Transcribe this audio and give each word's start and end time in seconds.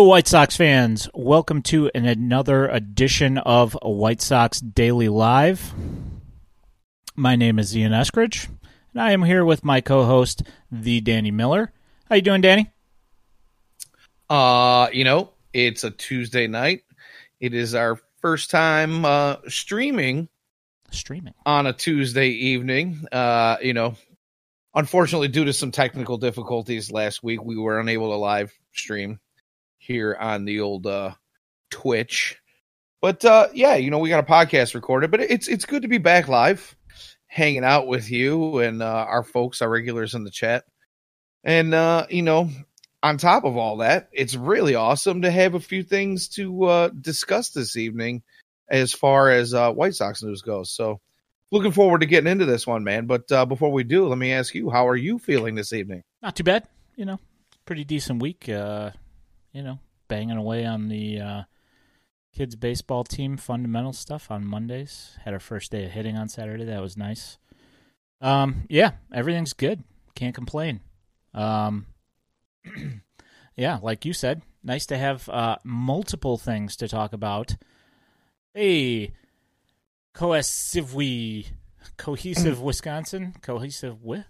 Hello, 0.00 0.08
White 0.08 0.28
Sox 0.28 0.56
fans. 0.56 1.10
Welcome 1.12 1.60
to 1.64 1.90
an, 1.94 2.06
another 2.06 2.66
edition 2.66 3.36
of 3.36 3.76
White 3.82 4.22
Sox 4.22 4.58
Daily 4.58 5.10
Live. 5.10 5.74
My 7.14 7.36
name 7.36 7.58
is 7.58 7.76
Ian 7.76 7.92
Eskridge, 7.92 8.48
and 8.94 9.02
I 9.02 9.12
am 9.12 9.22
here 9.22 9.44
with 9.44 9.62
my 9.62 9.82
co-host, 9.82 10.42
the 10.72 11.02
Danny 11.02 11.30
Miller. 11.30 11.70
How 12.08 12.16
you 12.16 12.22
doing, 12.22 12.40
Danny? 12.40 12.70
Uh, 14.30 14.88
you 14.90 15.04
know, 15.04 15.34
it's 15.52 15.84
a 15.84 15.90
Tuesday 15.90 16.46
night. 16.46 16.80
It 17.38 17.52
is 17.52 17.74
our 17.74 18.00
first 18.22 18.50
time 18.50 19.04
uh 19.04 19.36
streaming 19.48 20.30
Streaming. 20.90 21.34
on 21.44 21.66
a 21.66 21.74
Tuesday 21.74 22.28
evening. 22.28 23.04
Uh, 23.12 23.58
you 23.60 23.74
know, 23.74 23.96
unfortunately 24.74 25.28
due 25.28 25.44
to 25.44 25.52
some 25.52 25.72
technical 25.72 26.16
difficulties 26.16 26.90
last 26.90 27.22
week, 27.22 27.44
we 27.44 27.58
were 27.58 27.78
unable 27.78 28.08
to 28.12 28.16
live 28.16 28.50
stream 28.72 29.20
here 29.80 30.16
on 30.18 30.44
the 30.44 30.60
old 30.60 30.86
uh 30.86 31.14
Twitch. 31.70 32.38
But 33.00 33.24
uh 33.24 33.48
yeah, 33.52 33.74
you 33.74 33.90
know, 33.90 33.98
we 33.98 34.08
got 34.08 34.24
a 34.24 34.30
podcast 34.30 34.74
recorded, 34.74 35.10
but 35.10 35.20
it's 35.20 35.48
it's 35.48 35.64
good 35.64 35.82
to 35.82 35.88
be 35.88 35.98
back 35.98 36.28
live 36.28 36.76
hanging 37.26 37.64
out 37.64 37.86
with 37.86 38.10
you 38.10 38.58
and 38.58 38.82
uh 38.82 38.86
our 39.08 39.24
folks, 39.24 39.60
our 39.60 39.68
regulars 39.68 40.14
in 40.14 40.24
the 40.24 40.30
chat. 40.30 40.64
And 41.44 41.74
uh, 41.74 42.06
you 42.10 42.22
know, 42.22 42.50
on 43.02 43.18
top 43.18 43.44
of 43.44 43.56
all 43.56 43.78
that, 43.78 44.08
it's 44.12 44.34
really 44.34 44.74
awesome 44.74 45.22
to 45.22 45.30
have 45.30 45.54
a 45.54 45.60
few 45.60 45.82
things 45.82 46.28
to 46.28 46.64
uh, 46.64 46.88
discuss 46.88 47.50
this 47.50 47.76
evening 47.76 48.22
as 48.68 48.92
far 48.92 49.30
as 49.30 49.54
uh, 49.54 49.72
White 49.72 49.94
Sox 49.94 50.22
news 50.22 50.42
goes. 50.42 50.70
So, 50.70 51.00
looking 51.50 51.72
forward 51.72 52.00
to 52.00 52.06
getting 52.06 52.30
into 52.30 52.44
this 52.44 52.66
one, 52.66 52.84
man. 52.84 53.06
But 53.06 53.30
uh, 53.32 53.46
before 53.46 53.72
we 53.72 53.84
do, 53.84 54.06
let 54.06 54.18
me 54.18 54.32
ask 54.32 54.54
you, 54.54 54.70
how 54.70 54.86
are 54.88 54.96
you 54.96 55.18
feeling 55.18 55.54
this 55.54 55.72
evening? 55.72 56.02
Not 56.22 56.36
too 56.36 56.44
bad. 56.44 56.68
You 56.96 57.06
know, 57.06 57.18
pretty 57.64 57.84
decent 57.84 58.20
week. 58.20 58.48
Uh, 58.48 58.90
you 59.52 59.62
know, 59.62 59.78
banging 60.08 60.36
away 60.36 60.64
on 60.64 60.88
the 60.88 61.20
uh, 61.20 61.42
kids 62.34 62.56
baseball 62.56 63.04
team 63.04 63.36
fundamental 63.36 63.92
stuff 63.92 64.30
on 64.30 64.46
Mondays. 64.46 65.18
Had 65.24 65.34
our 65.34 65.40
first 65.40 65.70
day 65.70 65.84
of 65.84 65.92
hitting 65.92 66.16
on 66.16 66.28
Saturday. 66.28 66.64
That 66.64 66.82
was 66.82 66.96
nice. 66.96 67.38
Um, 68.20 68.64
yeah, 68.68 68.92
everything's 69.12 69.52
good. 69.52 69.82
Can't 70.14 70.34
complain. 70.34 70.80
Um, 71.32 71.86
yeah, 73.56 73.78
like 73.82 74.04
you 74.04 74.12
said, 74.12 74.42
nice 74.62 74.86
to 74.86 74.98
have 74.98 75.28
uh, 75.28 75.56
multiple 75.64 76.36
things 76.36 76.76
to 76.76 76.88
talk 76.88 77.12
about. 77.12 77.56
Hey, 78.54 79.12
cohesively, 80.14 81.46
cohesive 81.96 82.60
Wisconsin, 82.62 83.34
cohesive 83.40 84.02
with. 84.02 84.26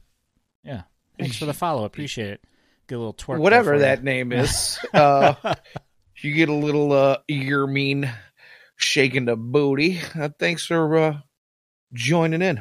Yeah, 0.62 0.82
thanks 1.18 1.36
for 1.36 1.46
the 1.46 1.54
follow. 1.54 1.84
Appreciate 1.84 2.30
it. 2.30 2.44
Get 2.90 2.96
a 2.96 2.98
little 2.98 3.14
twerk. 3.14 3.38
Whatever 3.38 3.78
that 3.78 4.02
name 4.02 4.32
is, 4.32 4.76
uh, 4.94 5.34
you 6.20 6.34
get 6.34 6.48
a 6.48 6.52
little 6.52 6.92
uh, 6.92 7.18
ear 7.28 7.64
mean 7.64 8.12
shaking 8.74 9.26
the 9.26 9.36
booty. 9.36 10.00
Uh, 10.12 10.30
thanks 10.40 10.66
for 10.66 10.98
uh, 10.98 11.18
joining 11.92 12.42
in. 12.42 12.60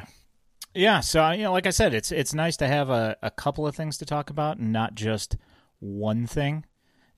Yeah, 0.72 1.00
so 1.00 1.32
you 1.32 1.42
know, 1.42 1.50
like 1.50 1.66
I 1.66 1.70
said, 1.70 1.94
it's 1.94 2.12
it's 2.12 2.32
nice 2.32 2.56
to 2.58 2.68
have 2.68 2.90
a, 2.90 3.16
a 3.20 3.32
couple 3.32 3.66
of 3.66 3.74
things 3.74 3.98
to 3.98 4.06
talk 4.06 4.30
about 4.30 4.58
and 4.58 4.72
not 4.72 4.94
just 4.94 5.36
one 5.80 6.28
thing. 6.28 6.64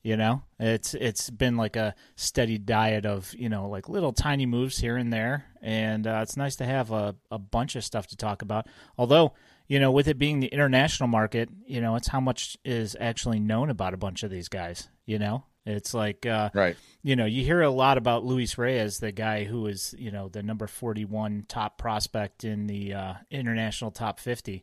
You 0.02 0.16
know, 0.16 0.44
it's 0.58 0.94
it's 0.94 1.28
been 1.28 1.58
like 1.58 1.76
a 1.76 1.94
steady 2.16 2.56
diet 2.56 3.04
of 3.04 3.34
you 3.34 3.50
know 3.50 3.68
like 3.68 3.90
little 3.90 4.14
tiny 4.14 4.46
moves 4.46 4.78
here 4.78 4.96
and 4.96 5.12
there, 5.12 5.44
and 5.60 6.06
uh, 6.06 6.20
it's 6.22 6.38
nice 6.38 6.56
to 6.56 6.64
have 6.64 6.90
a, 6.92 7.14
a 7.30 7.38
bunch 7.38 7.76
of 7.76 7.84
stuff 7.84 8.06
to 8.06 8.16
talk 8.16 8.40
about. 8.40 8.68
Although 8.96 9.34
you 9.72 9.80
know, 9.80 9.90
with 9.90 10.06
it 10.06 10.18
being 10.18 10.40
the 10.40 10.48
international 10.48 11.08
market, 11.08 11.48
you 11.64 11.80
know, 11.80 11.96
it's 11.96 12.08
how 12.08 12.20
much 12.20 12.58
is 12.62 12.94
actually 13.00 13.40
known 13.40 13.70
about 13.70 13.94
a 13.94 13.96
bunch 13.96 14.22
of 14.22 14.30
these 14.30 14.48
guys. 14.50 14.90
You 15.06 15.18
know, 15.18 15.44
it's 15.64 15.94
like 15.94 16.26
uh, 16.26 16.50
Right. 16.52 16.76
you 17.02 17.16
know, 17.16 17.24
you 17.24 17.42
hear 17.42 17.62
a 17.62 17.70
lot 17.70 17.96
about 17.96 18.22
Luis 18.22 18.58
Reyes, 18.58 18.98
the 18.98 19.12
guy 19.12 19.44
who 19.44 19.66
is, 19.68 19.94
you 19.98 20.10
know, 20.10 20.28
the 20.28 20.42
number 20.42 20.66
41 20.66 21.46
top 21.48 21.78
prospect 21.78 22.44
in 22.44 22.66
the 22.66 22.92
uh, 22.92 23.14
international 23.30 23.90
top 23.90 24.20
50. 24.20 24.62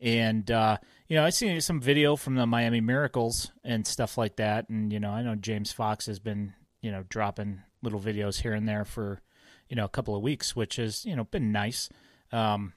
And, 0.00 0.50
uh, 0.50 0.78
you 1.06 1.14
know, 1.14 1.24
I 1.24 1.30
seen 1.30 1.60
some 1.60 1.80
video 1.80 2.16
from 2.16 2.34
the 2.34 2.44
Miami 2.44 2.80
Miracles 2.80 3.52
and 3.62 3.86
stuff 3.86 4.18
like 4.18 4.34
that. 4.36 4.68
And, 4.68 4.92
you 4.92 4.98
know, 4.98 5.10
I 5.12 5.22
know 5.22 5.36
James 5.36 5.70
Fox 5.70 6.06
has 6.06 6.18
been, 6.18 6.54
you 6.82 6.90
know, 6.90 7.04
dropping 7.08 7.62
little 7.82 8.00
videos 8.00 8.40
here 8.40 8.54
and 8.54 8.68
there 8.68 8.84
for, 8.84 9.20
you 9.68 9.76
know, 9.76 9.84
a 9.84 9.88
couple 9.88 10.16
of 10.16 10.22
weeks, 10.22 10.56
which 10.56 10.74
has, 10.74 11.04
you 11.04 11.14
know, 11.14 11.22
been 11.22 11.52
nice. 11.52 11.88
Um, 12.32 12.72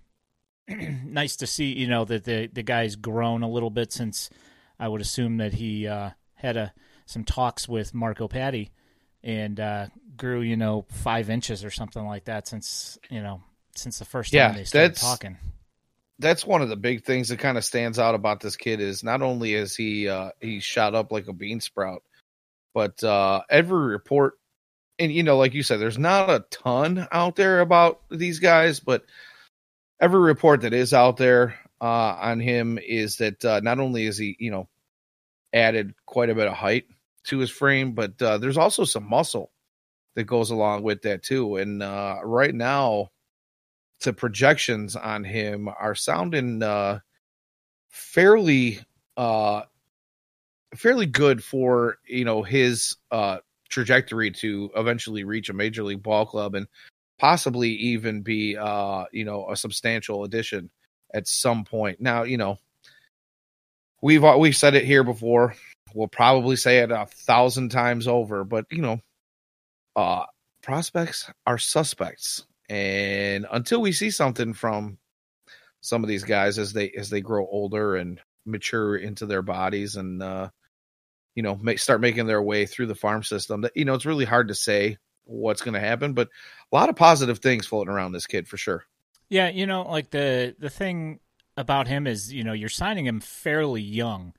nice 1.06 1.36
to 1.38 1.48
see, 1.48 1.74
you 1.74 1.88
know, 1.88 2.06
that 2.06 2.24
the, 2.24 2.48
the 2.52 2.64
guy's 2.64 2.96
grown 2.96 3.44
a 3.44 3.50
little 3.50 3.70
bit 3.70 3.92
since 3.92 4.30
I 4.80 4.88
would 4.88 5.02
assume 5.02 5.38
that 5.38 5.54
he 5.54 5.88
uh, 5.88 6.12
had 6.36 6.58
a 6.58 6.74
some 7.06 7.24
talks 7.24 7.68
with 7.68 7.94
Marco 7.94 8.28
Paddy 8.28 8.72
and 9.24 9.60
uh, 9.60 9.88
grew, 10.16 10.42
you 10.42 10.56
know, 10.56 10.86
five 10.90 11.30
inches 11.30 11.64
or 11.66 11.70
something 11.72 12.06
like 12.06 12.26
that 12.26 12.48
since, 12.48 12.98
you 13.10 13.22
know, 13.22 13.42
since 13.76 14.00
the 14.00 14.06
first 14.06 14.32
time 14.32 14.38
Yeah, 14.38 14.52
they 14.54 14.64
started 14.64 14.92
that's- 14.96 15.02
talking. 15.02 15.38
that's 16.20 16.46
one 16.46 16.62
of 16.62 16.70
the 16.70 16.76
big 16.78 17.04
things 17.04 17.28
that 17.30 17.40
kind 17.40 17.58
of 17.58 17.66
stands 17.66 18.00
out 18.00 18.16
about 18.16 18.40
this 18.40 18.56
kid 18.56 18.80
is 18.80 19.04
not 19.04 19.22
only 19.22 19.54
is 19.54 19.76
he 19.76 20.08
uh 20.08 20.30
he 20.40 20.60
shot 20.60 20.94
up 20.96 21.12
like 21.12 21.28
a 21.28 21.34
bean 21.34 21.60
sprout 21.60 22.04
but 22.74 23.04
uh 23.04 23.42
every 23.50 23.88
report 23.88 24.36
and 25.00 25.12
you 25.12 25.24
know 25.24 25.38
like 25.38 25.54
you 25.56 25.64
said 25.64 25.80
there's 25.80 25.98
not 25.98 26.30
a 26.30 26.46
ton 26.52 27.08
out 27.12 27.36
there 27.36 27.60
about 27.62 28.02
these 28.12 28.40
guys 28.40 28.80
but 28.80 29.04
every 30.04 30.20
report 30.20 30.62
that 30.62 30.74
is 30.74 30.94
out 30.94 31.16
there 31.16 31.58
uh 31.80 32.18
on 32.20 32.42
him 32.42 32.78
is 32.78 33.18
that 33.18 33.44
uh 33.46 33.62
not 33.62 33.80
only 33.80 34.06
is 34.06 34.18
he 34.18 34.36
you 34.38 34.52
know 34.52 34.68
added 35.54 35.94
quite 36.06 36.30
a 36.30 36.36
bit 36.36 36.48
of 36.48 36.54
height 36.54 36.86
to 37.24 37.38
his 37.38 37.50
frame 37.50 37.94
but 37.94 38.22
uh 38.22 38.38
there's 38.38 38.58
also 38.58 38.84
some 38.84 39.08
muscle 39.08 39.54
that 40.16 40.26
goes 40.26 40.52
along 40.52 40.84
with 40.84 41.02
that 41.04 41.24
too. 41.24 41.56
And 41.56 41.82
uh 41.82 42.18
right 42.22 42.54
now 42.54 43.12
the 44.04 44.12
projections 44.14 44.98
on 44.98 45.24
him 45.24 45.70
are 45.70 45.96
sounding 45.96 46.62
uh 46.62 47.00
fairly 47.90 48.80
uh 49.16 49.62
fairly 50.76 51.06
good 51.06 51.42
for 51.42 51.98
you 52.06 52.26
know 52.26 52.44
his 52.44 52.98
uh 53.10 53.38
trajectory 53.70 54.32
to 54.32 54.70
eventually 54.76 55.24
reach 55.24 55.50
a 55.50 55.54
major 55.54 55.84
league 55.84 56.04
ball 56.04 56.26
club. 56.26 56.56
And 56.56 56.68
possibly 57.24 57.70
even 57.70 58.22
be 58.22 58.58
uh 58.58 59.06
you 59.14 59.24
know 59.24 59.50
a 59.50 59.56
substantial 59.56 60.26
addition 60.26 60.70
at 61.14 61.26
some 61.26 61.64
point. 61.64 62.02
Now 62.02 62.24
you 62.24 62.36
know 62.36 62.58
we've 64.02 64.26
uh, 64.26 64.36
we've 64.38 64.58
said 64.58 64.76
it 64.76 64.84
here 64.84 65.06
before. 65.06 65.56
We'll 65.96 66.10
probably 66.10 66.58
say 66.58 66.80
it 66.80 66.92
a 66.92 67.06
thousand 67.06 67.70
times 67.70 68.10
over 68.10 68.44
but 68.44 68.66
you 68.70 68.82
know 68.82 69.00
uh 69.96 70.26
prospects 70.62 71.32
are 71.48 71.58
suspects. 71.58 72.46
And 72.68 73.48
until 73.50 73.80
we 73.80 73.94
see 73.94 74.10
something 74.10 74.54
from 74.54 74.98
some 75.80 76.04
of 76.04 76.10
these 76.10 76.26
guys 76.26 76.60
as 76.60 76.74
they 76.74 76.90
as 76.90 77.10
they 77.10 77.22
grow 77.22 77.48
older 77.48 77.96
and 77.96 78.20
mature 78.46 78.98
into 78.98 79.26
their 79.28 79.42
bodies 79.42 79.96
and 79.96 80.22
uh 80.22 80.50
you 81.36 81.44
know 81.44 81.58
start 81.78 82.02
making 82.02 82.28
their 82.28 82.42
way 82.42 82.66
through 82.66 82.88
the 82.88 82.96
farm 82.96 83.24
system 83.24 83.62
that 83.62 83.72
you 83.78 83.86
know 83.86 83.94
it's 83.94 84.06
really 84.06 84.26
hard 84.26 84.50
to 84.50 84.56
say 84.56 84.98
what's 85.26 85.62
going 85.62 85.74
to 85.74 85.80
happen 85.80 86.14
but 86.14 86.30
a 86.72 86.76
lot 86.76 86.90
of 86.90 86.96
positive 86.96 87.40
things 87.40 87.66
floating 87.66 87.94
around 87.94 88.12
this 88.12 88.28
kid 88.28 88.48
for 88.48 88.58
sure 88.58 88.86
Yeah, 89.30 89.50
you 89.50 89.66
know, 89.66 89.84
like 89.84 90.12
the 90.12 90.56
the 90.60 90.70
thing 90.70 91.20
about 91.58 91.88
him 91.88 92.08
is, 92.08 92.32
you 92.32 92.44
know, 92.44 92.54
you're 92.54 92.70
signing 92.70 93.06
him 93.06 93.20
fairly 93.20 93.82
young. 93.82 94.34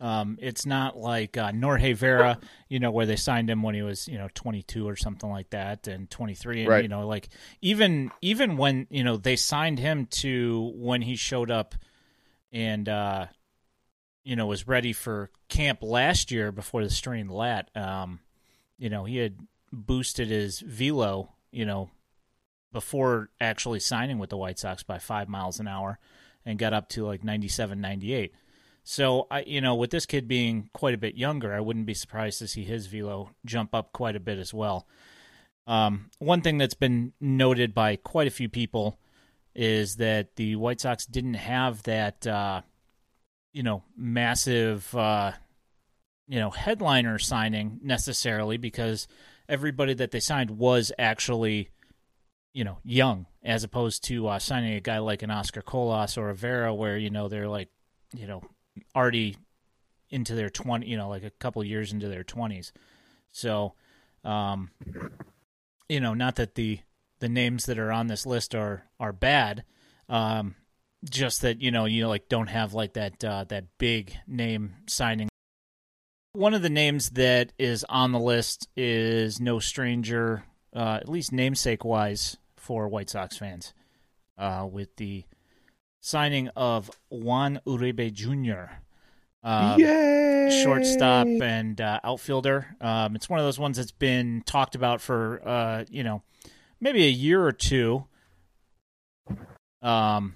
Um, 0.00 0.38
it's 0.40 0.64
not 0.64 0.96
like 0.96 1.36
uh, 1.36 1.52
Norge 1.52 1.94
Vera, 1.94 2.38
you 2.68 2.80
know, 2.80 2.90
where 2.90 3.04
they 3.06 3.16
signed 3.16 3.50
him 3.50 3.62
when 3.62 3.74
he 3.74 3.82
was, 3.82 4.08
you 4.08 4.16
know, 4.16 4.28
22 4.34 4.88
or 4.88 4.96
something 4.96 5.28
like 5.28 5.50
that, 5.50 5.86
and 5.86 6.08
23. 6.10 6.62
And 6.62 6.68
Right. 6.70 6.82
you 6.82 6.88
know, 6.88 7.06
like 7.06 7.28
even 7.60 8.10
even 8.22 8.56
when 8.56 8.86
you 8.90 9.04
know 9.04 9.16
they 9.18 9.36
signed 9.36 9.78
him 9.78 10.06
to 10.06 10.72
when 10.74 11.02
he 11.02 11.16
showed 11.16 11.50
up 11.50 11.74
and 12.50 12.88
uh, 12.88 13.26
you 14.24 14.36
know 14.36 14.46
was 14.46 14.66
ready 14.66 14.92
for 14.92 15.30
camp 15.48 15.80
last 15.82 16.30
year 16.30 16.50
before 16.50 16.82
the 16.82 16.90
strained 16.90 17.30
lat. 17.30 17.70
Um, 17.76 18.20
you 18.78 18.88
know, 18.88 19.04
he 19.04 19.18
had 19.18 19.36
boosted 19.72 20.28
his 20.28 20.60
velo, 20.60 21.34
you 21.50 21.64
know, 21.64 21.90
before 22.72 23.30
actually 23.40 23.80
signing 23.80 24.18
with 24.18 24.30
the 24.30 24.36
White 24.36 24.58
Sox 24.58 24.82
by 24.82 24.98
five 24.98 25.28
miles 25.28 25.60
an 25.60 25.68
hour 25.68 25.98
and 26.44 26.58
got 26.58 26.72
up 26.72 26.88
to 26.90 27.04
like 27.04 27.24
97, 27.24 27.80
98. 27.80 28.32
So, 28.82 29.26
I, 29.30 29.42
you 29.42 29.60
know, 29.60 29.74
with 29.74 29.90
this 29.90 30.06
kid 30.06 30.26
being 30.26 30.70
quite 30.72 30.94
a 30.94 30.98
bit 30.98 31.16
younger, 31.16 31.54
I 31.54 31.60
wouldn't 31.60 31.86
be 31.86 31.94
surprised 31.94 32.38
to 32.38 32.48
see 32.48 32.64
his 32.64 32.86
velo 32.86 33.30
jump 33.44 33.74
up 33.74 33.92
quite 33.92 34.16
a 34.16 34.20
bit 34.20 34.38
as 34.38 34.54
well. 34.54 34.86
Um, 35.66 36.10
one 36.18 36.40
thing 36.40 36.58
that's 36.58 36.74
been 36.74 37.12
noted 37.20 37.74
by 37.74 37.96
quite 37.96 38.26
a 38.26 38.32
few 38.32 38.48
people 38.48 38.98
is 39.54 39.96
that 39.96 40.36
the 40.36 40.56
White 40.56 40.80
Sox 40.80 41.06
didn't 41.06 41.34
have 41.34 41.82
that, 41.84 42.26
uh, 42.26 42.62
you 43.52 43.62
know, 43.62 43.84
massive, 43.96 44.92
uh, 44.94 45.32
you 46.26 46.38
know, 46.38 46.50
headliner 46.50 47.18
signing 47.18 47.80
necessarily 47.82 48.56
because 48.56 49.06
everybody 49.50 49.94
that 49.94 50.10
they 50.10 50.20
signed 50.20 50.50
was 50.50 50.92
actually, 50.98 51.70
you 52.52 52.64
know, 52.64 52.78
young 52.84 53.26
as 53.42 53.64
opposed 53.64 54.04
to 54.04 54.28
uh, 54.28 54.38
signing 54.38 54.74
a 54.74 54.80
guy 54.80 54.98
like 54.98 55.22
an 55.22 55.30
Oscar 55.30 55.62
Colas 55.62 56.16
or 56.16 56.30
a 56.30 56.34
Vera 56.34 56.74
where, 56.74 56.96
you 56.96 57.10
know, 57.10 57.28
they're 57.28 57.48
like, 57.48 57.68
you 58.14 58.26
know, 58.26 58.42
already, 58.94 59.36
into 60.10 60.34
their 60.34 60.50
20, 60.50 60.86
you 60.86 60.96
know, 60.96 61.08
like 61.08 61.22
a 61.22 61.30
couple 61.30 61.62
years 61.62 61.92
into 61.92 62.08
their 62.08 62.24
20s. 62.24 62.72
So, 63.32 63.74
um, 64.24 64.70
you 65.88 66.00
know, 66.00 66.14
not 66.14 66.36
that 66.36 66.54
the 66.54 66.80
the 67.20 67.28
names 67.28 67.66
that 67.66 67.78
are 67.78 67.92
on 67.92 68.06
this 68.06 68.26
list 68.26 68.54
are 68.54 68.84
are 68.98 69.12
bad, 69.12 69.64
um, 70.08 70.56
just 71.08 71.42
that 71.42 71.60
you 71.60 71.70
know 71.70 71.84
you 71.84 72.06
like 72.08 72.28
don't 72.28 72.48
have 72.48 72.74
like 72.74 72.94
that 72.94 73.22
uh, 73.24 73.44
that 73.44 73.66
big 73.78 74.14
name 74.26 74.74
signing. 74.86 75.29
One 76.32 76.54
of 76.54 76.62
the 76.62 76.70
names 76.70 77.10
that 77.10 77.52
is 77.58 77.84
on 77.88 78.12
the 78.12 78.20
list 78.20 78.68
is 78.76 79.40
no 79.40 79.58
stranger, 79.58 80.44
uh, 80.74 80.98
at 81.00 81.08
least 81.08 81.32
namesake 81.32 81.84
wise, 81.84 82.36
for 82.56 82.86
White 82.88 83.10
Sox 83.10 83.36
fans, 83.36 83.74
uh, 84.38 84.68
with 84.70 84.94
the 84.96 85.24
signing 86.00 86.48
of 86.54 86.88
Juan 87.08 87.60
Uribe 87.66 88.12
Jr. 88.12 88.72
Yay! 89.78 90.62
shortstop 90.62 91.26
and 91.26 91.80
uh, 91.80 91.98
outfielder. 92.04 92.76
Um, 92.80 93.16
it's 93.16 93.28
one 93.28 93.38
of 93.38 93.44
those 93.44 93.58
ones 93.58 93.76
that's 93.76 93.92
been 93.92 94.42
talked 94.46 94.74
about 94.74 95.00
for 95.00 95.40
uh, 95.44 95.84
you 95.90 96.04
know 96.04 96.22
maybe 96.80 97.04
a 97.06 97.10
year 97.10 97.44
or 97.44 97.52
two. 97.52 98.04
Um, 99.82 100.34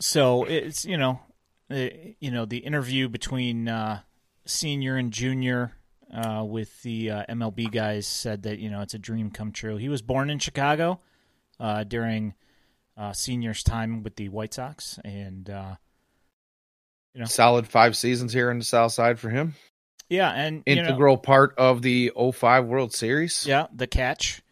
so 0.00 0.44
it's 0.44 0.84
you 0.84 0.96
know, 0.96 1.20
it, 1.70 2.16
you 2.20 2.30
know 2.30 2.44
the 2.44 2.58
interview 2.58 3.08
between 3.08 3.68
uh, 3.68 4.00
senior 4.46 4.96
and 4.96 5.12
junior 5.12 5.72
uh, 6.12 6.44
with 6.46 6.82
the 6.82 7.10
uh, 7.10 7.24
MLB 7.28 7.70
guys 7.70 8.06
said 8.06 8.42
that 8.44 8.58
you 8.58 8.70
know 8.70 8.80
it's 8.82 8.94
a 8.94 8.98
dream 8.98 9.30
come 9.30 9.52
true. 9.52 9.76
He 9.76 9.88
was 9.88 10.02
born 10.02 10.30
in 10.30 10.38
Chicago 10.38 11.00
uh, 11.58 11.84
during 11.84 12.34
uh, 12.96 13.12
senior's 13.12 13.62
time 13.62 14.02
with 14.02 14.16
the 14.16 14.28
White 14.28 14.54
Sox, 14.54 14.98
and 15.04 15.48
uh, 15.50 15.74
you 17.14 17.20
know, 17.20 17.26
Solid 17.26 17.66
five 17.66 17.96
seasons 17.96 18.32
here 18.32 18.50
in 18.50 18.58
the 18.58 18.64
South 18.64 18.92
Side 18.92 19.18
for 19.18 19.30
him. 19.30 19.54
yeah, 20.08 20.30
and 20.30 20.62
you 20.66 20.76
know, 20.76 20.82
Integral 20.82 21.16
part 21.16 21.54
of 21.58 21.80
the 21.82 22.12
05 22.16 22.66
World 22.66 22.92
Series. 22.92 23.46
yeah, 23.46 23.66
the 23.74 23.86
catch. 23.86 24.42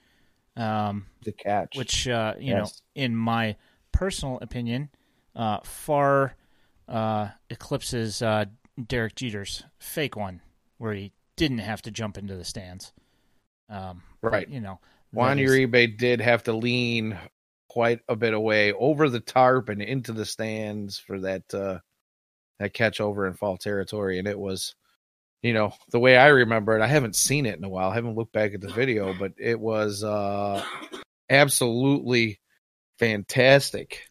Um, 0.57 1.07
The 1.25 1.33
catch. 1.33 1.77
which 1.77 2.07
uh, 2.09 2.35
you 2.39 2.55
know, 2.55 2.67
in 2.95 3.17
my 3.17 3.57
personal 3.93 4.39
opinion, 4.43 4.91
uh, 5.35 5.59
far 5.65 6.35
uh, 6.89 7.29
eclipses 7.51 8.23
uh, 8.23 8.45
Derek 8.87 9.15
Jeter's 9.15 9.65
fake 9.79 10.17
one, 10.17 10.41
where 10.79 10.95
he 10.95 11.13
didn't 11.37 11.59
have 11.59 11.83
to 11.83 11.91
jump 11.91 12.17
into 12.19 12.37
the 12.37 12.45
stands. 12.45 12.93
Um, 13.69 14.03
but, 14.21 14.33
Right. 14.33 14.49
you 14.49 14.61
know, 14.61 14.81
Juan 15.13 15.39
is- 15.39 15.51
Uribe 15.51 15.97
did 15.99 16.21
have 16.21 16.43
to 16.45 16.53
lean 16.53 17.19
quite 17.69 18.01
a 18.09 18.17
bit 18.17 18.35
away 18.35 18.73
over 18.73 19.09
the 19.09 19.21
tarp 19.21 19.69
and 19.71 19.81
into 19.81 20.13
the 20.13 20.27
stands 20.27 20.99
for 20.99 21.21
that 21.21 21.55
uh 21.55 21.79
that 22.59 22.75
catch 22.75 23.01
over 23.01 23.27
in 23.27 23.33
fall 23.33 23.57
territory 23.57 24.19
and 24.19 24.29
it 24.29 24.39
was 24.39 24.75
you 25.41 25.55
know 25.55 25.73
the 25.89 25.99
way 25.99 26.19
I 26.19 26.27
remember 26.27 26.77
it 26.77 26.83
I 26.83 26.87
haven't 26.87 27.17
seen 27.17 27.47
it 27.47 27.57
in 27.57 27.65
a 27.65 27.71
while 27.71 27.89
I 27.91 27.95
haven't 27.95 28.15
looked 28.15 28.35
back 28.35 28.53
at 28.53 28.61
the 28.61 28.71
video 28.71 29.15
but 29.19 29.33
it 29.39 29.59
was 29.59 30.05
uh 30.05 30.63
absolutely 31.31 32.41
fantastic 32.99 34.07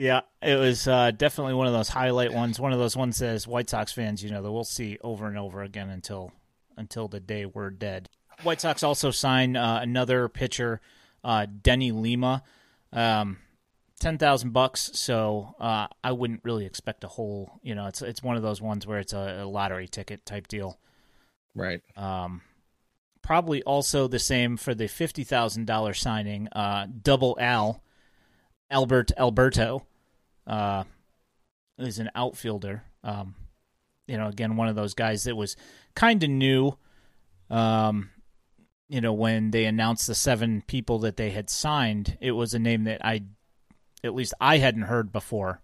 Yeah, 0.00 0.22
it 0.40 0.54
was 0.54 0.88
uh, 0.88 1.10
definitely 1.10 1.52
one 1.52 1.66
of 1.66 1.74
those 1.74 1.90
highlight 1.90 2.32
ones. 2.32 2.58
One 2.58 2.72
of 2.72 2.78
those 2.78 2.96
ones 2.96 3.18
that, 3.18 3.28
as 3.28 3.46
White 3.46 3.68
Sox 3.68 3.92
fans, 3.92 4.24
you 4.24 4.30
know, 4.30 4.40
that 4.40 4.50
we'll 4.50 4.64
see 4.64 4.96
over 5.02 5.26
and 5.26 5.36
over 5.36 5.62
again 5.62 5.90
until 5.90 6.32
until 6.78 7.06
the 7.06 7.20
day 7.20 7.44
we're 7.44 7.68
dead. 7.68 8.08
White 8.42 8.62
Sox 8.62 8.82
also 8.82 9.10
signed 9.10 9.58
uh, 9.58 9.80
another 9.82 10.30
pitcher, 10.30 10.80
uh, 11.22 11.44
Denny 11.62 11.92
Lima, 11.92 12.42
um, 12.94 13.40
ten 14.00 14.16
thousand 14.16 14.54
bucks. 14.54 14.90
So 14.94 15.54
uh, 15.60 15.88
I 16.02 16.12
wouldn't 16.12 16.40
really 16.44 16.64
expect 16.64 17.04
a 17.04 17.08
whole. 17.08 17.60
You 17.62 17.74
know, 17.74 17.86
it's 17.86 18.00
it's 18.00 18.22
one 18.22 18.36
of 18.36 18.42
those 18.42 18.62
ones 18.62 18.86
where 18.86 19.00
it's 19.00 19.12
a, 19.12 19.40
a 19.42 19.46
lottery 19.46 19.86
ticket 19.86 20.24
type 20.24 20.48
deal. 20.48 20.78
right 21.54 21.82
Um, 21.94 22.40
probably 23.20 23.62
also 23.64 24.08
the 24.08 24.18
same 24.18 24.56
for 24.56 24.74
the 24.74 24.88
fifty 24.88 25.24
thousand 25.24 25.66
dollar 25.66 25.92
signing. 25.92 26.48
Uh, 26.52 26.86
Double 27.02 27.36
Al, 27.38 27.82
Albert 28.70 29.12
Alberto, 29.18 29.84
uh, 30.50 30.84
is 31.78 31.98
an 31.98 32.10
outfielder. 32.14 32.82
Um, 33.04 33.36
you 34.06 34.18
know, 34.18 34.26
again, 34.26 34.56
one 34.56 34.68
of 34.68 34.74
those 34.74 34.94
guys 34.94 35.24
that 35.24 35.36
was 35.36 35.56
kind 35.94 36.22
of 36.22 36.28
new. 36.28 36.76
Um, 37.48 38.10
you 38.88 39.00
know, 39.00 39.12
when 39.12 39.52
they 39.52 39.66
announced 39.66 40.08
the 40.08 40.14
seven 40.16 40.62
people 40.66 40.98
that 41.00 41.16
they 41.16 41.30
had 41.30 41.48
signed, 41.48 42.18
it 42.20 42.32
was 42.32 42.52
a 42.52 42.58
name 42.58 42.84
that 42.84 43.04
I, 43.04 43.22
at 44.02 44.14
least 44.14 44.34
I 44.40 44.58
hadn't 44.58 44.82
heard 44.82 45.12
before. 45.12 45.62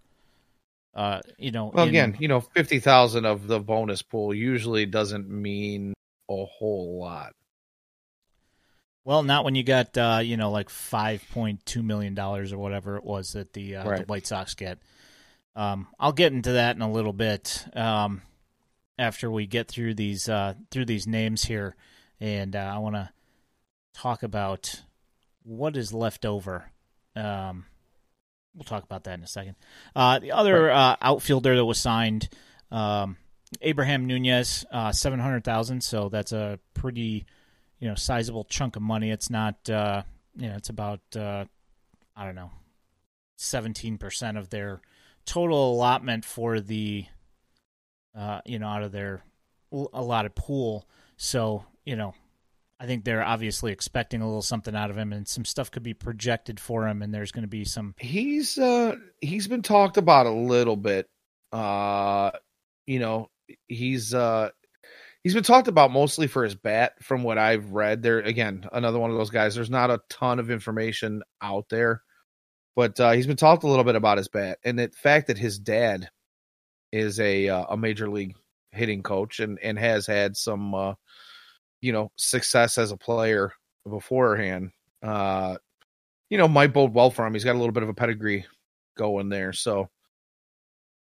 Uh, 0.95 1.19
you 1.37 1.51
know, 1.51 1.69
well 1.75 1.83
in- 1.83 1.89
again 1.89 2.17
you 2.19 2.27
know 2.27 2.39
50,000 2.39 3.23
of 3.23 3.45
the 3.45 3.59
bonus 3.59 4.01
pool 4.01 4.33
usually 4.33 4.87
doesn't 4.87 5.29
mean 5.29 5.93
a 6.27 6.45
whole 6.45 6.99
lot 6.99 7.35
Well, 9.07 9.23
not 9.23 9.45
when 9.45 9.55
you 9.55 9.63
got 9.63 9.97
uh, 9.97 10.19
you 10.21 10.35
know 10.35 10.51
like 10.51 10.69
five 10.69 11.23
point 11.31 11.65
two 11.65 11.81
million 11.81 12.13
dollars 12.13 12.51
or 12.51 12.57
whatever 12.57 12.97
it 12.97 13.05
was 13.05 13.31
that 13.31 13.53
the, 13.53 13.77
uh, 13.77 13.99
the 13.99 14.03
White 14.03 14.27
Sox 14.27 14.53
get. 14.53 14.79
Um, 15.55 15.87
I'll 15.97 16.11
get 16.11 16.33
into 16.33 16.51
that 16.51 16.75
in 16.75 16.81
a 16.81 16.91
little 16.91 17.13
bit 17.13 17.65
um, 17.73 18.21
after 18.99 19.31
we 19.31 19.47
get 19.47 19.69
through 19.69 19.93
these 19.93 20.27
uh, 20.27 20.55
through 20.71 20.83
these 20.83 21.07
names 21.07 21.45
here, 21.45 21.77
and 22.19 22.53
uh, 22.53 22.59
I 22.75 22.79
want 22.79 22.95
to 22.95 23.09
talk 23.93 24.23
about 24.23 24.81
what 25.43 25.77
is 25.77 25.93
left 25.93 26.25
over. 26.25 26.69
Um, 27.15 27.63
we'll 28.53 28.65
talk 28.65 28.83
about 28.83 29.05
that 29.05 29.19
in 29.19 29.23
a 29.23 29.27
second. 29.27 29.55
Uh, 29.95 30.19
the 30.19 30.33
other 30.33 30.69
uh, 30.69 30.97
outfielder 31.01 31.55
that 31.55 31.63
was 31.63 31.79
signed, 31.79 32.27
um, 32.71 33.15
Abraham 33.61 34.05
Nunez, 34.05 34.65
uh, 34.69 34.91
seven 34.91 35.21
hundred 35.21 35.45
thousand. 35.45 35.81
So 35.81 36.09
that's 36.09 36.33
a 36.33 36.59
pretty 36.73 37.25
you 37.79 37.87
know 37.87 37.95
sizable 37.95 38.43
chunk 38.45 38.75
of 38.75 38.81
money. 38.81 39.11
It's 39.11 39.29
not 39.29 39.69
uh, 39.69 40.03
you 40.35 40.49
know 40.49 40.55
it's 40.55 40.69
about 40.69 41.01
uh, 41.15 41.45
I 42.15 42.25
don't 42.25 42.35
know 42.35 42.51
seventeen 43.37 43.97
percent 43.97 44.37
of 44.37 44.49
their 44.49 44.81
total 45.25 45.73
allotment 45.73 46.25
for 46.25 46.59
the 46.59 47.05
uh, 48.17 48.41
you 48.45 48.59
know 48.59 48.67
out 48.67 48.83
of 48.83 48.91
their 48.91 49.21
allotted 49.71 50.35
pool. 50.35 50.87
So 51.17 51.65
you 51.85 51.95
know 51.95 52.13
I 52.79 52.85
think 52.85 53.03
they're 53.03 53.23
obviously 53.23 53.71
expecting 53.71 54.21
a 54.21 54.25
little 54.25 54.41
something 54.41 54.75
out 54.75 54.89
of 54.89 54.97
him, 54.97 55.11
and 55.13 55.27
some 55.27 55.45
stuff 55.45 55.71
could 55.71 55.83
be 55.83 55.93
projected 55.93 56.59
for 56.59 56.87
him, 56.87 57.01
and 57.01 57.13
there's 57.13 57.31
going 57.31 57.43
to 57.43 57.47
be 57.47 57.65
some 57.65 57.95
he's 57.97 58.57
uh 58.57 58.95
he's 59.21 59.47
been 59.47 59.61
talked 59.61 59.97
about 59.97 60.25
a 60.25 60.31
little 60.31 60.75
bit 60.75 61.07
uh 61.51 62.31
you 62.85 62.99
know 62.99 63.29
he's 63.67 64.13
uh 64.13 64.49
he's 65.23 65.33
been 65.33 65.43
talked 65.43 65.67
about 65.67 65.91
mostly 65.91 66.27
for 66.27 66.43
his 66.43 66.55
bat 66.55 66.93
from 67.01 67.23
what 67.23 67.37
i've 67.37 67.71
read 67.71 68.01
there 68.01 68.19
again 68.19 68.67
another 68.73 68.99
one 68.99 69.09
of 69.09 69.17
those 69.17 69.29
guys 69.29 69.55
there's 69.55 69.69
not 69.69 69.91
a 69.91 70.01
ton 70.09 70.39
of 70.39 70.51
information 70.51 71.21
out 71.41 71.65
there 71.69 72.01
but 72.75 72.99
uh 72.99 73.11
he's 73.11 73.27
been 73.27 73.35
talked 73.35 73.63
a 73.63 73.67
little 73.67 73.83
bit 73.83 73.95
about 73.95 74.17
his 74.17 74.27
bat 74.27 74.57
and 74.63 74.77
the 74.77 74.89
fact 74.95 75.27
that 75.27 75.37
his 75.37 75.59
dad 75.59 76.09
is 76.91 77.19
a 77.19 77.49
uh, 77.49 77.65
a 77.69 77.77
major 77.77 78.09
league 78.09 78.35
hitting 78.71 79.03
coach 79.03 79.39
and 79.39 79.59
and 79.59 79.77
has 79.77 80.07
had 80.07 80.35
some 80.35 80.73
uh 80.73 80.93
you 81.81 81.91
know 81.91 82.11
success 82.15 82.77
as 82.77 82.91
a 82.91 82.97
player 82.97 83.51
beforehand 83.89 84.71
uh 85.03 85.55
you 86.29 86.37
know, 86.37 86.47
might 86.47 86.73
bode 86.73 86.93
well 86.93 87.09
for 87.09 87.25
him. 87.25 87.33
He's 87.33 87.43
got 87.43 87.55
a 87.55 87.59
little 87.59 87.71
bit 87.71 87.83
of 87.83 87.89
a 87.89 87.93
pedigree 87.93 88.45
going 88.97 89.29
there. 89.29 89.53
So, 89.53 89.89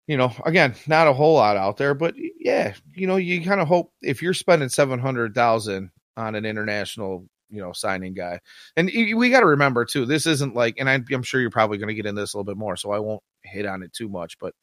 you 0.08 0.18
know, 0.18 0.34
again, 0.46 0.74
not 0.88 1.08
a 1.08 1.14
whole 1.14 1.36
lot 1.36 1.58
out 1.58 1.78
there, 1.78 1.94
but 1.94 2.16
yeah, 2.40 2.74
you 2.96 3.08
know, 3.08 3.18
you 3.18 3.44
kind 3.44 3.62
of 3.62 3.68
hope 3.68 3.92
if 4.02 4.22
you're 4.22 4.34
spending 4.34 4.70
700,000 4.70 5.92
on 6.16 6.36
an 6.36 6.46
international, 6.46 7.28
you 7.50 7.62
know, 7.62 7.74
signing 7.74 8.14
guy. 8.14 8.40
And 8.78 8.90
we 9.16 9.30
got 9.30 9.42
to 9.42 9.46
remember 9.46 9.86
too, 9.86 10.06
this 10.06 10.26
isn't 10.26 10.56
like, 10.56 10.76
and 10.80 10.90
I'm 10.90 11.24
sure 11.24 11.42
you're 11.42 11.50
probably 11.50 11.78
going 11.78 11.90
to 11.90 11.94
get 11.94 12.06
into 12.06 12.22
this 12.22 12.34
a 12.34 12.38
little 12.38 12.52
bit 12.52 12.58
more, 12.58 12.78
so 12.78 12.92
I 12.92 13.00
won't 13.00 13.22
hit 13.44 13.66
on 13.66 13.84
it 13.84 13.94
too 13.94 14.10
much, 14.10 14.40
but 14.40 14.54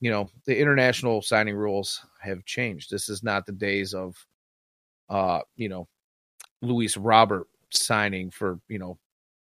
you 0.00 0.10
know, 0.10 0.28
the 0.46 0.58
international 0.58 1.22
signing 1.22 1.54
rules 1.54 2.04
have 2.20 2.44
changed. 2.44 2.90
This 2.90 3.08
is 3.08 3.22
not 3.22 3.46
the 3.46 3.52
days 3.52 3.94
of, 3.94 4.16
uh, 5.08 5.40
you 5.54 5.68
know, 5.68 5.86
Luis 6.60 6.96
Robert 6.96 7.46
signing 7.70 8.28
for, 8.32 8.58
you 8.68 8.80
know, 8.80 8.98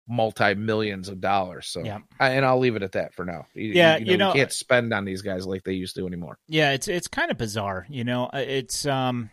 multi 0.10 0.56
millions 0.56 1.08
of 1.08 1.22
dollars. 1.22 1.68
So, 1.68 1.84
Yeah. 1.84 2.00
I, 2.20 2.32
and 2.32 2.44
I'll 2.46 2.58
leave 2.60 2.76
it 2.76 2.82
at 2.84 2.94
that 2.94 3.14
for 3.14 3.24
now. 3.24 3.46
You- 3.54 3.74
Yeah, 3.74 3.98
you 3.98 4.06
know, 4.06 4.12
you 4.12 4.18
know- 4.18 4.34
can't 4.34 4.52
spend 4.52 4.92
on 4.94 5.06
these 5.06 5.22
guys 5.22 5.46
like 5.46 5.64
they 5.64 5.74
used 5.74 5.96
to 5.98 6.08
anymore. 6.08 6.40
Yeah, 6.48 6.72
it's 6.72 6.88
it's 6.88 7.08
kind 7.08 7.30
of 7.32 7.38
bizarre, 7.38 7.86
you 7.90 8.04
know. 8.04 8.26
Uh, 8.26 8.44
It's 8.46 8.86
um, 8.86 9.30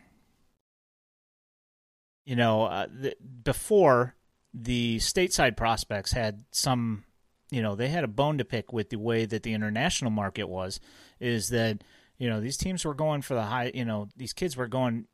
you 2.25 2.37
know, 2.37 2.64
uh, 2.64 2.87
the, 2.92 3.16
before 3.45 4.14
the 4.52 4.97
stateside 4.99 5.56
prospects 5.56 6.12
had 6.12 6.45
some, 6.50 7.04
you 7.50 7.62
know, 7.62 7.75
they 7.76 7.88
had 7.88 8.04
a 8.04 8.09
bone 8.09 8.38
to 8.38 8.45
pick 8.45 8.73
with 8.73 8.90
the 8.90 8.99
way 8.99 9.25
that 9.26 9.42
the 9.42 9.52
international 9.52 10.11
market 10.11 10.49
was. 10.49 10.80
Is 11.21 11.49
that 11.50 11.83
you 12.18 12.28
know 12.28 12.40
these 12.40 12.56
teams 12.56 12.85
were 12.85 12.95
going 12.95 13.23
for 13.23 13.35
the 13.35 13.42
high, 13.45 13.71
you 13.75 13.85
know, 13.85 14.09
these 14.16 14.33
kids 14.33 14.56
were 14.56 14.66
going 14.68 15.06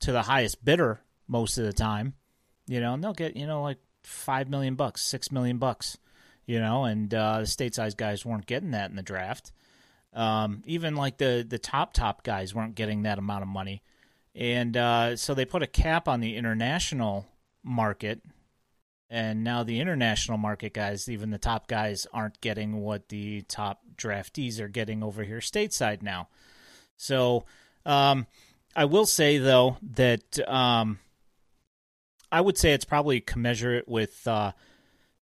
to 0.00 0.12
the 0.12 0.22
highest 0.22 0.64
bidder 0.64 1.00
most 1.28 1.58
of 1.58 1.64
the 1.64 1.72
time, 1.72 2.14
you 2.66 2.80
know, 2.80 2.94
and 2.94 3.04
they'll 3.04 3.12
get 3.12 3.36
you 3.36 3.46
know 3.46 3.62
like 3.62 3.78
five 4.06 4.48
million 4.48 4.74
bucks, 4.74 5.02
six 5.02 5.32
million 5.32 5.58
bucks, 5.58 5.98
you 6.46 6.60
know, 6.60 6.84
and 6.84 7.12
uh, 7.12 7.40
the 7.40 7.46
stateside 7.46 7.96
guys 7.96 8.24
weren't 8.24 8.46
getting 8.46 8.72
that 8.72 8.90
in 8.90 8.96
the 8.96 9.02
draft. 9.02 9.52
Um, 10.12 10.62
even 10.66 10.94
like 10.94 11.18
the 11.18 11.44
the 11.46 11.58
top 11.58 11.92
top 11.92 12.22
guys 12.22 12.54
weren't 12.54 12.76
getting 12.76 13.02
that 13.02 13.18
amount 13.18 13.42
of 13.42 13.48
money, 13.48 13.82
and 14.34 14.76
uh, 14.76 15.16
so 15.16 15.34
they 15.34 15.44
put 15.44 15.62
a 15.62 15.66
cap 15.66 16.08
on 16.08 16.20
the 16.20 16.36
international 16.36 17.26
market. 17.62 18.22
And 19.10 19.44
now 19.44 19.62
the 19.62 19.80
international 19.80 20.38
market 20.38 20.72
guys, 20.72 21.08
even 21.08 21.30
the 21.30 21.38
top 21.38 21.68
guys, 21.68 22.06
aren't 22.12 22.40
getting 22.40 22.80
what 22.80 23.10
the 23.10 23.42
top 23.42 23.82
draftees 23.96 24.58
are 24.60 24.68
getting 24.68 25.02
over 25.04 25.22
here 25.22 25.38
stateside 25.38 26.02
now. 26.02 26.28
So 26.96 27.44
um, 27.86 28.26
I 28.74 28.86
will 28.86 29.06
say 29.06 29.38
though 29.38 29.76
that 29.94 30.38
um, 30.48 30.98
I 32.34 32.40
would 32.40 32.58
say 32.58 32.72
it's 32.72 32.84
probably 32.84 33.20
commensurate 33.20 33.86
with 33.86 34.26
uh, 34.26 34.52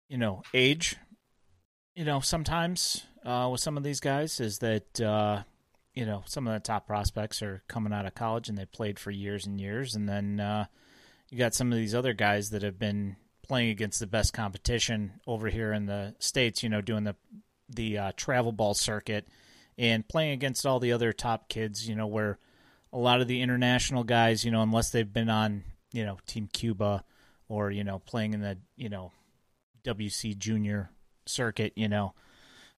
you 0.09 0.19
know 0.19 0.43
age. 0.53 0.97
You 1.95 2.05
know, 2.05 2.19
sometimes 2.19 3.07
uh, 3.25 3.49
with 3.53 3.61
some 3.61 3.77
of 3.77 3.85
these 3.85 4.01
guys 4.01 4.41
is 4.41 4.59
that 4.59 5.01
uh, 5.01 5.45
you 5.95 6.05
know 6.05 6.25
some 6.27 6.49
of 6.49 6.55
the 6.55 6.59
top 6.59 6.89
prospects 6.89 7.41
are 7.41 7.63
coming 7.69 7.93
out 7.93 8.05
of 8.05 8.17
college 8.17 8.49
and 8.49 8.59
they 8.59 8.65
played 8.65 8.99
for 8.99 9.13
years 9.13 9.47
and 9.47 9.61
years, 9.61 9.95
and 9.95 10.09
then 10.09 10.41
uh, 10.41 10.65
you 11.31 11.39
got 11.39 11.55
some 11.55 11.71
of 11.71 11.79
these 11.79 11.95
other 11.95 12.15
guys 12.15 12.51
that 12.51 12.63
have 12.63 12.81
been 12.81 13.15
playing 13.47 13.71
against 13.71 14.01
the 14.01 14.07
best 14.09 14.33
competition 14.33 15.21
over 15.25 15.49
here 15.51 15.73
in 15.73 15.87
the 15.87 16.17
states. 16.19 16.65
You 16.65 16.69
know, 16.69 16.81
doing 16.81 17.05
the 17.05 17.15
the 17.69 17.97
uh, 17.97 18.13
travel 18.17 18.51
ball 18.51 18.75
circuit 18.75 19.29
and 19.79 20.09
playing 20.09 20.33
against 20.33 20.67
all 20.67 20.81
the 20.81 20.91
other 20.91 21.13
top 21.13 21.49
kids. 21.49 21.89
You 21.89 21.95
know, 21.95 22.09
where 22.09 22.41
a 22.93 22.99
lot 22.99 23.21
of 23.21 23.29
the 23.29 23.41
international 23.41 24.03
guys, 24.03 24.45
you 24.45 24.51
know, 24.51 24.63
unless 24.63 24.91
they've 24.91 25.13
been 25.13 25.31
on, 25.31 25.63
you 25.93 26.05
know, 26.05 26.19
Team 26.27 26.49
Cuba 26.53 27.05
or, 27.49 27.71
you 27.71 27.85
know, 27.85 27.99
playing 27.99 28.35
in 28.35 28.41
the, 28.41 28.59
you 28.77 28.89
know, 28.89 29.13
WC 29.85 30.37
junior 30.37 30.91
circuit, 31.27 31.73
you 31.77 31.89
know, 31.89 32.15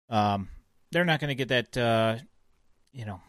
um, 0.09 0.49
they're 0.93 1.05
not 1.05 1.21
going 1.21 1.29
to 1.29 1.35
get 1.35 1.49
that, 1.49 1.77
uh, 1.77 2.17
you 2.93 3.05
know, 3.05 3.21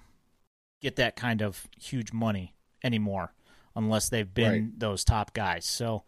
get 0.81 0.97
that 0.97 1.15
kind 1.15 1.41
of 1.41 1.67
huge 1.79 2.11
money 2.11 2.53
anymore 2.83 3.33
unless 3.75 4.09
they've 4.09 4.33
been 4.33 4.51
right. 4.51 4.79
those 4.79 5.03
top 5.03 5.33
guys. 5.33 5.65
So, 5.65 6.03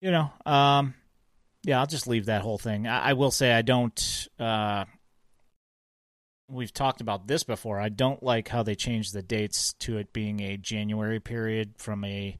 you 0.00 0.10
know, 0.10 0.30
um, 0.44 0.94
yeah, 1.64 1.80
I'll 1.80 1.86
just 1.86 2.06
leave 2.06 2.26
that 2.26 2.42
whole 2.42 2.58
thing. 2.58 2.86
I, 2.86 3.10
I 3.10 3.12
will 3.14 3.30
say 3.30 3.52
I 3.52 3.62
don't, 3.62 4.28
uh, 4.38 4.84
we've 6.48 6.72
talked 6.72 7.00
about 7.00 7.26
this 7.26 7.42
before. 7.42 7.80
I 7.80 7.88
don't 7.88 8.22
like 8.22 8.48
how 8.48 8.62
they 8.62 8.74
changed 8.74 9.12
the 9.12 9.22
dates 9.22 9.72
to 9.80 9.98
it 9.98 10.12
being 10.12 10.40
a 10.40 10.56
January 10.56 11.20
period 11.20 11.74
from 11.78 12.04
a 12.04 12.38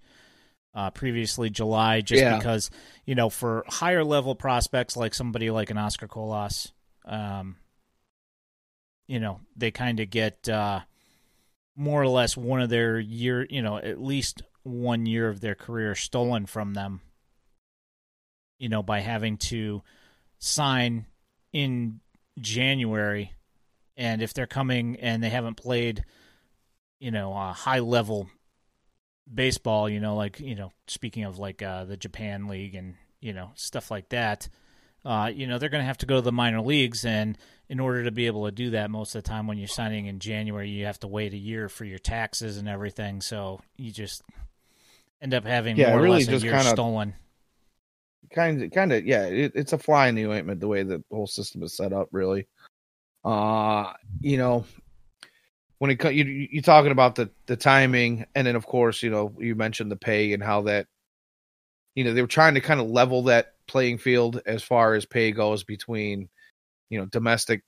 uh, 0.76 0.90
previously 0.90 1.48
July, 1.48 2.02
just 2.02 2.22
yeah. 2.22 2.36
because 2.36 2.70
you 3.06 3.14
know 3.14 3.30
for 3.30 3.64
higher 3.66 4.04
level 4.04 4.34
prospects 4.34 4.96
like 4.96 5.14
somebody 5.14 5.50
like 5.50 5.70
an 5.70 5.78
Oscar 5.78 6.06
Colas, 6.06 6.70
um, 7.06 7.56
you 9.08 9.18
know 9.18 9.40
they 9.56 9.70
kind 9.70 9.98
of 9.98 10.10
get 10.10 10.46
uh, 10.50 10.80
more 11.74 12.02
or 12.02 12.08
less 12.08 12.36
one 12.36 12.60
of 12.60 12.68
their 12.68 13.00
year, 13.00 13.46
you 13.48 13.62
know, 13.62 13.78
at 13.78 14.00
least 14.00 14.42
one 14.64 15.06
year 15.06 15.28
of 15.28 15.40
their 15.40 15.54
career 15.54 15.94
stolen 15.94 16.44
from 16.44 16.74
them. 16.74 17.00
You 18.58 18.68
know, 18.68 18.82
by 18.82 19.00
having 19.00 19.38
to 19.38 19.82
sign 20.38 21.06
in 21.52 22.00
January 22.38 23.32
and 23.96 24.22
if 24.22 24.34
they're 24.34 24.46
coming 24.46 24.96
and 24.96 25.22
they 25.22 25.30
haven't 25.30 25.56
played, 25.56 26.04
you 26.98 27.10
know, 27.10 27.32
uh, 27.34 27.52
high 27.52 27.80
level 27.80 28.28
baseball, 29.32 29.88
you 29.88 30.00
know, 30.00 30.16
like 30.16 30.40
you 30.40 30.54
know, 30.54 30.72
speaking 30.86 31.24
of 31.24 31.38
like 31.38 31.62
uh, 31.62 31.84
the 31.84 31.96
Japan 31.96 32.48
League 32.48 32.74
and 32.74 32.94
you 33.20 33.32
know 33.32 33.50
stuff 33.54 33.90
like 33.90 34.08
that, 34.10 34.48
uh, 35.04 35.30
you 35.32 35.46
know, 35.46 35.58
they're 35.58 35.68
going 35.68 35.82
to 35.82 35.86
have 35.86 35.98
to 35.98 36.06
go 36.06 36.16
to 36.16 36.20
the 36.20 36.32
minor 36.32 36.60
leagues, 36.60 37.04
and 37.04 37.38
in 37.68 37.80
order 37.80 38.04
to 38.04 38.10
be 38.10 38.26
able 38.26 38.44
to 38.46 38.52
do 38.52 38.70
that, 38.70 38.90
most 38.90 39.14
of 39.14 39.22
the 39.22 39.28
time 39.28 39.46
when 39.46 39.58
you're 39.58 39.68
signing 39.68 40.06
in 40.06 40.18
January, 40.18 40.68
you 40.68 40.86
have 40.86 41.00
to 41.00 41.08
wait 41.08 41.32
a 41.32 41.38
year 41.38 41.68
for 41.68 41.84
your 41.84 41.98
taxes 41.98 42.56
and 42.56 42.68
everything, 42.68 43.20
so 43.20 43.60
you 43.76 43.90
just 43.90 44.22
end 45.20 45.34
up 45.34 45.44
having 45.44 45.76
yeah, 45.76 45.90
more 45.90 46.00
really 46.02 46.16
or 46.16 46.18
less 46.18 46.26
just 46.26 46.42
a 46.42 46.46
year 46.46 46.56
kinda, 46.56 46.70
stolen. 46.70 47.14
Kind 48.30 48.62
of, 48.62 48.70
kind 48.72 48.92
of, 48.92 49.06
yeah. 49.06 49.26
It, 49.26 49.52
it's 49.54 49.72
a 49.72 49.78
fly 49.78 50.08
in 50.08 50.14
the 50.14 50.26
ointment 50.26 50.60
the 50.60 50.68
way 50.68 50.82
the 50.82 51.02
whole 51.10 51.26
system 51.26 51.62
is 51.62 51.76
set 51.76 51.92
up, 51.92 52.08
really. 52.12 52.46
Uh, 53.24 53.92
you 54.20 54.38
know, 54.38 54.64
when 55.78 55.90
it 55.90 56.02
you 56.12 56.24
you 56.24 56.62
talking 56.62 56.92
about 56.92 57.16
the 57.16 57.30
the 57.46 57.56
timing, 57.56 58.24
and 58.34 58.46
then 58.46 58.56
of 58.56 58.66
course, 58.66 59.02
you 59.02 59.10
know, 59.10 59.34
you 59.38 59.54
mentioned 59.54 59.90
the 59.90 59.96
pay 59.96 60.32
and 60.32 60.42
how 60.42 60.62
that, 60.62 60.86
you 61.94 62.04
know, 62.04 62.14
they 62.14 62.22
were 62.22 62.28
trying 62.28 62.54
to 62.54 62.60
kind 62.60 62.80
of 62.80 62.90
level 62.90 63.24
that 63.24 63.54
playing 63.68 63.98
field 63.98 64.40
as 64.46 64.62
far 64.62 64.94
as 64.94 65.04
pay 65.04 65.32
goes 65.32 65.64
between, 65.64 66.28
you 66.88 66.98
know, 66.98 67.06
domestic 67.06 67.62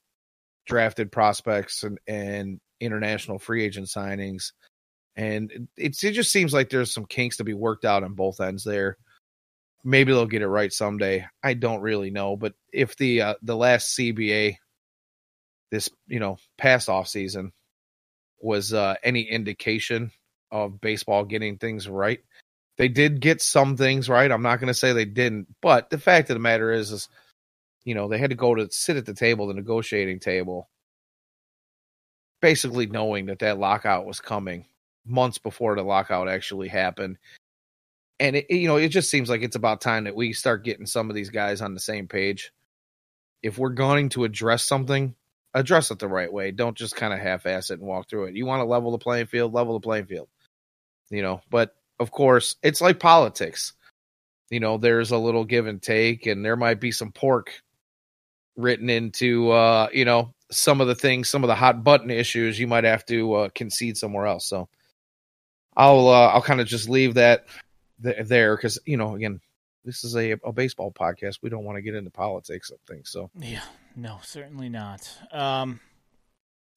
drafted 0.66 1.12
prospects 1.12 1.82
and 1.82 1.98
and 2.06 2.60
international 2.80 3.38
free 3.38 3.64
agent 3.64 3.88
signings, 3.88 4.52
and 5.16 5.68
it 5.76 6.02
it 6.02 6.12
just 6.12 6.32
seems 6.32 6.54
like 6.54 6.70
there's 6.70 6.92
some 6.92 7.06
kinks 7.06 7.36
to 7.38 7.44
be 7.44 7.54
worked 7.54 7.84
out 7.84 8.04
on 8.04 8.14
both 8.14 8.40
ends 8.40 8.64
there. 8.64 8.96
Maybe 9.84 10.12
they'll 10.12 10.26
get 10.26 10.42
it 10.42 10.48
right 10.48 10.72
someday. 10.72 11.26
I 11.42 11.54
don't 11.54 11.82
really 11.82 12.10
know, 12.10 12.36
but 12.36 12.54
if 12.72 12.96
the 12.96 13.20
uh, 13.22 13.34
the 13.42 13.56
last 13.56 13.96
CBA 13.98 14.56
this 15.70 15.90
you 16.06 16.20
know 16.20 16.38
past 16.56 16.88
off 16.88 17.08
season 17.08 17.52
was 18.40 18.72
uh, 18.72 18.94
any 19.02 19.22
indication 19.22 20.12
of 20.50 20.80
baseball 20.80 21.24
getting 21.24 21.58
things 21.58 21.88
right. 21.88 22.20
They 22.76 22.88
did 22.88 23.20
get 23.20 23.42
some 23.42 23.76
things 23.76 24.08
right. 24.08 24.30
I'm 24.30 24.42
not 24.42 24.60
going 24.60 24.68
to 24.68 24.74
say 24.74 24.92
they 24.92 25.04
didn't, 25.04 25.48
but 25.60 25.90
the 25.90 25.98
fact 25.98 26.30
of 26.30 26.34
the 26.36 26.40
matter 26.40 26.70
is, 26.70 26.92
is 26.92 27.08
you 27.84 27.94
know 27.94 28.08
they 28.08 28.18
had 28.18 28.30
to 28.30 28.36
go 28.36 28.54
to 28.54 28.70
sit 28.70 28.96
at 28.96 29.06
the 29.06 29.14
table, 29.14 29.48
the 29.48 29.54
negotiating 29.54 30.20
table, 30.20 30.68
basically 32.40 32.86
knowing 32.86 33.26
that 33.26 33.40
that 33.40 33.58
lockout 33.58 34.06
was 34.06 34.20
coming 34.20 34.66
months 35.08 35.38
before 35.38 35.74
the 35.74 35.82
lockout 35.82 36.28
actually 36.28 36.68
happened. 36.68 37.18
And 38.20 38.36
it, 38.36 38.50
you 38.50 38.68
know, 38.68 38.76
it 38.76 38.88
just 38.88 39.10
seems 39.10 39.28
like 39.28 39.42
it's 39.42 39.56
about 39.56 39.80
time 39.80 40.04
that 40.04 40.16
we 40.16 40.32
start 40.32 40.64
getting 40.64 40.86
some 40.86 41.08
of 41.08 41.16
these 41.16 41.30
guys 41.30 41.60
on 41.60 41.74
the 41.74 41.80
same 41.80 42.08
page. 42.08 42.52
If 43.42 43.58
we're 43.58 43.70
going 43.70 44.08
to 44.10 44.24
address 44.24 44.64
something, 44.64 45.14
address 45.58 45.90
it 45.90 45.98
the 45.98 46.08
right 46.08 46.32
way. 46.32 46.50
Don't 46.50 46.76
just 46.76 46.96
kind 46.96 47.12
of 47.12 47.18
half 47.18 47.46
ass 47.46 47.70
it 47.70 47.78
and 47.80 47.88
walk 47.88 48.08
through 48.08 48.26
it. 48.26 48.36
You 48.36 48.46
want 48.46 48.60
to 48.60 48.64
level 48.64 48.92
the 48.92 48.98
playing 48.98 49.26
field, 49.26 49.52
level 49.52 49.74
the 49.74 49.80
playing 49.80 50.06
field. 50.06 50.28
You 51.10 51.22
know, 51.22 51.40
but 51.50 51.74
of 51.98 52.10
course, 52.10 52.56
it's 52.62 52.80
like 52.80 53.00
politics. 53.00 53.72
You 54.50 54.60
know, 54.60 54.78
there's 54.78 55.10
a 55.10 55.18
little 55.18 55.44
give 55.44 55.66
and 55.66 55.82
take, 55.82 56.26
and 56.26 56.44
there 56.44 56.56
might 56.56 56.80
be 56.80 56.92
some 56.92 57.12
pork 57.12 57.52
written 58.56 58.90
into, 58.90 59.50
uh, 59.50 59.88
you 59.92 60.04
know, 60.04 60.34
some 60.50 60.80
of 60.80 60.86
the 60.86 60.94
things, 60.94 61.28
some 61.28 61.44
of 61.44 61.48
the 61.48 61.54
hot 61.54 61.84
button 61.84 62.10
issues 62.10 62.58
you 62.58 62.66
might 62.66 62.84
have 62.84 63.04
to 63.06 63.34
uh, 63.34 63.48
concede 63.54 63.96
somewhere 63.96 64.26
else. 64.26 64.46
So 64.46 64.68
I'll, 65.76 66.08
uh, 66.08 66.28
I'll 66.28 66.42
kind 66.42 66.60
of 66.60 66.66
just 66.66 66.88
leave 66.88 67.14
that 67.14 67.46
th- 68.02 68.26
there 68.26 68.56
because, 68.56 68.78
you 68.86 68.96
know, 68.96 69.14
again, 69.14 69.40
this 69.84 70.02
is 70.02 70.16
a, 70.16 70.32
a 70.44 70.52
baseball 70.52 70.90
podcast. 70.90 71.38
We 71.42 71.50
don't 71.50 71.64
want 71.64 71.76
to 71.76 71.82
get 71.82 71.94
into 71.94 72.10
politics 72.10 72.70
of 72.70 72.78
things. 72.88 73.10
So 73.10 73.30
yeah, 73.38 73.62
no, 73.98 74.20
certainly 74.22 74.68
not. 74.68 75.10
Um, 75.32 75.80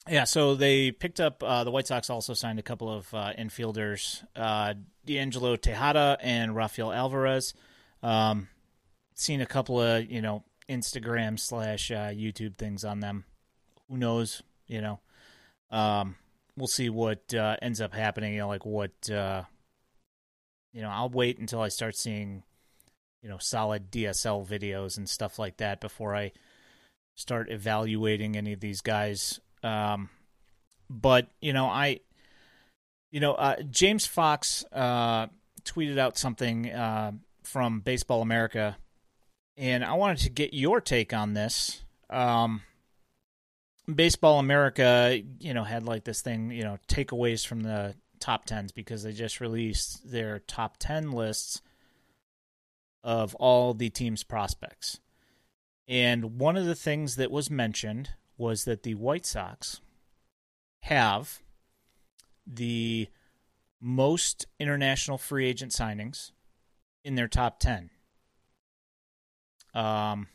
yeah, 0.09 0.23
so 0.23 0.55
they 0.55 0.91
picked 0.91 1.19
up 1.19 1.43
uh, 1.43 1.63
the 1.63 1.69
White 1.69 1.85
Sox 1.85 2.09
also 2.09 2.33
signed 2.33 2.57
a 2.57 2.63
couple 2.63 2.91
of 2.91 3.13
uh, 3.13 3.33
infielders, 3.37 4.23
uh, 4.35 4.73
D'Angelo 5.05 5.55
Tejada 5.55 6.17
and 6.19 6.55
Rafael 6.55 6.91
Alvarez. 6.91 7.53
Um, 8.01 8.49
seen 9.13 9.39
a 9.39 9.45
couple 9.45 9.79
of 9.79 10.09
you 10.09 10.19
know 10.23 10.43
Instagram 10.67 11.39
slash 11.39 11.91
uh, 11.91 12.09
YouTube 12.09 12.57
things 12.57 12.83
on 12.83 13.01
them. 13.01 13.25
Who 13.87 13.97
knows? 13.97 14.41
You 14.65 14.81
know, 14.81 14.99
um, 15.69 16.15
we'll 16.57 16.65
see 16.65 16.89
what 16.89 17.31
uh, 17.35 17.57
ends 17.61 17.81
up 17.81 17.93
happening. 17.93 18.33
You 18.33 18.39
know, 18.39 18.47
like 18.47 18.65
what 18.65 19.11
uh, 19.11 19.43
you 20.73 20.81
know. 20.81 20.89
I'll 20.89 21.09
wait 21.09 21.37
until 21.37 21.61
I 21.61 21.67
start 21.67 21.95
seeing 21.95 22.41
you 23.21 23.29
know 23.29 23.37
solid 23.37 23.91
DSL 23.91 24.47
videos 24.47 24.97
and 24.97 25.07
stuff 25.07 25.37
like 25.37 25.57
that 25.57 25.79
before 25.81 26.15
I 26.15 26.31
start 27.21 27.51
evaluating 27.51 28.35
any 28.35 28.53
of 28.53 28.59
these 28.59 28.81
guys. 28.81 29.39
Um, 29.63 30.09
but 30.89 31.27
you 31.39 31.53
know, 31.53 31.67
I, 31.67 31.99
you 33.11 33.19
know, 33.19 33.33
uh, 33.33 33.61
James 33.69 34.05
Fox 34.05 34.65
uh, 34.71 35.27
tweeted 35.63 35.97
out 35.97 36.17
something 36.17 36.71
uh, 36.71 37.11
from 37.43 37.81
Baseball 37.81 38.21
America, 38.21 38.77
and 39.55 39.85
I 39.85 39.93
wanted 39.93 40.17
to 40.19 40.29
get 40.29 40.53
your 40.53 40.81
take 40.81 41.13
on 41.13 41.33
this. 41.33 41.83
Um, 42.09 42.63
Baseball 43.93 44.39
America, 44.39 45.21
you 45.39 45.53
know, 45.53 45.63
had 45.63 45.83
like 45.83 46.03
this 46.03 46.21
thing, 46.21 46.51
you 46.51 46.63
know, 46.63 46.77
takeaways 46.87 47.45
from 47.45 47.61
the 47.61 47.95
top 48.19 48.45
tens 48.45 48.71
because 48.71 49.03
they 49.03 49.11
just 49.11 49.41
released 49.41 50.11
their 50.11 50.39
top 50.39 50.77
ten 50.77 51.11
lists 51.11 51.61
of 53.03 53.35
all 53.35 53.73
the 53.73 53.89
team's 53.89 54.23
prospects. 54.23 54.99
And 55.91 56.39
one 56.39 56.55
of 56.55 56.65
the 56.65 56.73
things 56.73 57.17
that 57.17 57.31
was 57.31 57.51
mentioned 57.51 58.11
was 58.37 58.63
that 58.63 58.83
the 58.83 58.95
White 58.95 59.25
Sox 59.25 59.81
have 60.83 61.41
the 62.47 63.09
most 63.81 64.47
international 64.57 65.17
free 65.17 65.47
agent 65.47 65.73
signings 65.73 66.31
in 67.03 67.15
their 67.15 67.27
top 67.27 67.59
10. 67.59 67.89
Um, 69.73 70.27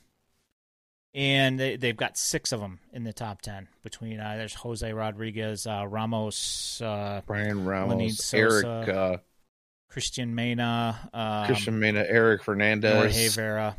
and 1.15 1.59
they, 1.59 1.77
they've 1.77 1.97
got 1.97 2.19
six 2.19 2.53
of 2.53 2.61
them 2.61 2.79
in 2.93 3.05
the 3.05 3.13
top 3.15 3.41
ten. 3.41 3.69
Between 3.83 4.21
uh, 4.21 4.35
there's 4.37 4.53
Jose 4.55 4.93
Rodriguez, 4.93 5.67
uh, 5.67 5.87
Ramos, 5.89 6.83
uh, 6.83 7.23
Bryan 7.27 7.65
Ramos, 7.65 8.19
Sosa, 8.19 8.67
Eric, 8.67 8.89
uh, 8.89 9.17
Cristian 9.91 10.35
Mena, 10.35 11.09
um, 11.15 11.47
Cristian 11.47 11.75
Mena, 11.75 12.05
Eric 12.07 12.43
Fernandez. 12.43 12.93
Jorge 12.93 13.29
Vera. 13.29 13.77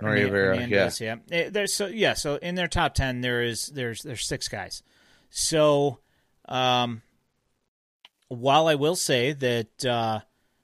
Jorge 0.00 0.20
Hernan- 0.22 0.32
Vera, 0.32 0.54
Hernandez, 0.54 1.00
yeah. 1.00 1.16
Eh, 1.30 1.50
There's 1.50 1.72
so 1.74 1.86
yeah, 1.86 2.14
so 2.14 2.36
in 2.36 2.54
their 2.54 2.68
top 2.68 2.94
ten 2.94 3.20
there 3.20 3.42
is 3.42 3.66
there's 3.66 4.02
there's 4.02 4.26
six 4.26 4.48
guys. 4.48 4.82
So 5.30 6.00
um 6.48 7.02
while 8.28 8.66
I 8.66 8.74
will 8.74 8.96
say 8.96 9.32
that 9.32 9.84
uh 9.84 10.20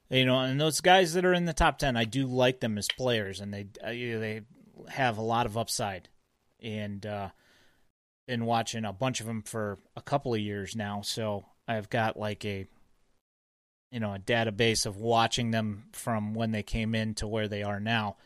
you 0.08 0.24
know, 0.24 0.40
and 0.40 0.60
those 0.60 0.80
guys 0.80 1.12
that 1.14 1.24
are 1.24 1.32
in 1.32 1.44
the 1.44 1.52
top 1.52 1.78
10, 1.78 1.96
I 1.96 2.02
do 2.02 2.26
like 2.26 2.58
them 2.58 2.76
as 2.78 2.88
players 2.96 3.38
and 3.38 3.54
they 3.54 3.68
uh, 3.86 3.90
you 3.90 4.14
know, 4.14 4.20
they 4.20 4.40
have 4.88 5.18
a 5.18 5.22
lot 5.22 5.46
of 5.46 5.56
upside. 5.56 6.08
And 6.60 7.04
uh 7.06 7.28
been 8.26 8.44
watching 8.44 8.84
a 8.84 8.92
bunch 8.92 9.20
of 9.20 9.26
them 9.26 9.42
for 9.42 9.78
a 9.96 10.02
couple 10.02 10.32
of 10.34 10.40
years 10.40 10.76
now, 10.76 11.00
so 11.02 11.46
I've 11.66 11.90
got 11.90 12.16
like 12.18 12.44
a 12.44 12.66
you 13.90 13.98
know, 13.98 14.14
a 14.14 14.18
database 14.20 14.86
of 14.86 14.98
watching 14.98 15.50
them 15.50 15.84
from 15.92 16.32
when 16.34 16.52
they 16.52 16.62
came 16.62 16.94
in 16.94 17.14
to 17.14 17.26
where 17.26 17.48
they 17.48 17.64
are 17.64 17.80
now. 17.80 18.16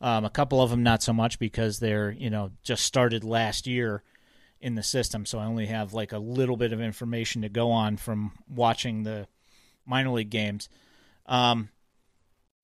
Um, 0.00 0.24
a 0.24 0.30
couple 0.30 0.60
of 0.60 0.70
them 0.70 0.82
not 0.82 1.02
so 1.02 1.12
much 1.12 1.38
because 1.38 1.78
they're 1.78 2.10
you 2.10 2.30
know 2.30 2.50
just 2.62 2.84
started 2.84 3.24
last 3.24 3.66
year 3.66 4.02
in 4.60 4.74
the 4.74 4.82
system, 4.82 5.26
so 5.26 5.38
I 5.38 5.46
only 5.46 5.66
have 5.66 5.92
like 5.92 6.12
a 6.12 6.18
little 6.18 6.56
bit 6.56 6.72
of 6.72 6.80
information 6.80 7.42
to 7.42 7.48
go 7.48 7.70
on 7.70 7.96
from 7.96 8.32
watching 8.48 9.02
the 9.02 9.28
minor 9.86 10.10
league 10.10 10.30
games. 10.30 10.68
Um, 11.26 11.70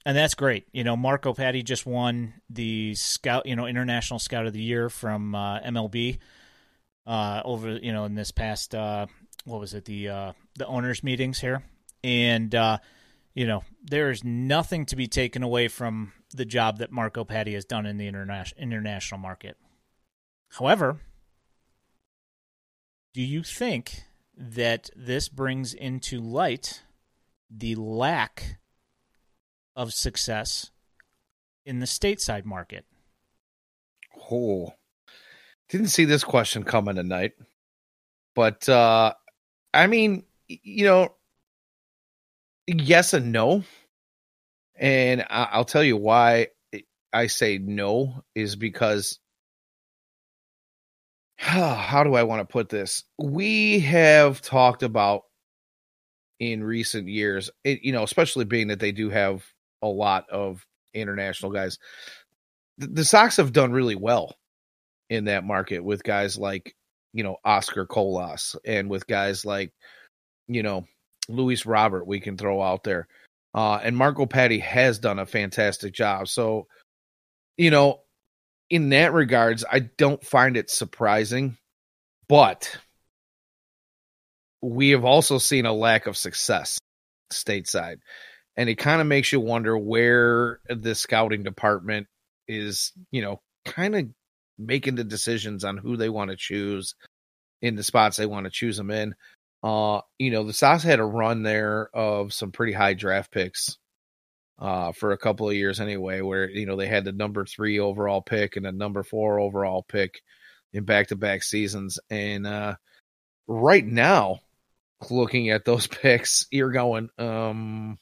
and 0.04 0.16
that's 0.16 0.34
great. 0.34 0.66
You 0.72 0.84
know, 0.84 0.96
Marco 0.96 1.32
Paddy 1.32 1.62
just 1.62 1.86
won 1.86 2.34
the 2.50 2.94
scout, 2.94 3.46
you 3.46 3.54
know, 3.54 3.66
international 3.66 4.18
scout 4.18 4.46
of 4.46 4.52
the 4.52 4.62
year 4.62 4.88
from 4.88 5.34
uh, 5.34 5.60
MLB 5.60 6.18
uh, 7.06 7.42
over, 7.44 7.70
you 7.76 7.92
know, 7.92 8.04
in 8.04 8.14
this 8.14 8.30
past 8.32 8.74
uh, 8.74 9.06
what 9.44 9.60
was 9.60 9.74
it 9.74 9.84
the 9.84 10.08
uh, 10.08 10.32
the 10.56 10.66
owners 10.66 11.02
meetings 11.02 11.40
here, 11.40 11.62
and 12.02 12.54
uh, 12.54 12.78
you 13.34 13.46
know, 13.46 13.64
there 13.82 14.10
is 14.10 14.24
nothing 14.24 14.86
to 14.86 14.96
be 14.96 15.06
taken 15.06 15.42
away 15.42 15.68
from 15.68 16.12
the 16.32 16.44
job 16.44 16.78
that 16.78 16.90
Marco 16.90 17.24
Paddy 17.24 17.54
has 17.54 17.64
done 17.64 17.86
in 17.86 17.98
the 17.98 18.06
international 18.06 18.60
international 18.60 19.18
market. 19.20 19.56
However, 20.50 21.00
do 23.14 23.22
you 23.22 23.42
think 23.42 24.04
that 24.36 24.90
this 24.96 25.28
brings 25.28 25.74
into 25.74 26.20
light 26.20 26.82
the 27.50 27.74
lack 27.74 28.58
of 29.76 29.92
success 29.92 30.70
in 31.64 31.80
the 31.80 31.86
stateside 31.86 32.44
market? 32.44 32.84
Oh, 34.30 34.74
didn't 35.68 35.88
see 35.88 36.04
this 36.04 36.24
question 36.24 36.64
coming 36.64 36.96
tonight, 36.96 37.32
but 38.34 38.68
uh, 38.68 39.14
I 39.72 39.86
mean, 39.86 40.24
you 40.48 40.84
know, 40.84 41.14
yes 42.66 43.14
and 43.14 43.32
no, 43.32 43.64
and 44.82 45.24
I'll 45.30 45.64
tell 45.64 45.84
you 45.84 45.96
why 45.96 46.48
I 47.12 47.28
say 47.28 47.58
no 47.58 48.24
is 48.34 48.56
because 48.56 49.20
how 51.36 52.02
do 52.04 52.14
I 52.14 52.24
want 52.24 52.40
to 52.40 52.52
put 52.52 52.68
this? 52.68 53.04
We 53.16 53.78
have 53.80 54.42
talked 54.42 54.82
about 54.82 55.22
in 56.40 56.64
recent 56.64 57.06
years, 57.06 57.48
it, 57.62 57.84
you 57.84 57.92
know, 57.92 58.02
especially 58.02 58.44
being 58.44 58.68
that 58.68 58.80
they 58.80 58.90
do 58.90 59.08
have 59.10 59.44
a 59.82 59.86
lot 59.86 60.28
of 60.28 60.66
international 60.92 61.52
guys. 61.52 61.78
The, 62.78 62.88
the 62.88 63.04
Sox 63.04 63.36
have 63.36 63.52
done 63.52 63.70
really 63.70 63.94
well 63.94 64.34
in 65.08 65.26
that 65.26 65.44
market 65.44 65.84
with 65.84 66.02
guys 66.02 66.36
like, 66.36 66.74
you 67.12 67.22
know, 67.22 67.36
Oscar 67.44 67.86
Colas 67.86 68.56
and 68.64 68.90
with 68.90 69.06
guys 69.06 69.44
like, 69.44 69.72
you 70.48 70.64
know, 70.64 70.86
Luis 71.28 71.66
Robert, 71.66 72.04
we 72.04 72.18
can 72.18 72.36
throw 72.36 72.60
out 72.60 72.82
there. 72.82 73.06
Uh, 73.54 73.78
and 73.82 73.96
Marco 73.96 74.26
Paddy 74.26 74.58
has 74.60 74.98
done 74.98 75.18
a 75.18 75.26
fantastic 75.26 75.92
job. 75.92 76.28
So, 76.28 76.68
you 77.56 77.70
know, 77.70 78.00
in 78.70 78.90
that 78.90 79.12
regards, 79.12 79.64
I 79.70 79.80
don't 79.80 80.24
find 80.24 80.56
it 80.56 80.70
surprising, 80.70 81.58
but 82.28 82.74
we 84.62 84.90
have 84.90 85.04
also 85.04 85.38
seen 85.38 85.66
a 85.66 85.72
lack 85.72 86.06
of 86.06 86.16
success 86.16 86.78
stateside. 87.32 87.98
And 88.56 88.68
it 88.68 88.76
kind 88.76 89.00
of 89.00 89.06
makes 89.06 89.32
you 89.32 89.40
wonder 89.40 89.76
where 89.76 90.60
the 90.68 90.94
scouting 90.94 91.42
department 91.42 92.06
is, 92.48 92.92
you 93.10 93.22
know, 93.22 93.40
kind 93.64 93.94
of 93.94 94.06
making 94.58 94.94
the 94.94 95.04
decisions 95.04 95.64
on 95.64 95.76
who 95.76 95.96
they 95.96 96.08
want 96.08 96.30
to 96.30 96.36
choose 96.36 96.94
in 97.60 97.76
the 97.76 97.82
spots 97.82 98.16
they 98.16 98.26
want 98.26 98.44
to 98.44 98.50
choose 98.50 98.76
them 98.76 98.90
in. 98.90 99.14
Uh, 99.62 100.00
you 100.18 100.30
know, 100.30 100.44
the 100.44 100.52
Sox 100.52 100.82
had 100.82 100.98
a 100.98 101.04
run 101.04 101.42
there 101.42 101.88
of 101.94 102.32
some 102.32 102.50
pretty 102.50 102.72
high 102.72 102.94
draft 102.94 103.30
picks 103.30 103.78
uh, 104.58 104.92
for 104.92 105.12
a 105.12 105.18
couple 105.18 105.48
of 105.48 105.54
years 105.54 105.80
anyway, 105.80 106.20
where 106.20 106.48
you 106.48 106.66
know 106.66 106.76
they 106.76 106.86
had 106.86 107.04
the 107.04 107.12
number 107.12 107.44
three 107.44 107.78
overall 107.78 108.20
pick 108.20 108.56
and 108.56 108.66
a 108.66 108.72
number 108.72 109.02
four 109.02 109.38
overall 109.38 109.82
pick 109.82 110.22
in 110.72 110.84
back 110.84 111.08
to 111.08 111.16
back 111.16 111.42
seasons. 111.42 111.98
And 112.10 112.46
uh, 112.46 112.76
right 113.46 113.84
now, 113.84 114.40
looking 115.10 115.50
at 115.50 115.64
those 115.64 115.86
picks, 115.88 116.46
you're 116.50 116.72
going, 116.72 117.10
um, 117.18 117.98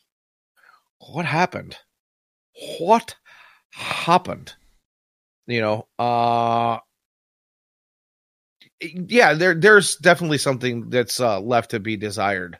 what 1.12 1.27
happened? 1.27 1.77
What 2.79 3.16
happened? 3.70 4.55
You 5.46 5.61
know, 5.61 5.88
uh, 5.99 6.79
yeah, 8.81 9.35
there 9.35 9.55
there's 9.55 9.97
definitely 9.97 10.38
something 10.38 10.90
that's 10.90 11.21
uh, 11.21 11.40
left 11.40 11.73
to 11.73 11.81
be 11.81 11.97
desired 11.97 12.59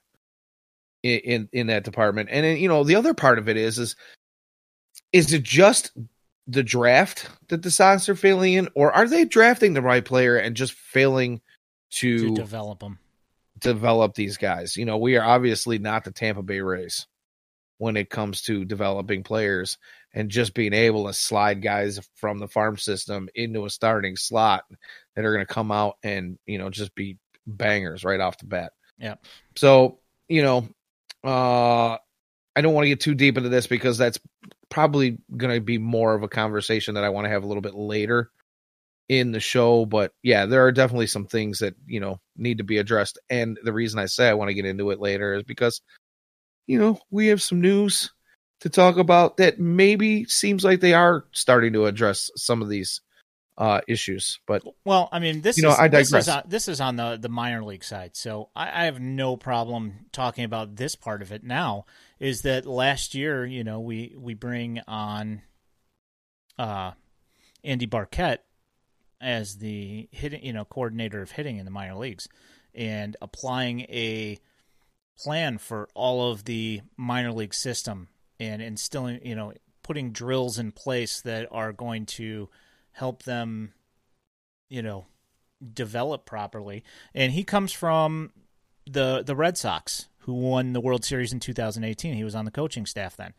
in, 1.02 1.18
in 1.20 1.48
in 1.52 1.66
that 1.68 1.85
department. 1.85 2.28
And 2.30 2.44
then, 2.44 2.56
you 2.59 2.68
know, 2.68 2.85
the 2.85 2.96
other 2.96 3.14
part 3.14 3.38
of 3.38 3.48
it 3.48 3.56
is 3.56 3.78
is 3.78 3.96
is 5.12 5.33
it 5.33 5.42
just 5.42 5.92
the 6.46 6.62
draft 6.62 7.28
that 7.48 7.62
the 7.62 7.70
Sox 7.70 8.09
are 8.09 8.14
failing 8.16 8.54
in, 8.54 8.68
or 8.74 8.92
are 8.92 9.09
they 9.09 9.24
drafting 9.24 9.72
the 9.74 9.83
right 9.83 10.04
player 10.04 10.37
and 10.37 10.56
just 10.56 10.72
failing 10.72 11.40
To 12.18 12.18
to 12.18 12.35
develop 12.35 12.80
them. 12.80 12.98
develop 13.59 14.14
these 14.14 14.37
guys? 14.37 14.76
You 14.76 14.85
know, 14.85 14.98
we 14.98 15.16
are 15.16 15.24
obviously 15.24 15.78
not 15.78 16.04
the 16.04 16.12
Tampa 16.12 16.42
Bay 16.42 16.61
Rays 16.61 17.06
when 17.78 17.96
it 17.96 18.11
comes 18.11 18.42
to 18.42 18.64
developing 18.64 19.22
players 19.22 19.78
and 20.12 20.31
just 20.31 20.55
being 20.55 20.73
able 20.73 21.07
to 21.07 21.12
slide 21.12 21.62
guys 21.62 22.01
from 22.16 22.38
the 22.38 22.49
farm 22.49 22.77
system 22.77 23.29
into 23.35 23.64
a 23.64 23.70
starting 23.70 24.16
slot 24.16 24.64
that 25.14 25.25
are 25.25 25.33
going 25.33 25.46
to 25.46 25.53
come 25.53 25.70
out 25.70 25.96
and 26.03 26.38
you 26.46 26.59
know 26.59 26.70
just 26.70 26.94
be 26.94 27.18
bangers 27.46 28.05
right 28.05 28.20
off 28.20 28.38
the 28.38 28.46
bat. 28.46 28.73
Yeah. 28.99 29.16
So 29.57 29.99
you 30.29 30.42
know, 30.42 30.68
uh, 31.25 31.96
I 32.57 32.61
don't 32.61 32.75
want 32.75 32.85
to 32.85 32.90
get 32.90 33.01
too 33.01 33.14
deep 33.14 33.37
into 33.37 33.49
this 33.49 33.66
because 33.66 33.99
that's 33.99 34.18
probably 34.68 35.18
going 35.37 35.55
to 35.55 35.61
be 35.61 35.79
more 35.79 36.14
of 36.14 36.23
a 36.23 36.29
conversation 36.29 36.94
that 36.94 37.05
I 37.05 37.09
want 37.09 37.25
to 37.25 37.31
have 37.31 37.42
a 37.42 37.46
little 37.46 37.61
bit 37.61 37.75
later 37.75 38.31
in 39.09 39.33
the 39.33 39.40
show. 39.40 39.85
But 39.85 40.12
yeah, 40.23 40.46
there 40.46 40.64
are 40.64 40.73
definitely 40.73 41.09
some 41.09 41.27
things 41.27 41.59
that 41.59 41.75
you 41.87 42.01
know 42.01 42.20
need 42.37 42.59
to 42.59 42.64
be 42.64 42.79
addressed. 42.79 43.18
And 43.29 43.59
the 43.62 43.73
reason 43.73 43.99
I 43.99 44.07
say 44.07 44.29
I 44.29 44.35
want 44.35 44.49
to 44.49 44.55
get 44.55 44.66
into 44.66 44.90
it 44.90 45.01
later 45.01 45.35
is 45.35 45.42
because 45.42 45.81
you 46.66 46.79
know 46.79 46.99
we 47.11 47.27
have 47.29 47.42
some 47.42 47.61
news 47.61 48.11
to 48.61 48.68
talk 48.68 48.96
about 48.96 49.38
that 49.38 49.59
maybe 49.59 50.25
seems 50.27 50.64
like 50.64 50.81
they 50.81 50.94
are 50.94 51.25
starting 51.33 51.73
to 51.73 51.87
address 51.87 52.31
some 52.37 52.62
of 52.62 52.68
these 52.68 53.01
uh 53.59 53.81
issues. 53.88 54.38
But 54.46 54.62
Well, 54.85 55.09
I 55.12 55.18
mean, 55.18 55.40
this 55.42 55.57
You 55.57 55.64
know, 55.64 55.70
is 55.70 55.79
I 55.79 55.88
this 55.88 56.09
is 56.09 56.27
digress. 56.27 56.29
on, 56.29 56.42
this 56.49 56.68
is 56.68 56.81
on 56.81 56.96
the 56.96 57.18
the 57.20 57.29
minor 57.29 57.62
league 57.62 57.85
side, 57.85 58.16
so 58.16 58.49
I, 58.55 58.83
I 58.83 58.85
have 58.85 59.01
no 59.01 59.37
problem 59.37 60.07
talking 60.12 60.44
about 60.44 60.77
this 60.77 60.94
part 60.94 61.20
of 61.23 61.33
it 61.33 61.44
now. 61.44 61.85
Is 62.18 62.42
that 62.42 62.66
last 62.66 63.14
year, 63.14 63.44
you 63.44 63.64
know, 63.64 63.81
we 63.81 64.14
we 64.16 64.35
bring 64.35 64.81
on 64.87 65.42
uh 66.59 66.92
Andy 67.64 67.87
Barkett 67.87 68.44
as 69.20 69.59
the 69.59 70.09
hitting, 70.12 70.42
you 70.44 70.53
know, 70.53 70.64
coordinator 70.64 71.20
of 71.20 71.33
hitting 71.33 71.59
in 71.59 71.64
the 71.66 71.70
minor 71.70 71.96
leagues, 71.96 72.29
and 72.75 73.16
applying 73.20 73.81
a 73.83 74.38
plan 75.18 75.59
for 75.59 75.88
all 75.94 76.31
of 76.31 76.44
the 76.46 76.81
minor 76.96 77.33
league 77.33 77.53
system 77.53 78.09
and 78.40 78.61
instilling, 78.61 79.24
you 79.24 79.37
know, 79.37 79.53
putting 79.85 80.11
drills 80.11 80.59
in 80.59 80.72
place 80.72 81.20
that 81.20 81.46
are 81.53 81.72
going 81.72 82.07
to 82.07 82.48
help 82.92 83.22
them 83.22 83.72
you 84.70 84.81
know 84.81 85.07
develop 85.74 86.24
properly. 86.24 86.83
And 87.14 87.33
he 87.33 87.44
comes 87.44 87.72
from 87.72 88.33
the 88.87 89.22
the 89.22 89.37
Red 89.37 89.59
Sox 89.59 90.09
who 90.20 90.33
won 90.33 90.72
the 90.72 90.81
World 90.81 91.05
Series 91.05 91.33
in 91.33 91.40
2018 91.40 92.14
he 92.14 92.24
was 92.24 92.35
on 92.35 92.46
the 92.46 92.50
coaching 92.50 92.87
staff 92.87 93.16
then. 93.16 93.35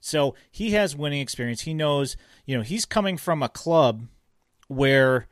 So 0.00 0.34
he 0.50 0.70
has 0.72 0.96
winning 0.96 1.20
experience. 1.20 1.62
He 1.62 1.74
knows 1.74 2.16
you 2.46 2.56
know 2.56 2.62
he's 2.62 2.86
coming 2.86 3.18
from 3.18 3.42
a 3.42 3.50
club 3.50 4.06
where 4.68 5.26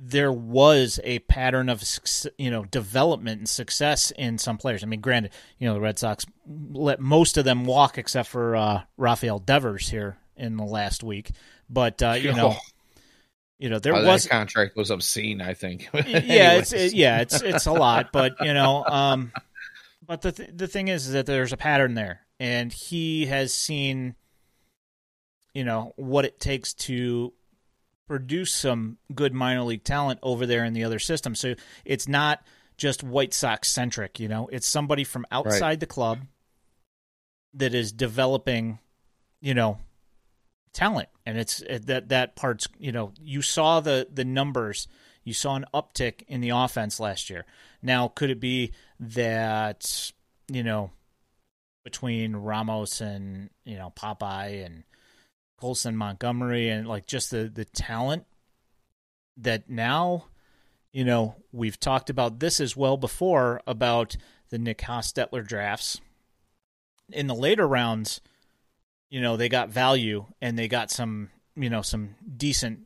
there 0.00 0.30
was 0.32 1.00
a 1.02 1.18
pattern 1.20 1.68
of 1.68 1.82
you 2.38 2.50
know 2.50 2.64
development 2.64 3.40
and 3.40 3.48
success 3.48 4.12
in 4.16 4.38
some 4.38 4.56
players. 4.56 4.84
I 4.84 4.86
mean, 4.86 5.00
granted, 5.00 5.32
you 5.58 5.66
know 5.66 5.74
the 5.74 5.80
Red 5.80 5.98
Sox 5.98 6.24
let 6.46 7.00
most 7.00 7.36
of 7.36 7.44
them 7.44 7.64
walk 7.64 7.98
except 7.98 8.28
for 8.28 8.54
uh, 8.54 8.82
Rafael 8.96 9.40
Devers 9.40 9.88
here 9.88 10.16
in 10.36 10.56
the 10.56 10.64
last 10.64 11.02
week, 11.02 11.32
but 11.68 12.00
uh, 12.00 12.12
you 12.12 12.32
know, 12.32 12.56
you 13.58 13.68
know 13.68 13.80
there 13.80 13.94
Oh, 13.96 14.04
was 14.04 14.22
that 14.22 14.30
contract 14.30 14.76
was 14.76 14.90
obscene. 14.90 15.40
I 15.42 15.54
think. 15.54 15.88
yeah, 15.92 16.54
it's 16.54 16.72
it, 16.72 16.94
yeah, 16.94 17.20
it's 17.20 17.42
it's 17.42 17.66
a 17.66 17.72
lot, 17.72 18.12
but 18.12 18.36
you 18.40 18.54
know, 18.54 18.84
um, 18.84 19.32
but 20.06 20.22
the 20.22 20.30
th- 20.30 20.50
the 20.54 20.68
thing 20.68 20.86
is, 20.86 21.08
is 21.08 21.14
that 21.14 21.26
there's 21.26 21.52
a 21.52 21.56
pattern 21.56 21.94
there, 21.94 22.20
and 22.38 22.72
he 22.72 23.26
has 23.26 23.52
seen, 23.52 24.14
you 25.54 25.64
know, 25.64 25.92
what 25.96 26.24
it 26.24 26.38
takes 26.38 26.72
to 26.74 27.32
produce 28.08 28.50
some 28.50 28.96
good 29.14 29.32
minor 29.34 29.62
league 29.62 29.84
talent 29.84 30.18
over 30.22 30.46
there 30.46 30.64
in 30.64 30.72
the 30.72 30.82
other 30.82 30.98
system. 30.98 31.34
So 31.34 31.54
it's 31.84 32.08
not 32.08 32.42
just 32.76 33.04
White 33.04 33.34
Sox 33.34 33.68
centric, 33.68 34.18
you 34.18 34.28
know, 34.28 34.48
it's 34.50 34.66
somebody 34.66 35.04
from 35.04 35.26
outside 35.30 35.80
the 35.80 35.86
club 35.86 36.20
that 37.54 37.74
is 37.74 37.92
developing, 37.92 38.78
you 39.40 39.54
know, 39.54 39.78
talent, 40.72 41.08
and 41.26 41.38
it's 41.38 41.62
that 41.68 42.08
that 42.08 42.36
part's 42.36 42.68
you 42.78 42.92
know 42.92 43.12
you 43.20 43.42
saw 43.42 43.80
the 43.80 44.06
the 44.12 44.24
numbers, 44.24 44.86
you 45.24 45.34
saw 45.34 45.56
an 45.56 45.66
uptick 45.74 46.22
in 46.28 46.40
the 46.40 46.50
offense 46.50 47.00
last 47.00 47.28
year. 47.30 47.44
Now, 47.82 48.08
could 48.08 48.30
it 48.30 48.40
be 48.40 48.72
that 49.00 50.12
you 50.50 50.62
know 50.62 50.92
between 51.84 52.36
Ramos 52.36 53.00
and 53.00 53.50
you 53.64 53.76
know 53.76 53.92
Popeye 53.96 54.64
and 54.64 54.84
Colson 55.58 55.96
Montgomery 55.96 56.68
and 56.68 56.88
like 56.88 57.06
just 57.06 57.30
the 57.30 57.50
the 57.52 57.64
talent 57.64 58.24
that 59.36 59.68
now 59.68 60.26
you 60.92 61.04
know 61.04 61.34
we've 61.52 61.78
talked 61.78 62.10
about 62.10 62.40
this 62.40 62.60
as 62.60 62.76
well 62.76 62.96
before 62.96 63.60
about 63.66 64.16
the 64.50 64.58
Nick 64.58 64.78
Hostetler 64.78 65.46
drafts 65.46 66.00
in 67.10 67.26
the 67.26 67.34
later 67.34 67.66
rounds 67.66 68.20
you 69.10 69.20
know 69.20 69.36
they 69.36 69.48
got 69.48 69.68
value 69.68 70.26
and 70.40 70.58
they 70.58 70.68
got 70.68 70.90
some 70.90 71.30
you 71.56 71.70
know 71.70 71.82
some 71.82 72.14
decent 72.36 72.80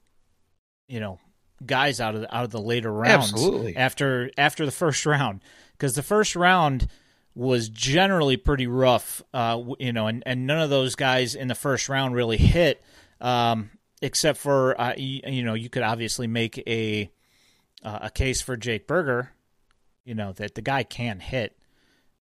you 0.89 1.01
know 1.01 1.19
guys 1.65 2.01
out 2.01 2.15
of 2.15 2.23
the, 2.23 2.35
out 2.35 2.45
of 2.45 2.51
the 2.51 2.61
later 2.61 2.93
rounds 2.93 3.33
Absolutely. 3.33 3.77
after 3.77 4.31
after 4.37 4.65
the 4.65 4.73
first 4.73 5.07
round 5.07 5.43
because 5.73 5.95
the 5.95 6.03
first 6.03 6.35
round 6.35 6.89
was 7.35 7.69
generally 7.69 8.37
pretty 8.37 8.67
rough 8.67 9.23
uh 9.33 9.59
you 9.79 9.93
know 9.93 10.07
and, 10.07 10.23
and 10.27 10.47
none 10.47 10.61
of 10.61 10.71
those 10.71 10.95
guys 10.95 11.35
in 11.35 11.49
the 11.49 11.55
first 11.55 11.89
round 11.89 12.15
really 12.15 12.37
hit 12.37 12.83
um 13.21 13.71
except 14.03 14.39
for 14.39 14.79
uh, 14.81 14.95
you, 14.97 15.21
you 15.27 15.43
know 15.43 15.55
you 15.55 15.71
could 15.71 15.83
obviously 15.83 16.27
make 16.27 16.59
a 16.67 17.11
uh, 17.85 18.01
a 18.03 18.11
case 18.11 18.41
for 18.41 18.57
Jake 18.57 18.87
Burger 18.87 19.33
you 20.05 20.15
know 20.15 20.33
that 20.33 20.55
the 20.55 20.63
guy 20.63 20.83
can 20.83 21.21
hit 21.21 21.57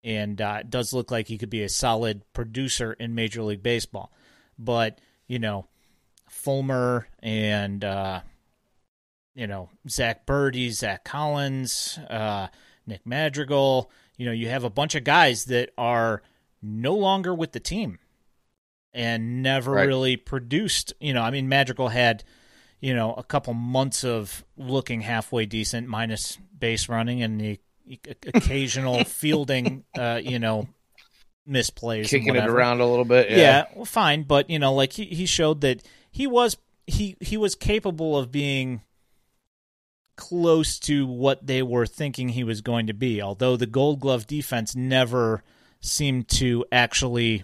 and 0.06 0.39
uh, 0.39 0.62
does 0.62 0.94
look 0.94 1.10
like 1.10 1.28
he 1.28 1.38
could 1.38 1.50
be 1.50 1.63
a 1.63 1.70
solid 1.70 2.22
producer 2.32 2.94
in 2.94 3.15
Major 3.15 3.41
League 3.41 3.63
Baseball. 3.63 4.13
But 4.58 5.02
you 5.28 5.39
know, 5.39 5.68
Fulmer 6.30 7.08
and 7.22 7.84
uh, 7.84 8.22
you 9.34 9.48
know 9.48 9.70
Zack 9.89 10.28
Burdi, 10.28 10.72
Zach 10.72 11.04
Collins, 11.04 12.00
uh, 12.10 12.48
Nick 12.86 13.06
Madrigal. 13.06 13.91
You 14.17 14.25
know, 14.25 14.32
you 14.32 14.49
have 14.49 14.63
a 14.63 14.69
bunch 14.69 14.95
of 14.95 15.04
guys 15.04 15.45
that 15.45 15.71
are 15.78 16.21
no 16.62 16.95
longer 16.95 17.34
with 17.34 17.51
the 17.51 17.60
team 17.60 17.99
and 18.93 19.41
never 19.43 19.71
Right. 19.73 19.88
really 19.88 20.15
produced. 20.17 20.93
You 20.99 21.13
know, 21.13 21.21
I 21.21 21.32
mean, 21.32 21.49
Madrigal 21.49 21.89
had 21.89 22.23
you 22.80 22.93
know 22.93 23.13
a 23.13 23.23
couple 23.23 23.54
months 23.54 24.04
of 24.04 24.43
looking 24.58 25.01
halfway 25.01 25.45
decent, 25.45 25.88
minus 25.88 26.38
base 26.58 26.88
running 26.89 27.21
and 27.21 27.39
the 27.39 27.60
occasional 28.34 29.04
fielding, 29.04 29.84
uh, 29.97 30.19
you 30.23 30.39
know, 30.39 30.67
misplays, 31.47 32.08
kicking 32.10 32.36
it 32.36 32.47
around 32.47 32.80
a 32.82 32.86
little 32.88 33.06
bit. 33.06 33.30
Yeah. 33.30 33.38
Yeah. 33.38 33.65
well, 33.75 33.86
fine, 33.86 34.23
but 34.23 34.49
you 34.49 34.60
know, 34.60 34.73
like 34.73 34.93
he, 34.93 35.06
he 35.06 35.25
showed 35.25 35.62
that 35.62 35.84
he 36.12 36.25
was 36.28 36.58
he 36.88 37.17
he 37.19 37.38
was 37.38 37.56
capable 37.56 38.17
of 38.17 38.32
being 38.32 38.82
close 40.15 40.80
to 40.80 41.06
what 41.06 41.45
they 41.45 41.62
were 41.62 41.86
thinking 41.86 42.30
he 42.30 42.43
was 42.43 42.62
going 42.62 42.88
to 42.88 42.93
be. 42.93 43.21
Although 43.21 43.58
the 43.58 43.65
Gold 43.65 43.99
Glove 43.99 44.28
defense 44.28 44.75
never 44.75 45.43
seemed 45.82 46.28
to 46.30 46.65
actually, 46.71 47.43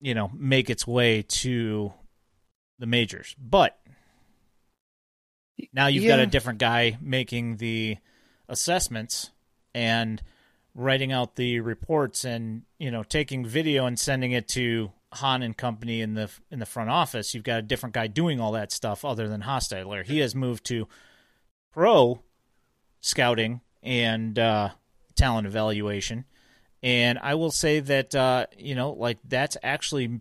you 0.00 0.14
know, 0.14 0.30
make 0.34 0.70
its 0.70 0.86
way 0.86 1.22
to 1.22 1.92
the 2.78 2.86
majors, 2.86 3.34
but 3.38 3.78
now 5.72 5.86
you've 5.86 6.06
got 6.06 6.18
a 6.18 6.26
different 6.26 6.58
guy 6.58 6.98
making 7.00 7.58
the 7.58 7.98
assessments 8.48 9.30
and 9.74 10.22
writing 10.74 11.12
out 11.12 11.36
the 11.36 11.60
reports 11.60 12.24
and 12.24 12.62
you 12.78 12.90
know 12.90 13.02
taking 13.02 13.46
video 13.46 13.86
and 13.86 13.98
sending 13.98 14.32
it 14.32 14.48
to 14.48 14.90
Hahn 15.12 15.42
and 15.42 15.56
company 15.56 16.00
in 16.00 16.14
the 16.14 16.30
in 16.50 16.58
the 16.58 16.66
front 16.66 16.90
office. 16.90 17.34
You've 17.34 17.44
got 17.44 17.60
a 17.60 17.62
different 17.62 17.94
guy 17.94 18.08
doing 18.08 18.40
all 18.40 18.52
that 18.52 18.72
stuff 18.72 19.04
other 19.04 19.28
than 19.28 19.42
Hostetler. 19.42 20.04
He 20.04 20.18
has 20.18 20.34
moved 20.34 20.64
to 20.66 20.88
pro 21.74 22.22
scouting 23.00 23.60
and 23.82 24.38
uh, 24.38 24.70
talent 25.16 25.46
evaluation, 25.46 26.24
and 26.82 27.18
I 27.18 27.34
will 27.34 27.50
say 27.50 27.80
that 27.80 28.14
uh, 28.14 28.46
you 28.56 28.74
know 28.74 28.92
like 28.92 29.18
that's 29.24 29.56
actually 29.62 30.20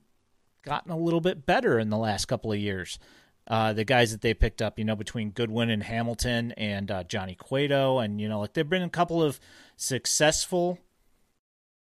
gotten 0.64 0.92
a 0.92 0.98
little 0.98 1.22
bit 1.22 1.46
better 1.46 1.78
in 1.78 1.90
the 1.90 1.98
last 1.98 2.26
couple 2.26 2.52
of 2.52 2.60
years. 2.60 2.98
Uh, 3.46 3.74
the 3.74 3.84
guys 3.84 4.12
that 4.12 4.22
they 4.22 4.34
picked 4.34 4.62
up, 4.62 4.80
you 4.80 4.86
know, 4.86 4.96
between 4.96 5.30
Goodwin 5.30 5.70
and 5.70 5.84
Hamilton 5.84 6.54
and 6.54 6.90
uh, 6.90 7.04
Johnny 7.04 7.36
Cueto, 7.36 8.00
and 8.00 8.20
you 8.20 8.28
know, 8.28 8.40
like 8.40 8.54
there've 8.54 8.70
been 8.70 8.82
a 8.82 8.90
couple 8.90 9.22
of 9.22 9.40
successful 9.76 10.80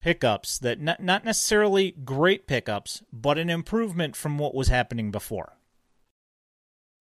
pickups 0.02 0.60
that 0.60 0.82
not 0.82 1.02
not 1.02 1.24
necessarily 1.24 1.92
great 2.04 2.48
pickups, 2.48 3.02
but 3.14 3.38
an 3.38 3.50
improvement 3.50 4.16
from 4.16 4.38
what 4.38 4.54
was 4.54 4.68
happening 4.68 5.10
before. 5.10 5.54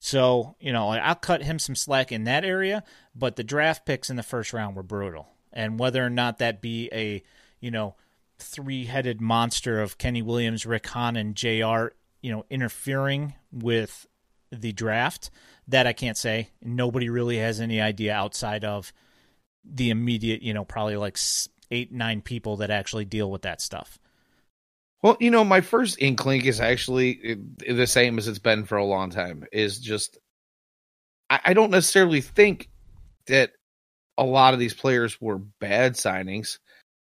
So 0.04 0.56
you 0.58 0.72
know, 0.72 0.88
I'll 0.88 1.14
cut 1.14 1.44
him 1.44 1.60
some 1.60 1.76
slack 1.76 2.10
in 2.10 2.24
that 2.24 2.44
area, 2.44 2.82
but 3.14 3.36
the 3.36 3.44
draft 3.44 3.86
picks 3.86 4.10
in 4.10 4.16
the 4.16 4.24
first 4.24 4.52
round 4.52 4.74
were 4.74 4.82
brutal, 4.82 5.28
and 5.52 5.78
whether 5.78 6.04
or 6.04 6.10
not 6.10 6.38
that 6.38 6.60
be 6.60 6.90
a 6.92 7.22
you 7.60 7.70
know 7.70 7.94
three-headed 8.40 9.20
monster 9.20 9.80
of 9.80 9.98
Kenny 9.98 10.20
Williams, 10.20 10.66
Rick 10.66 10.88
Hahn, 10.88 11.14
and 11.14 11.36
Jr. 11.36 11.94
You 12.20 12.32
know, 12.32 12.44
interfering 12.50 13.34
with 13.52 14.08
the 14.50 14.72
draft. 14.72 15.30
That 15.68 15.86
I 15.86 15.92
can't 15.92 16.18
say. 16.18 16.50
Nobody 16.60 17.08
really 17.08 17.38
has 17.38 17.60
any 17.60 17.80
idea 17.80 18.12
outside 18.12 18.64
of 18.64 18.92
the 19.64 19.90
immediate, 19.90 20.42
you 20.42 20.52
know, 20.52 20.64
probably 20.64 20.96
like 20.96 21.16
eight, 21.70 21.92
nine 21.92 22.22
people 22.22 22.56
that 22.56 22.72
actually 22.72 23.04
deal 23.04 23.30
with 23.30 23.42
that 23.42 23.60
stuff. 23.60 24.00
Well, 25.02 25.16
you 25.18 25.32
know, 25.32 25.44
my 25.44 25.60
first 25.60 26.00
inkling 26.00 26.44
is 26.44 26.60
actually 26.60 27.32
uh, 27.32 27.74
the 27.74 27.86
same 27.86 28.18
as 28.18 28.28
it's 28.28 28.38
been 28.38 28.64
for 28.64 28.78
a 28.78 28.84
long 28.84 29.10
time. 29.10 29.44
Is 29.52 29.78
just 29.78 30.18
I, 31.28 31.40
I 31.46 31.54
don't 31.54 31.70
necessarily 31.72 32.20
think 32.20 32.68
that 33.26 33.52
a 34.16 34.24
lot 34.24 34.54
of 34.54 34.60
these 34.60 34.74
players 34.74 35.20
were 35.20 35.38
bad 35.38 35.94
signings. 35.94 36.58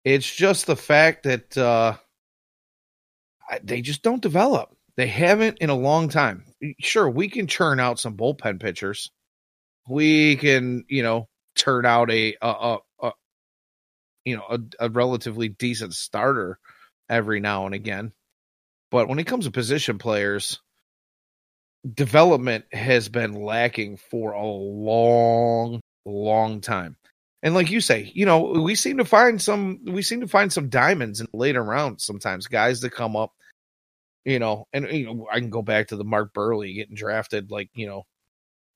It's 0.05 0.31
just 0.33 0.67
the 0.67 0.77
fact 0.77 1.23
that 1.23 1.57
uh, 1.57 1.97
they 3.63 3.81
just 3.81 4.03
don't 4.03 4.23
develop. 4.23 4.77
They 4.97 5.07
haven't 5.07 5.59
in 5.59 5.71
a 5.71 5.75
long 5.75 6.09
time. 6.09 6.45
Sure, 6.81 7.09
we 7.09 7.29
can 7.29 7.47
churn 7.47 7.81
out 7.81 8.01
some 8.01 8.17
bullpen 8.17 8.61
pitchers. 8.61 9.11
We 9.89 10.37
can, 10.37 10.85
you 10.89 11.03
know, 11.03 11.29
turn 11.55 11.87
out 11.87 12.11
a 12.11 12.37
a, 12.43 12.49
a, 12.49 12.79
a 13.01 13.13
you 14.27 14.37
know 14.37 14.45
a, 14.51 14.59
a 14.81 14.91
relatively 14.91 15.49
decent 15.49 15.95
starter 15.95 16.59
every 17.09 17.41
now 17.41 17.67
and 17.67 17.75
again. 17.75 18.13
But 18.91 19.09
when 19.09 19.19
it 19.19 19.27
comes 19.27 19.45
to 19.45 19.51
position 19.51 19.99
players, 19.99 20.61
development 21.95 22.65
has 22.73 23.09
been 23.09 23.33
lacking 23.33 23.97
for 23.97 24.33
a 24.33 24.47
long, 24.47 25.81
long 26.05 26.61
time. 26.61 26.97
And 27.43 27.55
like 27.55 27.71
you 27.71 27.81
say, 27.81 28.11
you 28.15 28.27
know, 28.27 28.41
we 28.41 28.75
seem 28.75 28.99
to 28.99 29.05
find 29.05 29.41
some 29.41 29.81
we 29.85 30.03
seem 30.03 30.21
to 30.23 30.29
find 30.29 30.53
some 30.53 30.69
diamonds 30.69 31.21
in 31.21 31.29
later 31.33 31.63
rounds 31.63 32.05
sometimes, 32.05 32.49
guys 32.49 32.81
that 32.81 32.91
come 32.91 33.15
up, 33.15 33.33
you 34.25 34.39
know, 34.41 34.67
and 34.73 34.91
you 34.91 35.07
know, 35.07 35.29
I 35.31 35.39
can 35.39 35.51
go 35.51 35.63
back 35.63 35.89
to 35.89 35.97
the 35.97 36.05
Mark 36.05 36.35
Buehrle 36.35 36.75
getting 36.75 36.97
drafted 36.97 37.51
like, 37.51 37.71
you 37.75 37.87
know, 37.87 38.05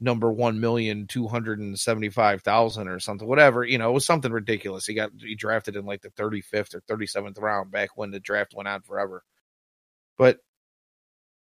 number 0.03 0.31
one 0.31 0.61
million 0.61 1.07
two 1.07 1.29
hundred 1.29 1.61
and 1.61 1.79
seventy 1.79 2.11
five 2.11 2.43
thousand 2.43 2.89
or 2.89 3.01
something, 3.01 3.27
whatever. 3.27 3.65
You 3.65 3.79
know, 3.79 3.91
it 3.91 3.95
was 3.95 4.05
something 4.05 4.33
ridiculous. 4.33 4.87
He 4.87 4.95
got 4.95 5.11
he 5.19 5.35
drafted 5.35 5.77
in 5.77 5.85
like 5.87 6.03
the 6.03 6.11
thirty 6.11 6.41
fifth 6.41 6.75
or 6.75 6.83
thirty 6.89 7.07
seventh 7.07 7.39
round 7.39 7.71
back 7.71 7.91
when 7.97 8.11
the 8.11 8.21
draft 8.21 8.55
went 8.55 8.69
on 8.69 8.83
forever. 8.83 9.23
But 10.19 10.39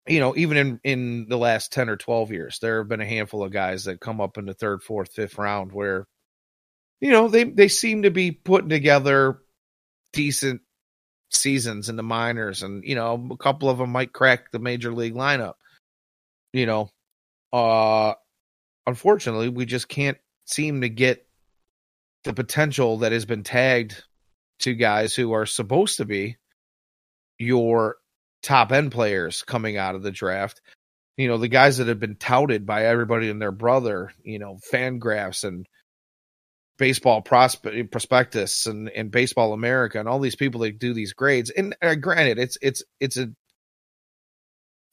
you 0.06 0.20
know, 0.20 0.36
even 0.36 0.56
in 0.56 0.80
in 0.84 1.26
the 1.28 1.38
last 1.38 1.72
ten 1.72 1.88
or 1.88 1.96
twelve 1.96 2.30
years, 2.32 2.58
there 2.60 2.78
have 2.78 2.88
been 2.88 3.00
a 3.00 3.06
handful 3.06 3.44
of 3.44 3.52
guys 3.52 3.84
that 3.84 4.00
come 4.00 4.20
up 4.20 4.36
in 4.36 4.46
the 4.46 4.54
third, 4.54 4.82
fourth, 4.82 5.12
fifth 5.12 5.38
round 5.38 5.72
where, 5.72 6.06
you 7.00 7.10
know, 7.10 7.28
they 7.28 7.44
they 7.44 7.68
seem 7.68 8.02
to 8.02 8.10
be 8.10 8.32
putting 8.32 8.68
together 8.68 9.38
decent 10.12 10.60
seasons 11.30 11.88
in 11.88 11.96
the 11.96 12.02
minors, 12.02 12.62
and 12.62 12.84
you 12.84 12.94
know, 12.96 13.28
a 13.30 13.36
couple 13.36 13.70
of 13.70 13.78
them 13.78 13.90
might 13.90 14.12
crack 14.12 14.50
the 14.50 14.58
major 14.58 14.92
league 14.92 15.14
lineup. 15.14 15.54
You 16.52 16.66
know, 16.66 16.90
uh 17.52 18.14
unfortunately, 18.86 19.48
we 19.48 19.66
just 19.66 19.88
can't 19.88 20.18
seem 20.44 20.80
to 20.80 20.88
get 20.88 21.26
the 22.24 22.32
potential 22.32 22.98
that 22.98 23.12
has 23.12 23.24
been 23.24 23.42
tagged 23.42 24.02
to 24.60 24.74
guys 24.74 25.14
who 25.14 25.32
are 25.32 25.46
supposed 25.46 25.96
to 25.96 26.04
be 26.04 26.36
your 27.38 27.96
top 28.42 28.72
end 28.72 28.92
players 28.92 29.42
coming 29.42 29.76
out 29.76 29.94
of 29.94 30.02
the 30.02 30.10
draft. 30.12 30.60
you 31.16 31.28
know, 31.28 31.38
the 31.38 31.48
guys 31.48 31.78
that 31.78 31.88
have 31.88 32.00
been 32.00 32.16
touted 32.16 32.66
by 32.66 32.86
everybody 32.86 33.28
and 33.28 33.40
their 33.40 33.52
brother, 33.52 34.12
you 34.24 34.38
know, 34.38 34.58
Fangraphs 34.72 35.44
and 35.44 35.66
baseball 36.78 37.22
prospe- 37.22 37.90
prospectus 37.90 38.66
and, 38.66 38.88
and 38.88 39.10
baseball 39.10 39.52
America 39.52 40.00
and 40.00 40.08
all 40.08 40.20
these 40.20 40.36
people 40.36 40.62
that 40.62 40.78
do 40.78 40.94
these 40.94 41.12
grades. 41.12 41.50
And 41.50 41.76
uh, 41.82 41.94
granted, 41.96 42.38
it's, 42.38 42.56
it's, 42.62 42.82
it's 42.98 43.16
a, 43.18 43.28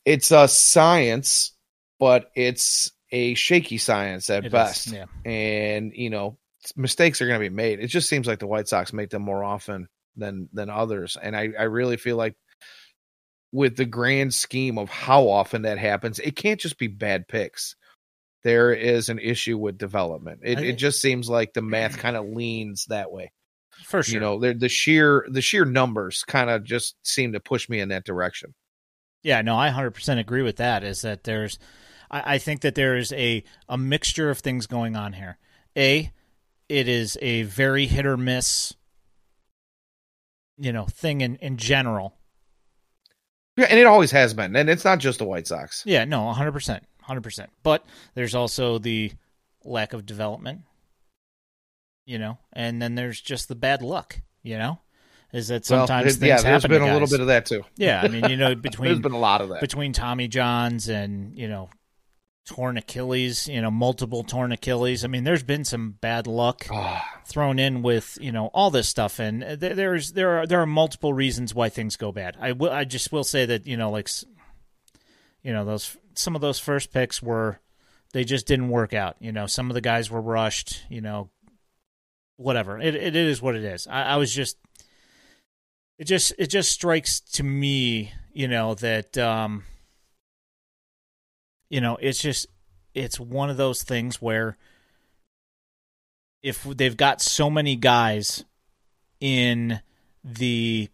it's 0.05 0.31
a 0.31 0.47
science, 0.47 1.53
but 1.99 2.29
it's 2.35 2.91
a 3.11 3.33
shaky 3.33 3.77
science 3.77 4.29
at 4.29 4.43
It 4.43 4.47
is, 4.47 4.51
best. 4.51 4.91
yeah. 4.91 5.05
And, 5.25 5.91
you 5.95 6.09
know, 6.09 6.37
mistakes 6.75 7.21
are 7.21 7.27
going 7.27 7.39
to 7.39 7.49
be 7.49 7.53
made. 7.55 7.79
It 7.79 7.87
just 7.87 8.09
seems 8.09 8.27
like 8.27 8.39
the 8.39 8.47
White 8.47 8.67
Sox 8.67 8.93
make 8.93 9.09
them 9.09 9.21
more 9.23 9.43
often 9.43 9.87
than, 10.15 10.49
than 10.53 10.69
others. 10.69 11.17
And 11.21 11.35
I, 11.35 11.49
I 11.57 11.63
really 11.63 11.97
feel 11.97 12.17
like 12.17 12.35
with 13.51 13.75
the 13.75 13.85
grand 13.85 14.33
scheme 14.33 14.77
of 14.77 14.89
how 14.89 15.27
often 15.29 15.63
that 15.63 15.77
happens, 15.79 16.19
it 16.19 16.35
can't 16.35 16.59
just 16.59 16.77
be 16.77 16.87
bad 16.87 17.27
picks. 17.27 17.75
There 18.43 18.71
is 18.73 19.09
an 19.09 19.19
issue 19.19 19.57
with 19.57 19.77
development. 19.77 20.41
It, 20.43 20.59
I- 20.59 20.63
it 20.65 20.73
just 20.73 21.01
seems 21.01 21.29
like 21.29 21.53
the 21.53 21.61
math 21.61 21.97
kind 21.99 22.15
of 22.15 22.25
leans 22.27 22.85
that 22.89 23.11
way. 23.11 23.31
For 23.85 24.03
sure. 24.03 24.13
You 24.13 24.19
know, 24.19 24.39
the 24.39 24.53
the 24.53 24.67
sheer 24.67 25.25
the 25.31 25.41
sheer 25.41 25.63
numbers 25.63 26.23
kind 26.25 26.49
of 26.49 26.65
just 26.65 26.95
seem 27.03 27.31
to 27.31 27.39
push 27.39 27.69
me 27.69 27.79
in 27.79 27.89
that 27.89 28.03
direction. 28.03 28.53
Yeah, 29.23 29.41
no, 29.41 29.55
I 29.57 29.69
100% 29.69 30.19
agree 30.19 30.41
with 30.41 30.57
that. 30.57 30.83
Is 30.83 31.01
that 31.03 31.23
there's, 31.23 31.59
I, 32.11 32.35
I 32.35 32.37
think 32.37 32.61
that 32.61 32.75
there 32.75 32.95
is 32.97 33.11
a, 33.13 33.43
a 33.67 33.77
mixture 33.77 34.29
of 34.29 34.39
things 34.39 34.67
going 34.67 34.95
on 34.95 35.13
here. 35.13 35.37
A, 35.77 36.11
it 36.67 36.87
is 36.87 37.17
a 37.21 37.43
very 37.43 37.85
hit 37.87 38.05
or 38.05 38.17
miss, 38.17 38.73
you 40.57 40.71
know, 40.73 40.85
thing 40.85 41.21
in, 41.21 41.35
in 41.37 41.57
general. 41.57 42.15
Yeah, 43.57 43.65
and 43.69 43.79
it 43.79 43.85
always 43.85 44.11
has 44.11 44.33
been, 44.33 44.55
and 44.55 44.69
it's 44.69 44.85
not 44.85 44.99
just 44.99 45.19
the 45.19 45.25
White 45.25 45.47
Sox. 45.47 45.83
Yeah, 45.85 46.05
no, 46.05 46.19
100%. 46.33 46.79
100%. 47.07 47.47
But 47.63 47.85
there's 48.13 48.35
also 48.35 48.77
the 48.77 49.11
lack 49.65 49.93
of 49.93 50.05
development, 50.05 50.61
you 52.05 52.17
know, 52.19 52.37
and 52.53 52.81
then 52.81 52.95
there's 52.95 53.19
just 53.19 53.47
the 53.49 53.55
bad 53.55 53.81
luck, 53.81 54.21
you 54.43 54.57
know, 54.57 54.79
is 55.33 55.49
that 55.49 55.67
Well, 55.69 55.87
sometimes 55.87 56.15
it- 56.15 56.19
things 56.19 56.27
yeah, 56.29 56.41
there's 56.41 56.65
been 56.65 56.81
a 56.81 56.93
little 56.93 57.07
bit 57.07 57.19
of 57.19 57.27
that 57.27 57.45
too. 57.45 57.63
Yeah, 57.75 58.01
I 58.01 58.07
mean, 58.07 58.29
you 58.29 58.37
know, 58.37 58.47
There's 58.55 58.61
between 58.61 59.01
been 59.01 59.11
a 59.11 59.19
lot 59.19 59.41
of 59.41 59.49
that. 59.49 59.59
between 59.61 59.91
Tommy 59.93 60.27
Johns 60.27 60.87
and 60.87 61.35
you 61.37 61.47
know 61.49 61.69
torn 62.49 62.77
Achilles, 62.77 63.47
you 63.47 63.61
know 63.61 63.69
multiple 63.69 64.23
torn 64.23 64.51
Achilles. 64.51 65.05
I 65.05 65.07
mean, 65.07 65.23
there's 65.23 65.43
been 65.43 65.63
some 65.63 65.91
bad 66.01 66.25
luck 66.25 66.65
Ah, 66.71 67.21
thrown 67.25 67.59
in 67.59 67.83
with 67.83 68.17
you 68.19 68.31
know 68.31 68.47
all 68.47 68.71
this 68.71 68.89
stuff, 68.89 69.19
and 69.19 69.43
there's 69.43 70.13
there 70.13 70.39
are 70.39 70.47
there 70.47 70.59
are 70.59 70.65
multiple 70.65 71.13
reasons 71.13 71.53
why 71.53 71.69
things 71.69 71.95
go 71.95 72.11
bad. 72.11 72.35
I 72.41 72.53
will 72.53 72.71
I 72.71 72.83
just 72.83 73.11
will 73.11 73.23
say 73.23 73.45
that 73.45 73.67
you 73.67 73.77
know 73.77 73.91
like 73.91 74.09
you 75.43 75.53
know 75.53 75.63
those 75.63 75.95
some 76.15 76.33
of 76.35 76.41
those 76.41 76.59
first 76.59 76.91
picks 76.91 77.21
were 77.21 77.59
they 78.13 78.23
just 78.23 78.47
didn't 78.47 78.69
work 78.69 78.93
out. 78.93 79.15
You 79.19 79.31
know, 79.31 79.45
some 79.45 79.69
of 79.69 79.75
the 79.75 79.81
guys 79.81 80.09
were 80.09 80.21
rushed. 80.21 80.83
You 80.89 81.01
know, 81.01 81.29
whatever. 82.37 82.79
It 82.79 82.95
it 82.95 83.15
is 83.15 83.41
what 83.41 83.55
it 83.55 83.63
is. 83.63 83.87
I, 83.87 84.01
I 84.03 84.15
was 84.17 84.33
just 84.33 84.57
it 85.99 86.05
just 86.05 86.33
it 86.39 86.47
just 86.47 86.71
strikes 86.71 87.19
to 87.19 87.43
me, 87.43 88.11
you 88.33 88.47
know, 88.47 88.73
that 88.75 89.17
um 89.17 89.63
you 91.69 91.81
know, 91.81 91.97
it's 92.01 92.21
just 92.21 92.47
it's 92.93 93.19
one 93.19 93.49
of 93.49 93.57
those 93.57 93.83
things 93.83 94.21
where 94.21 94.57
if 96.41 96.63
they've 96.63 96.97
got 96.97 97.21
so 97.21 97.49
many 97.49 97.75
guys 97.75 98.45
in 99.19 99.81
the 100.23 100.89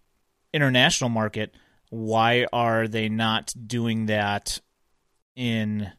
international 0.53 1.09
market, 1.09 1.53
why 1.89 2.47
are 2.51 2.87
they 2.87 3.09
not 3.09 3.53
doing 3.67 4.07
that 4.07 4.59
in 5.35 5.91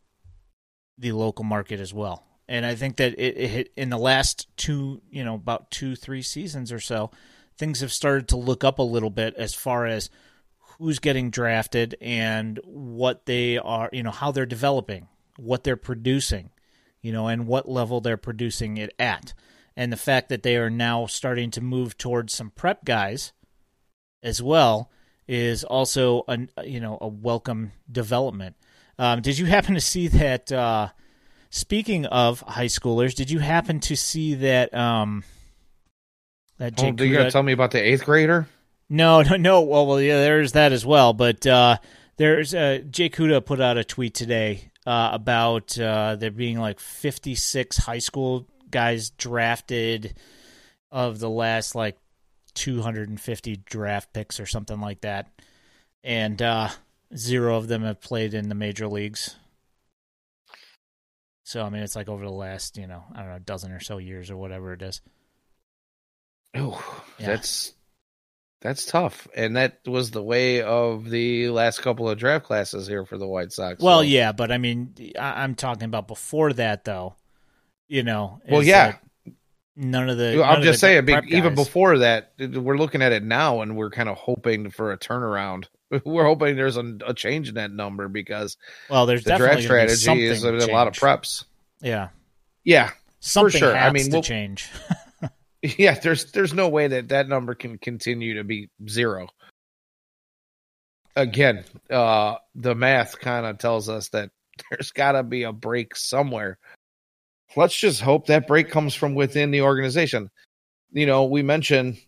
the 0.98 1.12
local 1.12 1.44
market 1.44 1.80
as 1.80 1.94
well? 1.94 2.24
And 2.48 2.64
I 2.64 2.74
think 2.74 2.96
that 2.96 3.14
it, 3.14 3.36
it, 3.36 3.72
in 3.76 3.90
the 3.90 3.98
last 3.98 4.48
two, 4.56 5.02
you 5.10 5.24
know, 5.24 5.34
about 5.34 5.70
two, 5.70 5.96
three 5.96 6.22
seasons 6.22 6.72
or 6.72 6.80
so, 6.80 7.10
things 7.58 7.80
have 7.80 7.92
started 7.92 8.28
to 8.28 8.36
look 8.36 8.64
up 8.64 8.78
a 8.78 8.82
little 8.82 9.10
bit 9.10 9.34
as 9.36 9.54
far 9.54 9.86
as 9.86 10.10
who's 10.78 10.98
getting 10.98 11.30
drafted 11.30 11.96
and 12.00 12.60
what 12.64 13.26
they 13.26 13.58
are, 13.58 13.88
you 13.92 14.02
know, 14.02 14.10
how 14.10 14.30
they're 14.30 14.46
developing, 14.46 15.08
what 15.38 15.64
they're 15.64 15.76
producing, 15.76 16.50
you 17.00 17.12
know, 17.12 17.28
and 17.28 17.46
what 17.46 17.68
level 17.68 18.00
they're 18.00 18.16
producing 18.16 18.76
it 18.76 18.94
at. 18.98 19.32
And 19.76 19.92
the 19.92 19.96
fact 19.96 20.28
that 20.28 20.42
they 20.42 20.56
are 20.56 20.70
now 20.70 21.06
starting 21.06 21.50
to 21.52 21.60
move 21.60 21.98
towards 21.98 22.34
some 22.34 22.50
prep 22.50 22.84
guys 22.84 23.32
as 24.22 24.42
well 24.42 24.90
is 25.28 25.64
also 25.64 26.24
a 26.28 26.38
you 26.64 26.80
know 26.80 26.98
a 27.00 27.08
welcome 27.08 27.72
development. 27.90 28.56
Um, 28.98 29.20
did 29.20 29.38
you 29.38 29.46
happen 29.46 29.74
to 29.74 29.80
see 29.80 30.08
that? 30.08 30.50
Uh, 30.50 30.88
speaking 31.50 32.06
of 32.06 32.40
high 32.40 32.66
schoolers, 32.66 33.14
did 33.14 33.30
you 33.30 33.38
happen 33.38 33.80
to 33.80 33.96
see 33.96 34.34
that? 34.34 34.74
Um, 34.74 35.24
that 36.58 36.74
oh, 36.78 36.82
Jake 36.82 37.00
you 37.00 37.12
got 37.12 37.18
to 37.18 37.24
Kuda- 37.26 37.32
tell 37.32 37.42
me 37.42 37.52
about 37.52 37.72
the 37.72 37.82
eighth 37.82 38.04
grader? 38.04 38.48
No, 38.88 39.22
no, 39.22 39.37
no. 39.37 39.61
Well, 39.62 39.87
well, 39.87 40.01
yeah, 40.01 40.20
there's 40.20 40.53
that 40.53 40.72
as 40.72 40.85
well. 40.87 41.12
But 41.12 41.46
uh, 41.46 41.79
there's 42.16 42.55
uh, 42.55 42.81
Jay 42.90 43.09
Kuda 43.09 43.44
put 43.44 43.61
out 43.61 43.79
a 43.79 43.85
tweet 43.85 44.14
today 44.14 44.70
uh, 44.87 45.11
about 45.12 45.79
uh, 45.79 46.16
there 46.16 46.31
being 46.31 46.59
like 46.59 46.81
56 46.81 47.77
high 47.79 47.99
school 47.99 48.46
guys 48.70 49.11
drafted 49.11 50.14
of 50.90 51.18
the 51.18 51.31
last 51.31 51.75
like 51.75 51.99
250 52.55 53.57
draft 53.66 54.12
picks 54.12 54.40
or 54.40 54.46
something 54.46 54.81
like 54.81 55.03
that, 55.03 55.29
and 56.03 56.40
uh, 56.40 56.68
zero 57.14 57.57
of 57.57 57.68
them 57.68 57.83
have 57.83 58.01
played 58.01 58.35
in 58.35 58.49
the 58.49 58.55
major 58.55 58.88
leagues. 58.88 59.37
So 61.44 61.62
I 61.64 61.68
mean, 61.70 61.83
it's 61.83 61.94
like 61.94 62.09
over 62.09 62.25
the 62.25 62.31
last 62.33 62.77
you 62.77 62.87
know 62.87 63.05
I 63.14 63.20
don't 63.20 63.29
know 63.31 63.38
dozen 63.38 63.72
or 63.72 63.81
so 63.81 63.99
years 63.99 64.31
or 64.31 64.37
whatever 64.37 64.72
it 64.72 64.83
is. 64.83 65.01
Oh, 66.55 67.05
Yeah. 67.18 67.27
that's 67.27 67.72
that's 68.60 68.84
tough, 68.86 69.28
and 69.36 69.56
that 69.56 69.78
was 69.86 70.10
the 70.10 70.22
way 70.22 70.62
of 70.62 71.08
the 71.08 71.50
last 71.50 71.82
couple 71.82 72.08
of 72.08 72.18
draft 72.18 72.44
classes 72.46 72.86
here 72.86 73.04
for 73.04 73.18
the 73.18 73.26
White 73.26 73.52
Sox. 73.52 73.82
Well, 73.82 73.98
So- 73.98 74.02
yeah, 74.02 74.32
but 74.32 74.50
I 74.50 74.58
mean, 74.58 74.94
I- 75.18 75.42
I'm 75.42 75.54
talking 75.54 75.84
about 75.84 76.08
before 76.08 76.52
that, 76.54 76.84
though. 76.84 77.14
You 77.88 78.02
know. 78.02 78.40
Well, 78.48 78.62
yeah. 78.62 78.92
that 78.92 79.00
None 79.78 80.08
of 80.08 80.16
the. 80.16 80.42
I'm 80.42 80.62
just 80.62 80.80
saying, 80.80 81.04
prep 81.04 81.26
even 81.26 81.54
before 81.54 81.98
that, 81.98 82.32
we're 82.38 82.78
looking 82.78 83.02
at 83.02 83.12
it 83.12 83.22
now, 83.22 83.60
and 83.60 83.76
we're 83.76 83.90
kind 83.90 84.08
of 84.08 84.16
hoping 84.16 84.70
for 84.70 84.90
a 84.92 84.98
turnaround. 84.98 85.66
We're 86.04 86.24
hoping 86.24 86.56
there's 86.56 86.76
a, 86.76 86.96
a 87.06 87.14
change 87.14 87.48
in 87.48 87.54
that 87.54 87.70
number 87.70 88.08
because 88.08 88.56
Well, 88.90 89.06
there's 89.06 89.22
the 89.22 89.36
draft 89.36 89.60
definitely 89.60 89.68
gonna 89.68 89.86
be 89.86 89.94
strategy 89.94 90.24
is 90.26 90.42
a, 90.42 90.72
lot 90.72 90.88
of 90.88 90.94
preps. 90.94 91.44
Yeah, 91.80 92.08
Yeah, 92.64 92.90
something 93.20 93.60
sure. 93.60 93.72
I 93.76 93.82
has 93.84 93.92
mean, 93.92 94.06
to 94.06 94.10
we'll- 94.14 94.22
change. 94.24 94.68
yeah. 95.79 95.98
There's 95.98 96.33
there's 96.33 96.55
no 96.55 96.68
way 96.68 96.88
that 96.88 97.09
that 97.09 97.29
number 97.29 97.55
can 97.55 97.79
continue 97.79 98.35
to 98.35 98.44
be 98.44 98.70
zero. 98.88 99.29
Again, 101.14 101.64
uh, 101.90 102.37
the 102.55 102.74
math 102.74 103.18
kind 103.18 103.46
of 103.46 103.59
tells 103.59 103.88
us 103.88 104.09
that 104.11 104.31
there's 104.70 104.90
got 104.90 105.12
to 105.12 105.22
be 105.22 105.44
a 105.44 105.52
break 105.52 105.96
somewhere. 105.96 106.59
Let's 107.57 107.76
just 107.76 108.02
hope 108.02 108.26
that 108.26 108.46
break 108.46 108.70
comes 108.70 108.94
from 108.94 109.14
within 109.14 109.50
the 109.50 109.62
organization. 109.62 110.31
You 110.92 111.07
know, 111.07 111.24
we 111.24 111.42
mentioned 111.42 111.98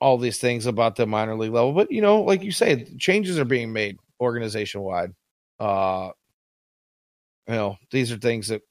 all 0.00 0.18
these 0.18 0.38
things 0.38 0.66
about 0.66 0.96
the 0.96 1.06
minor 1.06 1.36
league 1.36 1.52
level, 1.52 1.72
but 1.72 1.92
you 1.92 2.00
know, 2.00 2.22
like 2.22 2.42
you 2.42 2.52
say, 2.52 2.84
changes 2.98 3.38
are 3.38 3.44
being 3.44 3.72
made 3.72 3.98
organization 4.20 4.80
wide. 4.80 5.12
Uh, 5.60 6.10
you 7.46 7.54
know, 7.54 7.76
these 7.90 8.10
are 8.10 8.18
things 8.18 8.48
that 8.48 8.62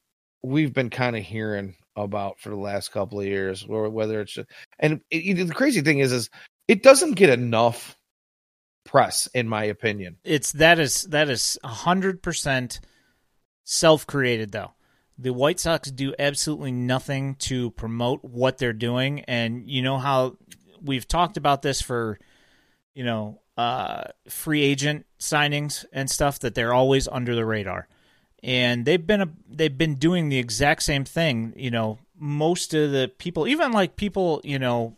we've 0.41 0.73
been 0.73 0.89
kind 0.89 1.15
of 1.15 1.23
hearing 1.23 1.75
about 1.95 2.39
for 2.39 2.49
the 2.49 2.55
last 2.55 2.91
couple 2.91 3.19
of 3.19 3.25
years, 3.25 3.67
where 3.67 3.89
whether 3.89 4.21
it's 4.21 4.33
just, 4.33 4.49
and 4.79 5.01
it, 5.09 5.47
the 5.47 5.53
crazy 5.53 5.81
thing 5.81 5.99
is, 5.99 6.11
is 6.11 6.29
it 6.67 6.83
doesn't 6.83 7.13
get 7.13 7.29
enough 7.29 7.97
press, 8.85 9.27
in 9.33 9.47
my 9.47 9.65
opinion. 9.65 10.17
It's 10.23 10.51
that 10.53 10.79
is 10.79 11.03
that 11.03 11.29
is 11.29 11.57
hundred 11.63 12.21
percent 12.21 12.79
self 13.63 14.07
created 14.07 14.51
though. 14.51 14.71
The 15.17 15.33
White 15.33 15.59
Sox 15.59 15.91
do 15.91 16.15
absolutely 16.17 16.71
nothing 16.71 17.35
to 17.35 17.71
promote 17.71 18.23
what 18.23 18.57
they're 18.57 18.73
doing, 18.73 19.21
and 19.21 19.69
you 19.69 19.81
know 19.81 19.97
how 19.97 20.37
we've 20.81 21.07
talked 21.07 21.37
about 21.37 21.61
this 21.61 21.81
for 21.81 22.17
you 22.93 23.03
know 23.03 23.41
uh, 23.57 24.05
free 24.29 24.63
agent 24.63 25.05
signings 25.19 25.85
and 25.93 26.09
stuff 26.09 26.39
that 26.39 26.55
they're 26.55 26.73
always 26.73 27.07
under 27.07 27.35
the 27.35 27.45
radar, 27.45 27.87
and 28.43 28.85
they've 28.85 29.05
been 29.05 29.21
a, 29.21 29.29
they've 29.49 29.77
been 29.77 29.95
doing 29.95 30.29
the 30.29 30.39
exact 30.39 30.83
same 30.83 31.05
thing. 31.05 31.53
You 31.55 31.71
know, 31.71 31.99
most 32.17 32.73
of 32.73 32.91
the 32.91 33.11
people, 33.17 33.47
even 33.47 33.71
like 33.71 33.95
people, 33.95 34.41
you 34.43 34.59
know, 34.59 34.97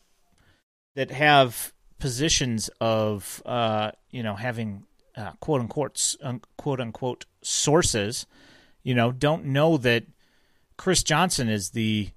that 0.95 1.11
have 1.11 1.73
positions 1.99 2.69
of 2.81 3.41
uh, 3.45 3.91
you 4.11 4.23
know 4.23 4.35
having 4.35 4.83
uh, 5.17 5.31
quote 5.39 5.61
unquote 5.61 6.15
quote 6.57 6.79
unquote 6.79 7.25
sources, 7.41 8.25
you 8.83 8.95
know, 8.95 9.11
don't 9.11 9.45
know 9.45 9.77
that 9.77 10.05
Chris 10.77 11.03
Johnson 11.03 11.49
is 11.49 11.71
the 11.71 12.09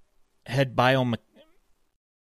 head 0.47 0.77
biome 0.77 1.17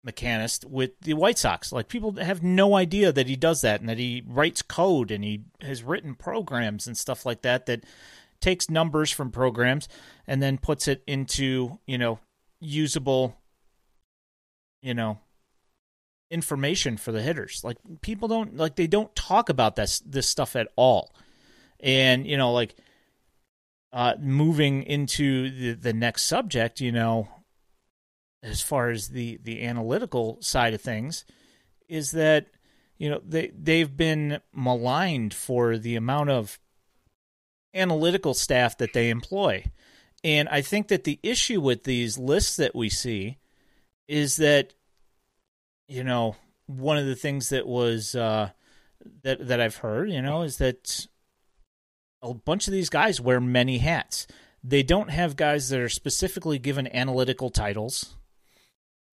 mechanist 0.04 0.64
with 0.64 0.98
the 1.00 1.14
White 1.14 1.38
Sox. 1.38 1.72
Like 1.72 1.88
people 1.88 2.16
have 2.16 2.42
no 2.42 2.74
idea 2.74 3.12
that 3.12 3.26
he 3.26 3.36
does 3.36 3.60
that 3.60 3.80
and 3.80 3.88
that 3.88 3.98
he 3.98 4.22
writes 4.26 4.62
code 4.62 5.10
and 5.10 5.22
he 5.22 5.42
has 5.60 5.82
written 5.82 6.14
programs 6.14 6.86
and 6.86 6.96
stuff 6.96 7.26
like 7.26 7.42
that 7.42 7.66
that 7.66 7.84
takes 8.40 8.70
numbers 8.70 9.10
from 9.10 9.30
programs 9.30 9.88
and 10.26 10.42
then 10.42 10.58
puts 10.58 10.88
it 10.88 11.02
into, 11.06 11.78
you 11.86 11.98
know, 11.98 12.18
usable 12.60 13.40
you 14.82 14.94
know, 14.94 15.18
information 16.30 16.96
for 16.96 17.12
the 17.12 17.22
hitters. 17.22 17.62
Like 17.64 17.76
people 18.00 18.28
don't 18.28 18.56
like 18.56 18.76
they 18.76 18.86
don't 18.86 19.14
talk 19.14 19.48
about 19.48 19.76
this 19.76 20.00
this 20.00 20.28
stuff 20.28 20.56
at 20.56 20.68
all. 20.76 21.14
And 21.78 22.26
you 22.26 22.36
know, 22.36 22.52
like 22.52 22.74
uh, 23.92 24.14
moving 24.20 24.82
into 24.84 25.50
the 25.50 25.72
the 25.74 25.92
next 25.92 26.24
subject, 26.24 26.80
you 26.80 26.92
know, 26.92 27.28
as 28.42 28.62
far 28.62 28.90
as 28.90 29.08
the 29.08 29.38
the 29.42 29.64
analytical 29.64 30.38
side 30.40 30.74
of 30.74 30.80
things, 30.80 31.24
is 31.88 32.12
that 32.12 32.46
you 32.98 33.10
know 33.10 33.20
they 33.26 33.52
they've 33.54 33.96
been 33.96 34.40
maligned 34.54 35.34
for 35.34 35.78
the 35.78 35.96
amount 35.96 36.30
of 36.30 36.58
analytical 37.74 38.34
staff 38.34 38.78
that 38.78 38.92
they 38.92 39.10
employ. 39.10 39.64
And 40.22 40.48
I 40.48 40.60
think 40.60 40.88
that 40.88 41.04
the 41.04 41.18
issue 41.22 41.60
with 41.60 41.84
these 41.84 42.18
lists 42.18 42.56
that 42.56 42.74
we 42.74 42.88
see 42.90 43.38
is 44.08 44.36
that 44.36 44.74
you 45.90 46.04
know, 46.04 46.36
one 46.66 46.98
of 46.98 47.06
the 47.06 47.16
things 47.16 47.48
that 47.48 47.66
was 47.66 48.14
uh, 48.14 48.50
that 49.24 49.48
that 49.48 49.60
I've 49.60 49.76
heard, 49.76 50.08
you 50.08 50.22
know, 50.22 50.42
is 50.42 50.58
that 50.58 51.06
a 52.22 52.32
bunch 52.32 52.68
of 52.68 52.72
these 52.72 52.88
guys 52.88 53.20
wear 53.20 53.40
many 53.40 53.78
hats. 53.78 54.28
They 54.62 54.84
don't 54.84 55.10
have 55.10 55.34
guys 55.34 55.68
that 55.70 55.80
are 55.80 55.88
specifically 55.88 56.58
given 56.58 56.94
analytical 56.94 57.50
titles. 57.50 58.14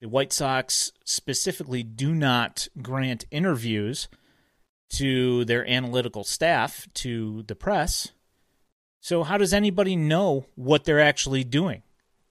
The 0.01 0.07
White 0.07 0.31
Sox 0.31 0.91
specifically 1.03 1.81
do 1.81 2.13
not 2.13 2.67
grant 2.79 3.25
interviews 3.31 4.07
to 4.89 5.45
their 5.45 5.67
analytical 5.67 6.23
staff, 6.23 6.87
to 6.95 7.43
the 7.47 7.55
press. 7.55 8.11
So, 8.99 9.23
how 9.23 9.37
does 9.37 9.53
anybody 9.53 9.95
know 9.95 10.45
what 10.55 10.83
they're 10.83 10.99
actually 10.99 11.43
doing? 11.43 11.83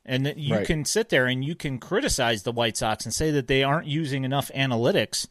And 0.05 0.33
you 0.37 0.55
right. 0.55 0.67
can 0.67 0.85
sit 0.85 1.09
there 1.09 1.27
and 1.27 1.45
you 1.45 1.57
can 1.57 1.79
criticize 1.79 2.45
the 2.45 2.53
White 2.53 2.77
Sox 2.77 3.05
and 3.05 3.13
say 3.13 3.33
that 3.33 3.49
they 3.49 3.65
aren't 3.65 3.89
using 3.89 4.25
enough 4.25 4.53
analytics. 4.55 5.27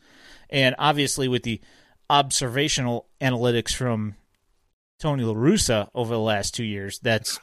And 0.49 0.75
obviously, 0.77 1.27
with 1.27 1.43
the 1.43 1.61
observational 2.09 3.07
analytics 3.21 3.73
from 3.73 4.15
Tony 4.99 5.23
La 5.23 5.33
Russa 5.33 5.89
over 5.95 6.13
the 6.13 6.19
last 6.19 6.53
two 6.53 6.65
years, 6.65 6.99
that's 6.99 7.39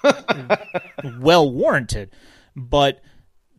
well 1.20 1.50
warranted. 1.50 2.10
But 2.54 3.00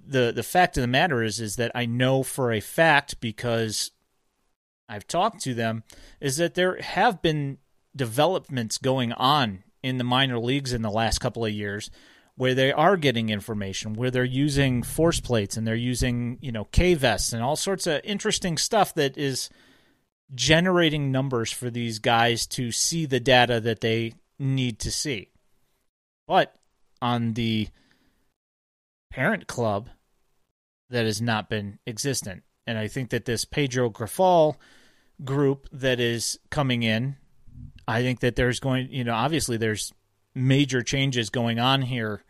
the 0.06 0.32
the 0.32 0.44
fact 0.44 0.78
of 0.78 0.82
the 0.82 0.88
matter 0.88 1.24
is 1.24 1.40
is 1.40 1.56
that 1.56 1.72
I 1.74 1.86
know 1.86 2.24
for 2.24 2.52
a 2.52 2.60
fact 2.60 3.20
because 3.20 3.92
I've 4.88 5.08
talked 5.08 5.42
to 5.42 5.54
them 5.54 5.84
is 6.20 6.38
that 6.38 6.56
there 6.56 6.80
have 6.82 7.22
been 7.22 7.58
developments 7.96 8.78
going 8.78 9.14
on 9.14 9.63
in 9.84 9.98
the 9.98 10.04
minor 10.04 10.40
leagues 10.40 10.74
in 10.74 10.82
the 10.82 10.90
last 10.90 11.20
couple 11.20 11.46
of 11.46 11.52
years 11.52 11.92
where 12.36 12.56
they 12.56 12.72
are 12.72 12.98
getting 12.98 13.30
information, 13.30 13.94
where 13.94 14.10
they're 14.10 14.24
using 14.24 14.82
force 14.82 15.20
plates 15.20 15.56
and 15.56 15.68
they're 15.68 15.76
using, 15.76 16.40
you 16.42 16.52
know, 16.52 16.64
K 16.66 16.96
vests 16.96 17.32
and 17.34 17.44
all 17.44 17.56
sorts 17.56 17.86
of 17.86 18.02
interesting 18.04 18.58
stuff 18.58 18.96
that 18.96 19.18
is 19.18 19.50
generating 20.34 21.12
numbers 21.12 21.52
for 21.52 21.70
these 21.70 22.00
guys 22.00 22.48
to 22.48 22.72
see 22.72 23.06
the 23.06 23.20
data 23.20 23.60
that 23.60 23.82
they 23.82 24.14
need 24.40 24.80
to 24.80 24.92
see. 24.92 25.30
But 26.28 26.56
on 27.02 27.34
the 27.34 27.68
parent 29.12 29.46
club, 29.46 29.90
that 30.90 31.06
has 31.06 31.22
not 31.22 31.50
been 31.50 31.80
existent. 31.86 32.44
And 32.66 32.78
I 32.78 32.88
think 32.88 33.10
that 33.12 33.26
this 33.26 33.46
Pedro 33.46 33.90
Grifol 33.90 34.56
group 35.24 35.68
that 35.72 36.00
is 36.00 36.40
coming 36.50 36.82
in, 36.84 37.18
I 37.88 38.02
think 38.02 38.22
that 38.22 38.36
there's 38.36 38.60
going, 38.60 38.90
you 38.92 39.04
know, 39.04 39.14
obviously 39.14 39.58
there's 39.58 39.94
major 40.36 40.82
changes 40.82 41.30
going 41.30 41.60
on 41.60 41.82
here 41.82 42.24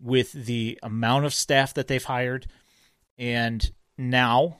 with 0.00 0.32
the 0.32 0.78
amount 0.82 1.24
of 1.24 1.34
staff 1.34 1.74
that 1.74 1.88
they've 1.88 2.04
hired. 2.04 2.46
And 3.18 3.70
now 3.96 4.58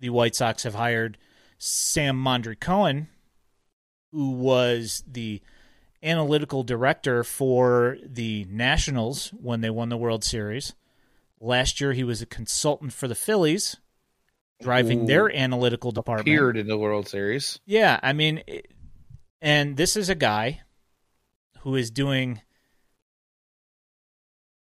the 0.00 0.10
White 0.10 0.34
Sox 0.34 0.62
have 0.62 0.74
hired 0.74 1.18
Sam 1.58 2.22
Mondry 2.22 2.58
Cohen, 2.58 3.08
who 4.12 4.30
was 4.30 5.02
the 5.06 5.40
analytical 6.02 6.62
director 6.62 7.24
for 7.24 7.98
the 8.04 8.46
Nationals 8.48 9.28
when 9.30 9.60
they 9.60 9.70
won 9.70 9.88
the 9.88 9.96
World 9.96 10.24
Series. 10.24 10.74
Last 11.40 11.80
year, 11.80 11.92
he 11.92 12.04
was 12.04 12.22
a 12.22 12.26
consultant 12.26 12.92
for 12.92 13.08
the 13.08 13.14
Phillies, 13.14 13.76
driving 14.62 15.02
Ooh, 15.02 15.06
their 15.06 15.34
analytical 15.34 15.92
department. 15.92 16.28
Appeared 16.28 16.56
in 16.56 16.66
the 16.66 16.78
World 16.78 17.08
Series. 17.08 17.60
Yeah, 17.66 18.00
I 18.02 18.12
mean, 18.12 18.42
and 19.40 19.76
this 19.76 19.96
is 19.96 20.08
a 20.08 20.14
guy 20.14 20.62
who 21.60 21.74
is 21.74 21.90
doing 21.90 22.40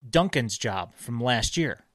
Duncan's 0.07 0.57
job 0.57 0.93
from 0.95 1.19
last 1.21 1.57
year. 1.57 1.85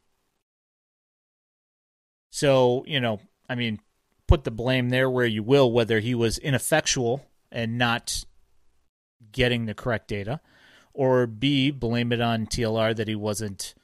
So, 2.31 2.85
you 2.87 3.01
know, 3.01 3.21
I 3.49 3.55
mean, 3.55 3.81
put 4.27 4.45
the 4.45 4.51
blame 4.51 4.91
there 4.91 5.11
where 5.11 5.27
you 5.27 5.43
will, 5.43 5.71
whether 5.73 5.99
he 6.01 6.15
was 6.15 6.39
ineffectual 6.39 7.25
and 7.51 7.79
not 7.79 8.25
getting 9.33 9.67
the 9.67 9.75
correct 9.75 10.09
data, 10.09 10.41
or 10.95 11.27
B, 11.27 11.71
blame 11.71 12.13
it 12.13 12.21
on 12.21 12.47
TLR 12.47 12.95
that 12.97 13.09
he 13.09 13.17
wasn't 13.17 13.75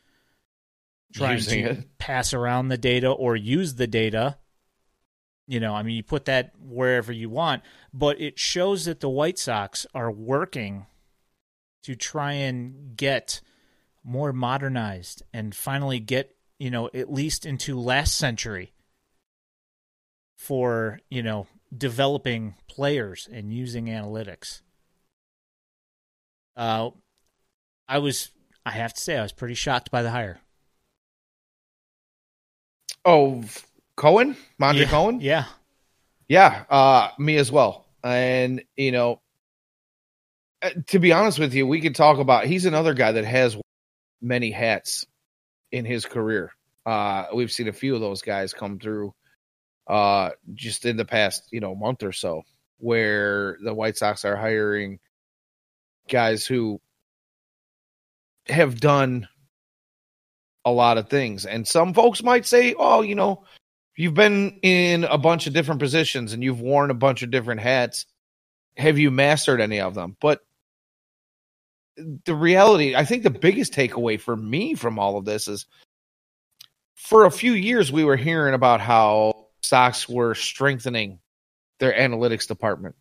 trying 1.15 1.35
Using 1.35 1.65
to 1.65 1.71
it. 1.71 1.99
pass 1.99 2.33
around 2.33 2.69
the 2.69 2.79
data 2.79 3.11
or 3.11 3.37
use 3.37 3.75
the 3.75 3.87
data. 3.87 4.39
You 5.49 5.61
know, 5.61 5.75
I 5.75 5.83
mean, 5.83 5.97
you 5.97 6.03
put 6.03 6.25
that 6.25 6.53
wherever 6.59 7.13
you 7.13 7.31
want, 7.31 7.63
but 7.95 8.21
it 8.21 8.39
shows 8.39 8.87
that 8.87 9.01
the 9.01 9.09
White 9.09 9.39
Sox 9.39 9.87
are 9.95 10.11
working 10.11 10.87
to 11.85 11.95
try 11.95 12.33
and 12.33 12.97
get 12.97 13.41
more 14.03 14.33
modernized 14.33 15.23
and 15.33 15.55
finally 15.55 16.01
get, 16.01 16.35
you 16.59 16.71
know, 16.71 16.91
at 16.93 17.13
least 17.13 17.47
into 17.47 17.79
last 17.79 18.17
century 18.17 18.73
for, 20.37 20.99
you 21.11 21.23
know, 21.23 21.47
developing 21.77 22.55
players 22.69 23.29
and 23.33 23.53
using 23.53 23.87
analytics. 23.87 24.63
Uh, 26.57 26.91
I 27.89 27.99
was, 27.99 28.33
I 28.65 28.71
have 28.71 28.95
to 28.95 29.01
say, 29.01 29.17
I 29.17 29.23
was 29.23 29.33
pretty 29.33 29.55
shocked 29.55 29.91
by 29.91 30.03
the 30.03 30.11
hire. 30.11 30.41
Oh, 33.05 33.45
Cohen, 33.97 34.37
Mondry 34.61 34.81
yeah, 34.81 34.91
Cohen, 34.91 35.21
yeah, 35.21 35.45
yeah, 36.29 36.65
uh, 36.69 37.09
me 37.19 37.37
as 37.37 37.51
well. 37.51 37.87
And 38.05 38.63
you 38.77 38.93
know, 38.93 39.21
uh, 40.63 40.71
to 40.89 40.99
be 40.99 41.13
honest 41.13 41.39
with 41.39 41.55
you, 41.55 41.67
we 41.67 41.81
could 41.81 41.95
talk 41.95 42.19
about. 42.19 42.47
He's 42.47 42.67
another 42.67 42.95
guy 42.95 43.13
that 43.13 43.25
has 43.25 43.57
many 44.21 44.51
hats 44.51 45.07
in 45.73 45.85
his 45.85 46.05
career. 46.05 46.53
Uh, 46.85 47.27
we've 47.35 47.53
seen 47.53 47.69
a 47.69 47.73
few 47.73 47.95
of 47.95 48.01
those 48.01 48.23
guys 48.23 48.55
come 48.55 48.79
through 48.79 49.13
uh, 49.87 50.31
just 50.55 50.85
in 50.85 50.97
the 50.97 51.05
past, 51.05 51.45
you 51.51 51.61
know, 51.61 51.75
month 51.75 52.03
or 52.03 52.13
so, 52.13 52.43
where 52.79 53.57
the 53.63 53.75
White 53.75 53.97
Sox 53.97 54.25
are 54.25 54.37
hiring 54.37 54.99
guys 56.09 56.47
who 56.47 56.81
have 58.49 58.81
done 58.81 59.29
a 60.65 60.71
lot 60.71 60.99
of 60.99 61.09
things. 61.09 61.47
And 61.47 61.67
some 61.67 61.95
folks 61.95 62.23
might 62.23 62.47
say, 62.47 62.75
oh, 62.79 63.03
you 63.03 63.15
know, 63.15 63.45
you've 63.97 64.15
been 64.15 64.59
in 64.63 65.05
a 65.05 65.19
bunch 65.19 65.47
of 65.47 65.55
different 65.55 65.81
positions 65.81 66.33
and 66.33 66.43
you've 66.43 66.61
worn 66.61 66.91
a 66.91 66.95
bunch 66.95 67.23
of 67.23 67.31
different 67.31 67.61
hats. 67.61 68.07
Have 68.77 68.99
you 68.99 69.11
mastered 69.11 69.61
any 69.61 69.81
of 69.81 69.95
them? 69.95 70.17
But 70.21 70.41
the 71.97 72.35
reality, 72.35 72.95
I 72.95 73.05
think 73.05 73.23
the 73.23 73.31
biggest 73.31 73.73
takeaway 73.73 74.21
for 74.21 74.37
me 74.37 74.75
from 74.75 74.99
all 74.99 75.17
of 75.17 75.25
this 75.25 75.49
is 75.49 75.67
for 76.95 77.25
a 77.25 77.31
few 77.31 77.53
years 77.53 77.91
we 77.91 78.05
were 78.05 78.17
hearing 78.17 78.55
about 78.55 78.81
how 78.81 79.47
Sox 79.63 80.09
were 80.09 80.35
strengthening 80.35 81.19
their 81.79 81.93
analytics 81.93 82.47
department 82.47 82.97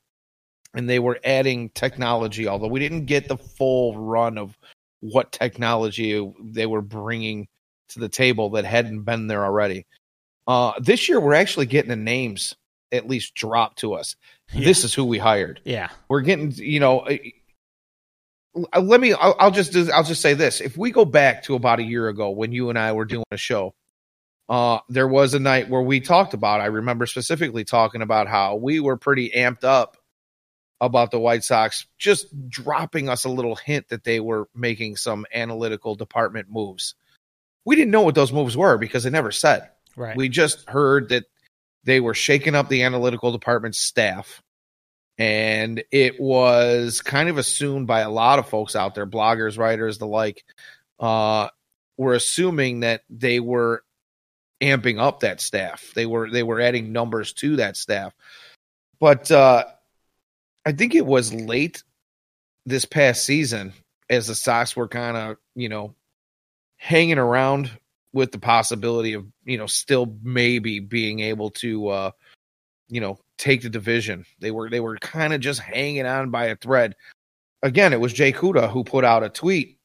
and 0.73 0.89
they 0.89 0.99
were 0.99 1.19
adding 1.23 1.69
technology, 1.69 2.47
although 2.47 2.67
we 2.67 2.79
didn't 2.79 3.05
get 3.05 3.27
the 3.27 3.37
full 3.37 3.97
run 3.97 4.37
of 4.37 4.57
what 5.01 5.31
technology 5.31 6.33
they 6.41 6.65
were 6.65 6.81
bringing 6.81 7.47
to 7.89 7.99
the 7.99 8.09
table 8.09 8.49
that 8.51 8.65
hadn't 8.65 9.03
been 9.03 9.27
there 9.27 9.45
already. 9.45 9.85
Uh, 10.47 10.73
this 10.79 11.09
year, 11.09 11.19
we're 11.19 11.33
actually 11.33 11.65
getting 11.65 11.89
the 11.89 11.95
names 11.95 12.55
at 12.91 13.07
least 13.07 13.33
dropped 13.33 13.79
to 13.79 13.93
us. 13.93 14.15
Yeah. 14.53 14.65
This 14.65 14.83
is 14.83 14.93
who 14.93 15.05
we 15.05 15.17
hired. 15.17 15.59
Yeah, 15.63 15.89
we're 16.07 16.21
getting 16.21 16.51
you 16.51 16.79
know 16.79 17.07
let 18.79 19.01
me 19.01 19.13
I'll, 19.13 19.35
I'll, 19.39 19.51
just 19.51 19.75
I'll 19.91 20.03
just 20.03 20.21
say 20.21 20.33
this 20.33 20.61
if 20.61 20.77
we 20.77 20.91
go 20.91 21.05
back 21.05 21.43
to 21.43 21.55
about 21.55 21.79
a 21.79 21.83
year 21.83 22.07
ago 22.07 22.29
when 22.29 22.51
you 22.51 22.69
and 22.69 22.79
I 22.79 22.93
were 22.93 23.05
doing 23.05 23.25
a 23.31 23.37
show 23.37 23.75
uh 24.47 24.79
there 24.87 25.07
was 25.07 25.33
a 25.33 25.39
night 25.39 25.69
where 25.69 25.81
we 25.81 25.99
talked 25.99 26.33
about 26.33 26.61
I 26.61 26.67
remember 26.67 27.05
specifically 27.05 27.65
talking 27.65 28.01
about 28.01 28.27
how 28.27 28.55
we 28.55 28.79
were 28.79 28.97
pretty 28.97 29.29
amped 29.31 29.63
up 29.63 29.97
about 30.81 31.11
the 31.11 31.19
White 31.19 31.43
Sox 31.43 31.85
just 31.97 32.27
dropping 32.49 33.09
us 33.09 33.25
a 33.25 33.29
little 33.29 33.55
hint 33.55 33.89
that 33.89 34.03
they 34.03 34.19
were 34.19 34.47
making 34.53 34.97
some 34.97 35.25
analytical 35.33 35.95
department 35.95 36.47
moves. 36.49 36.95
We 37.65 37.75
didn't 37.75 37.91
know 37.91 38.01
what 38.01 38.15
those 38.15 38.33
moves 38.33 38.57
were 38.57 38.77
because 38.77 39.03
they 39.03 39.09
never 39.09 39.31
said. 39.31 39.69
Right. 39.95 40.15
We 40.15 40.29
just 40.29 40.67
heard 40.69 41.09
that 41.09 41.25
they 41.83 41.99
were 41.99 42.13
shaking 42.13 42.55
up 42.55 42.69
the 42.69 42.83
analytical 42.83 43.31
department 43.31 43.75
staff. 43.75 44.41
And 45.17 45.83
it 45.91 46.19
was 46.19 47.01
kind 47.01 47.29
of 47.29 47.37
assumed 47.37 47.87
by 47.87 48.01
a 48.01 48.09
lot 48.09 48.39
of 48.39 48.49
folks 48.49 48.75
out 48.75 48.95
there, 48.95 49.05
bloggers, 49.05 49.57
writers, 49.57 49.97
the 49.97 50.07
like, 50.07 50.43
uh, 50.99 51.47
were 51.97 52.13
assuming 52.13 52.81
that 52.81 53.01
they 53.09 53.39
were 53.39 53.83
amping 54.61 54.99
up 54.99 55.21
that 55.21 55.41
staff. 55.41 55.91
They 55.95 56.05
were 56.05 56.29
they 56.29 56.43
were 56.43 56.59
adding 56.59 56.91
numbers 56.91 57.33
to 57.33 57.57
that 57.57 57.77
staff. 57.77 58.13
But 58.99 59.31
uh 59.31 59.65
I 60.65 60.71
think 60.71 60.95
it 60.95 61.05
was 61.05 61.33
late 61.33 61.83
this 62.65 62.85
past 62.85 63.23
season 63.23 63.73
as 64.09 64.27
the 64.27 64.35
Sox 64.35 64.75
were 64.75 64.87
kind 64.87 65.15
of, 65.15 65.37
you 65.55 65.69
know, 65.69 65.93
hanging 66.77 67.19
around 67.19 67.71
with 68.15 68.31
the 68.31 68.39
possibility 68.39 69.11
of, 69.11 69.25
you 69.43 69.57
know, 69.57 69.67
still 69.67 70.17
maybe 70.23 70.79
being 70.79 71.19
able 71.19 71.51
to 71.51 71.89
uh 71.89 72.11
you 72.87 73.01
know, 73.01 73.17
take 73.37 73.61
the 73.63 73.69
division. 73.69 74.25
They 74.39 74.51
were 74.51 74.69
they 74.69 74.79
were 74.79 74.97
kind 74.97 75.33
of 75.33 75.41
just 75.41 75.59
hanging 75.59 76.05
on 76.05 76.31
by 76.31 76.45
a 76.45 76.55
thread. 76.55 76.95
Again, 77.61 77.93
it 77.93 77.99
was 77.99 78.13
Jay 78.13 78.31
Kuda 78.31 78.71
who 78.71 78.83
put 78.83 79.03
out 79.03 79.23
a 79.23 79.29
tweet 79.29 79.77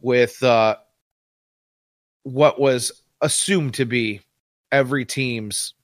with 0.00 0.42
uh 0.42 0.76
what 2.22 2.58
was 2.58 3.02
assumed 3.20 3.74
to 3.74 3.84
be 3.84 4.22
every 4.72 5.04
team's 5.04 5.74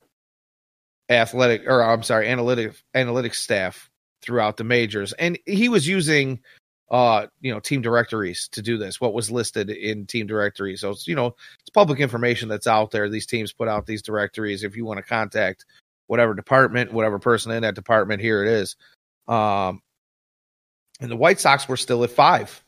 athletic 1.11 1.67
or 1.67 1.83
I'm 1.83 2.03
sorry, 2.03 2.29
analytic 2.29 2.75
analytics 2.95 3.35
staff 3.35 3.91
throughout 4.23 4.57
the 4.57 4.65
majors. 4.65 5.13
And 5.13 5.39
he 5.45 5.69
was 5.69 5.87
using 5.87 6.41
uh, 6.91 7.27
you 7.41 7.53
know, 7.53 7.61
team 7.61 7.83
directories 7.83 8.49
to 8.49 8.63
do 8.63 8.79
this, 8.79 9.01
what 9.01 9.15
was 9.15 9.31
listed 9.31 9.71
in 9.71 10.07
team 10.07 10.27
directories. 10.27 10.81
So 10.81 10.91
it's, 10.91 11.09
you 11.09 11.17
know, 11.17 11.35
it's 11.61 11.71
public 11.71 12.01
information 12.01 12.49
that's 12.49 12.67
out 12.67 12.91
there. 12.91 13.09
These 13.09 13.27
teams 13.27 13.53
put 13.53 13.69
out 13.69 13.87
these 13.87 14.03
directories. 14.03 14.63
If 14.63 14.77
you 14.77 14.85
want 14.85 14.99
to 14.99 15.03
contact 15.03 15.65
whatever 16.07 16.35
department, 16.35 16.93
whatever 16.93 17.19
person 17.19 17.51
in 17.53 17.63
that 17.63 17.75
department, 17.75 18.21
here 18.21 18.45
it 18.45 18.49
is. 18.49 18.77
Um, 19.27 19.83
and 21.01 21.11
the 21.11 21.17
White 21.17 21.41
Sox 21.41 21.69
were 21.69 21.77
still 21.77 22.05
at 22.05 22.11
five, 22.11 22.65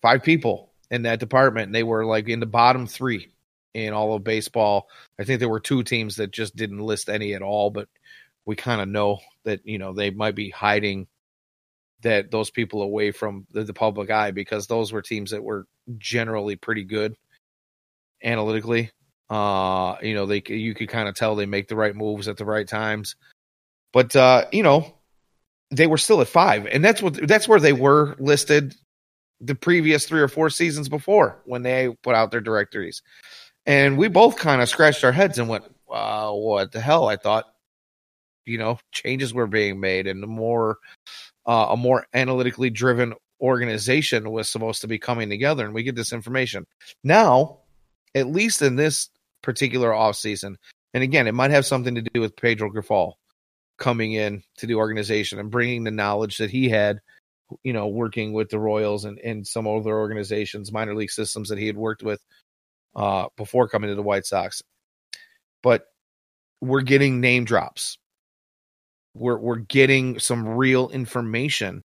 five 0.00 0.22
people 0.22 0.72
in 0.90 1.02
that 1.02 1.18
department. 1.18 1.66
And 1.66 1.74
they 1.74 1.82
were 1.82 2.04
like 2.04 2.28
in 2.28 2.40
the 2.40 2.46
bottom 2.46 2.86
three 2.86 3.32
in 3.74 3.92
all 3.92 4.14
of 4.14 4.24
baseball. 4.24 4.88
I 5.18 5.24
think 5.24 5.40
there 5.40 5.48
were 5.48 5.60
two 5.60 5.82
teams 5.82 6.16
that 6.16 6.30
just 6.30 6.54
didn't 6.54 6.78
list 6.78 7.08
any 7.08 7.34
at 7.34 7.42
all, 7.42 7.70
but 7.70 7.88
we 8.46 8.54
kind 8.54 8.80
of 8.80 8.88
know 8.88 9.18
that, 9.44 9.66
you 9.66 9.78
know, 9.78 9.92
they 9.92 10.10
might 10.10 10.36
be 10.36 10.50
hiding 10.50 11.08
that 12.02 12.30
those 12.30 12.50
people 12.50 12.82
away 12.82 13.10
from 13.10 13.46
the, 13.52 13.64
the, 13.64 13.74
public 13.74 14.10
eye 14.10 14.30
because 14.30 14.66
those 14.66 14.92
were 14.92 15.02
teams 15.02 15.32
that 15.32 15.42
were 15.42 15.66
generally 15.98 16.56
pretty 16.56 16.84
good 16.84 17.14
analytically. 18.22 18.90
Uh, 19.28 19.96
you 20.00 20.14
know, 20.14 20.26
they 20.26 20.42
you 20.46 20.74
could 20.74 20.88
kind 20.88 21.08
of 21.08 21.14
tell 21.14 21.36
they 21.36 21.46
make 21.46 21.68
the 21.68 21.76
right 21.76 21.94
moves 21.94 22.28
at 22.28 22.36
the 22.36 22.44
right 22.44 22.66
times. 22.66 23.16
But 23.92 24.14
uh, 24.14 24.46
you 24.52 24.62
know, 24.62 24.94
they 25.70 25.86
were 25.86 25.98
still 25.98 26.20
at 26.20 26.28
5 26.28 26.66
and 26.66 26.84
that's 26.84 27.02
what 27.02 27.26
that's 27.28 27.48
where 27.48 27.60
they 27.60 27.72
were 27.72 28.16
listed 28.18 28.74
the 29.40 29.54
previous 29.54 30.06
3 30.06 30.20
or 30.20 30.28
4 30.28 30.50
seasons 30.50 30.88
before 30.88 31.40
when 31.44 31.62
they 31.62 31.94
put 32.02 32.14
out 32.14 32.30
their 32.30 32.40
directories. 32.40 33.02
And 33.66 33.98
we 33.98 34.08
both 34.08 34.36
kind 34.36 34.62
of 34.62 34.68
scratched 34.68 35.04
our 35.04 35.12
heads 35.12 35.38
and 35.38 35.48
went, 35.48 35.64
wow, 35.86 36.34
what 36.34 36.72
the 36.72 36.80
hell? 36.80 37.06
I 37.08 37.16
thought, 37.16 37.44
you 38.46 38.58
know, 38.58 38.78
changes 38.92 39.34
were 39.34 39.46
being 39.46 39.78
made 39.78 40.06
and 40.06 40.22
the 40.22 40.26
more, 40.26 40.78
uh, 41.48 41.68
a 41.70 41.76
more 41.76 42.06
analytically 42.14 42.70
driven 42.70 43.14
organization 43.40 44.30
was 44.30 44.48
supposed 44.48 44.82
to 44.82 44.86
be 44.86 44.98
coming 44.98 45.28
together. 45.28 45.64
And 45.64 45.74
we 45.74 45.82
get 45.82 45.96
this 45.96 46.12
information. 46.12 46.64
Now, 47.02 47.58
at 48.14 48.28
least 48.28 48.62
in 48.62 48.76
this 48.76 49.08
particular 49.42 49.90
offseason 49.90 50.56
and 50.94 51.02
again, 51.02 51.26
it 51.26 51.34
might 51.34 51.50
have 51.50 51.66
something 51.66 51.94
to 51.94 52.02
do 52.02 52.20
with 52.20 52.36
Pedro 52.36 52.70
Grifol 52.70 53.14
coming 53.76 54.12
in 54.14 54.42
to 54.56 54.66
the 54.66 54.74
organization 54.74 55.38
and 55.38 55.50
bringing 55.50 55.84
the 55.84 55.90
knowledge 55.90 56.38
that 56.38 56.50
he 56.50 56.68
had, 56.68 57.00
you 57.62 57.72
know, 57.72 57.88
working 57.88 58.32
with 58.32 58.48
the 58.48 58.58
Royals 58.58 59.04
and, 59.04 59.18
and 59.18 59.46
some 59.46 59.66
other 59.66 59.96
organizations, 59.96 60.72
minor 60.72 60.94
league 60.94 61.10
systems 61.10 61.50
that 61.50 61.58
he 61.58 61.66
had 61.66 61.76
worked 61.76 62.02
with 62.02 62.20
uh, 62.96 63.28
before 63.36 63.68
coming 63.68 63.90
to 63.90 63.94
the 63.94 64.02
White 64.02 64.26
Sox. 64.26 64.62
But 65.62 65.86
we're 66.60 66.80
getting 66.80 67.20
name 67.20 67.44
drops. 67.44 67.98
We're 69.18 69.38
we're 69.38 69.56
getting 69.56 70.18
some 70.18 70.48
real 70.48 70.88
information 70.88 71.82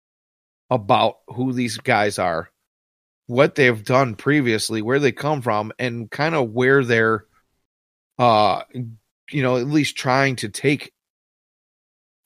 about 0.68 1.16
who 1.28 1.52
these 1.52 1.78
guys 1.78 2.18
are, 2.18 2.50
what 3.26 3.54
they've 3.54 3.84
done 3.84 4.14
previously, 4.14 4.82
where 4.82 4.98
they 4.98 5.12
come 5.12 5.42
from, 5.42 5.72
and 5.78 6.10
kind 6.10 6.34
of 6.34 6.50
where 6.50 6.84
they're 6.84 7.24
uh 8.18 8.62
you 9.32 9.42
know, 9.42 9.56
at 9.56 9.66
least 9.66 9.96
trying 9.96 10.36
to 10.36 10.48
take 10.48 10.92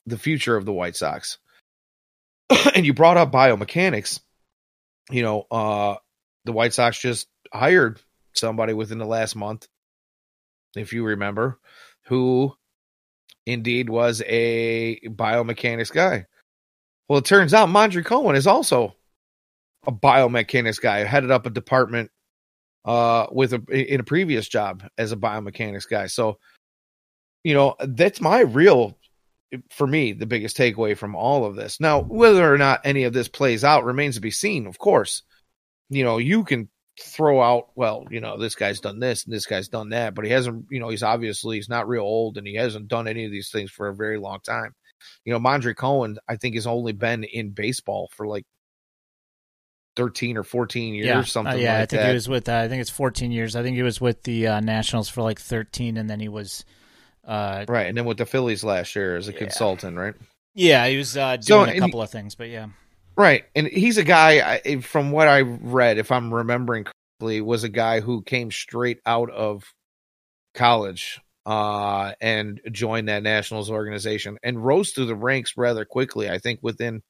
the 0.07 0.17
future 0.17 0.55
of 0.55 0.65
the 0.65 0.73
White 0.73 0.95
Sox. 0.95 1.37
and 2.75 2.85
you 2.85 2.93
brought 2.93 3.17
up 3.17 3.31
biomechanics. 3.31 4.19
You 5.11 5.23
know, 5.23 5.45
uh 5.51 5.95
the 6.45 6.51
White 6.51 6.73
Sox 6.73 6.99
just 6.99 7.27
hired 7.53 7.99
somebody 8.33 8.73
within 8.73 8.97
the 8.97 9.05
last 9.05 9.35
month, 9.35 9.67
if 10.75 10.93
you 10.93 11.05
remember, 11.05 11.59
who 12.07 12.53
indeed 13.45 13.89
was 13.89 14.21
a 14.25 14.99
biomechanics 15.05 15.91
guy. 15.91 16.25
Well, 17.07 17.19
it 17.19 17.25
turns 17.25 17.53
out 17.53 17.69
Mondry 17.69 18.03
Cohen 18.03 18.35
is 18.35 18.47
also 18.47 18.95
a 19.85 19.91
biomechanics 19.91 20.81
guy, 20.81 21.03
headed 21.03 21.31
up 21.31 21.45
a 21.45 21.51
department 21.51 22.09
uh, 22.85 23.27
with 23.31 23.53
a 23.53 23.61
in 23.69 23.99
a 23.99 24.03
previous 24.03 24.47
job 24.47 24.83
as 24.97 25.11
a 25.11 25.17
biomechanics 25.17 25.87
guy. 25.89 26.07
So, 26.07 26.39
you 27.43 27.53
know, 27.53 27.75
that's 27.79 28.21
my 28.21 28.41
real 28.41 28.97
for 29.69 29.85
me 29.87 30.11
the 30.11 30.25
biggest 30.25 30.57
takeaway 30.57 30.97
from 30.97 31.15
all 31.15 31.45
of 31.45 31.55
this. 31.55 31.79
Now, 31.79 32.01
whether 32.01 32.51
or 32.51 32.57
not 32.57 32.81
any 32.83 33.03
of 33.03 33.13
this 33.13 33.27
plays 33.27 33.63
out 33.63 33.85
remains 33.85 34.15
to 34.15 34.21
be 34.21 34.31
seen, 34.31 34.67
of 34.67 34.79
course. 34.79 35.21
You 35.89 36.03
know, 36.03 36.17
you 36.17 36.43
can 36.43 36.69
throw 36.99 37.41
out, 37.41 37.69
well, 37.75 38.05
you 38.09 38.21
know, 38.21 38.37
this 38.37 38.55
guy's 38.55 38.79
done 38.79 38.99
this 38.99 39.25
and 39.25 39.33
this 39.33 39.45
guy's 39.45 39.67
done 39.67 39.89
that, 39.89 40.15
but 40.15 40.25
he 40.25 40.31
hasn't, 40.31 40.65
you 40.69 40.79
know, 40.79 40.89
he's 40.89 41.03
obviously 41.03 41.57
he's 41.57 41.69
not 41.69 41.87
real 41.87 42.03
old 42.03 42.37
and 42.37 42.47
he 42.47 42.55
hasn't 42.55 42.87
done 42.87 43.07
any 43.07 43.25
of 43.25 43.31
these 43.31 43.49
things 43.51 43.71
for 43.71 43.87
a 43.87 43.95
very 43.95 44.17
long 44.17 44.39
time. 44.39 44.73
You 45.25 45.33
know, 45.33 45.39
Mondry 45.39 45.75
Cohen, 45.75 46.17
I 46.27 46.37
think, 46.37 46.55
has 46.55 46.65
only 46.67 46.93
been 46.93 47.23
in 47.23 47.49
baseball 47.51 48.09
for 48.15 48.27
like 48.27 48.45
13 49.95 50.37
or 50.37 50.43
14 50.43 50.93
years, 50.93 51.05
yeah. 51.05 51.21
something 51.23 51.53
uh, 51.53 51.57
yeah, 51.57 51.73
like 51.73 51.81
I 51.83 51.85
think 51.85 52.01
that. 52.01 52.07
he 52.09 52.13
was 52.13 52.29
with, 52.29 52.49
uh, 52.49 52.57
I 52.57 52.67
think 52.67 52.81
it's 52.81 52.89
14 52.89 53.31
years. 53.31 53.55
I 53.55 53.63
think 53.63 53.75
he 53.77 53.83
was 53.83 54.01
with 54.01 54.23
the 54.23 54.47
uh, 54.47 54.59
Nationals 54.59 55.09
for 55.09 55.21
like 55.21 55.39
13, 55.39 55.97
and 55.97 56.09
then 56.09 56.19
he 56.19 56.27
was. 56.29 56.65
Uh, 57.25 57.65
right. 57.67 57.87
And 57.87 57.97
then 57.97 58.05
with 58.05 58.17
the 58.17 58.25
Phillies 58.25 58.63
last 58.63 58.95
year 58.95 59.15
as 59.15 59.27
a 59.27 59.31
Yeah. 59.31 59.39
consultant, 59.39 59.97
right? 59.97 60.13
yeah, 60.53 60.87
he 60.87 60.97
was 60.97 61.17
uh, 61.17 61.37
So, 61.41 61.57
doing 61.57 61.69
a 61.69 61.71
and 61.73 61.81
couple 61.81 62.01
of 62.01 62.09
things, 62.09 62.35
but 62.35 62.49
yeah. 62.49 62.67
Right. 63.17 63.45
And 63.55 63.67
he's 63.67 63.97
a 63.97 64.03
guy, 64.03 64.59
from 64.81 65.11
what 65.11 65.27
I 65.27 65.41
read, 65.41 65.97
if 65.97 66.11
I'm 66.11 66.33
remembering 66.33 66.85
correctly, 66.85 67.41
was 67.41 67.63
a 67.63 67.69
guy 67.69 68.01
who 68.01 68.21
came 68.21 68.51
straight 68.51 68.99
out 69.05 69.29
of 69.29 69.63
college 70.53 71.21
uh, 71.45 72.13
and 72.19 72.59
joined 72.71 73.07
that 73.07 73.23
Nationals 73.23 73.69
organization 73.69 74.37
and 74.43 74.63
rose 74.63 74.91
through 74.91 75.05
the 75.05 75.15
ranks 75.15 75.53
rather 75.55 75.85
quickly. 75.85 76.29
I 76.29 76.39
think 76.39 76.59
within 76.61 77.03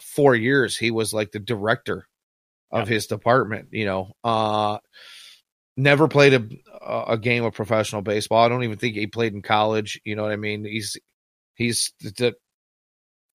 four 0.00 0.34
years, 0.34 0.76
he 0.76 0.90
was 0.90 1.12
like 1.12 1.32
the 1.32 1.40
director 1.40 2.06
of 2.70 2.88
his 2.88 3.06
department, 3.06 3.68
you 3.72 3.84
know. 3.84 4.12
Uh, 4.24 4.78
never 5.76 6.08
played 6.08 6.34
a, 6.34 7.12
a 7.12 7.18
game 7.18 7.44
of 7.44 7.54
professional 7.54 8.02
baseball. 8.02 8.44
I 8.44 8.48
don't 8.48 8.64
even 8.64 8.78
think 8.78 8.94
he 8.94 9.06
played 9.06 9.34
in 9.34 9.42
college. 9.42 10.00
You 10.04 10.16
know 10.16 10.22
what 10.22 10.32
I 10.32 10.36
mean? 10.36 10.64
He's 10.64 10.96
he's 11.54 11.92
the 12.00 12.34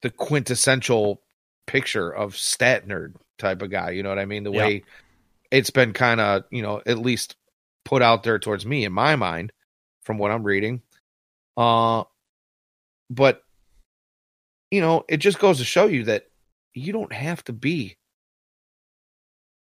the 0.02 0.10
quintessential 0.10 1.22
picture 1.68 2.10
of 2.10 2.38
stat 2.38 2.88
nerd 2.88 3.16
type 3.38 3.62
of 3.62 3.72
guy. 3.72 3.92
You 3.92 4.04
know 4.04 4.10
what 4.10 4.20
I 4.20 4.26
mean? 4.26 4.44
The 4.44 4.52
Yeah. 4.52 4.66
way 4.66 4.84
it's 5.52 5.70
been 5.70 5.94
kind 5.94 6.20
of, 6.20 6.44
you 6.52 6.62
know, 6.62 6.82
at 6.86 6.98
least 6.98 7.36
put 7.86 8.02
out 8.02 8.24
there 8.24 8.40
towards 8.40 8.66
me 8.66 8.86
in 8.86 8.94
my 8.94 9.16
mind 9.16 9.52
from 10.04 10.18
what 10.18 10.32
I'm 10.32 10.44
reading. 10.44 10.82
Uh 11.58 12.04
but 13.10 13.44
you 14.72 14.82
know, 14.82 15.04
it 15.08 15.18
just 15.18 15.40
goes 15.40 15.60
to 15.60 15.64
show 15.66 15.86
you 15.86 16.06
that 16.06 16.28
you 16.74 16.92
don't 16.92 17.14
have 17.14 17.44
to 17.46 17.54
be 17.54 17.98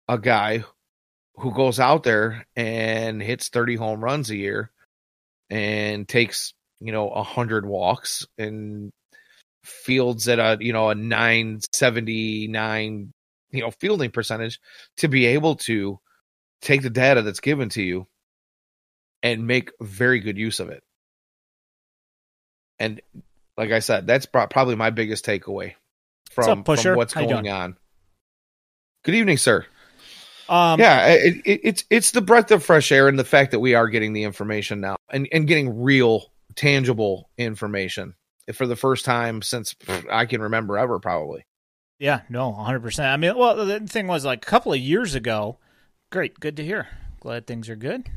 a 0.07 0.17
guy 0.17 0.63
who 1.35 1.53
goes 1.53 1.79
out 1.79 2.03
there 2.03 2.45
and 2.55 3.21
hits 3.21 3.49
30 3.49 3.75
home 3.75 4.03
runs 4.03 4.29
a 4.29 4.35
year 4.35 4.71
and 5.49 6.07
takes, 6.07 6.53
you 6.79 6.91
know, 6.91 7.07
100 7.07 7.65
walks 7.65 8.25
and 8.37 8.91
fields 9.63 10.27
at 10.27 10.39
a, 10.39 10.57
you 10.59 10.73
know, 10.73 10.89
a 10.89 10.95
979, 10.95 13.13
you 13.51 13.61
know, 13.61 13.71
fielding 13.71 14.11
percentage 14.11 14.59
to 14.97 15.07
be 15.07 15.27
able 15.27 15.55
to 15.55 15.97
take 16.61 16.81
the 16.81 16.89
data 16.89 17.21
that's 17.21 17.39
given 17.39 17.69
to 17.69 17.81
you 17.81 18.07
and 19.23 19.47
make 19.47 19.71
very 19.79 20.19
good 20.19 20.37
use 20.37 20.59
of 20.59 20.69
it. 20.69 20.83
And 22.79 23.01
like 23.57 23.71
I 23.71 23.79
said, 23.79 24.07
that's 24.07 24.25
probably 24.25 24.75
my 24.75 24.89
biggest 24.89 25.25
takeaway 25.25 25.75
from, 26.31 26.61
up, 26.61 26.79
from 26.79 26.95
what's 26.95 27.13
How 27.13 27.25
going 27.25 27.49
on. 27.49 27.77
Good 29.03 29.15
evening, 29.15 29.37
sir. 29.37 29.65
Um, 30.49 30.79
yeah, 30.79 31.07
it, 31.07 31.37
it, 31.45 31.61
it's 31.63 31.83
it's 31.89 32.11
the 32.11 32.21
breath 32.21 32.51
of 32.51 32.63
fresh 32.63 32.91
air 32.91 33.07
and 33.07 33.17
the 33.17 33.23
fact 33.23 33.51
that 33.51 33.59
we 33.59 33.73
are 33.73 33.87
getting 33.87 34.13
the 34.13 34.23
information 34.23 34.81
now 34.81 34.97
and 35.09 35.27
and 35.31 35.47
getting 35.47 35.81
real, 35.81 36.25
tangible 36.55 37.29
information 37.37 38.15
for 38.51 38.67
the 38.67 38.75
first 38.75 39.05
time 39.05 39.41
since 39.41 39.75
I 40.09 40.25
can 40.25 40.41
remember 40.41 40.77
ever, 40.77 40.99
probably. 40.99 41.45
Yeah, 41.99 42.21
no, 42.29 42.51
100%. 42.51 43.11
I 43.11 43.17
mean, 43.17 43.37
well, 43.37 43.65
the 43.65 43.79
thing 43.81 44.07
was 44.07 44.25
like 44.25 44.43
a 44.45 44.49
couple 44.49 44.73
of 44.73 44.79
years 44.79 45.13
ago. 45.13 45.59
Great, 46.11 46.39
good 46.39 46.57
to 46.57 46.63
hear. 46.63 46.87
Glad 47.19 47.45
things 47.45 47.69
are 47.69 47.75
good. 47.75 48.09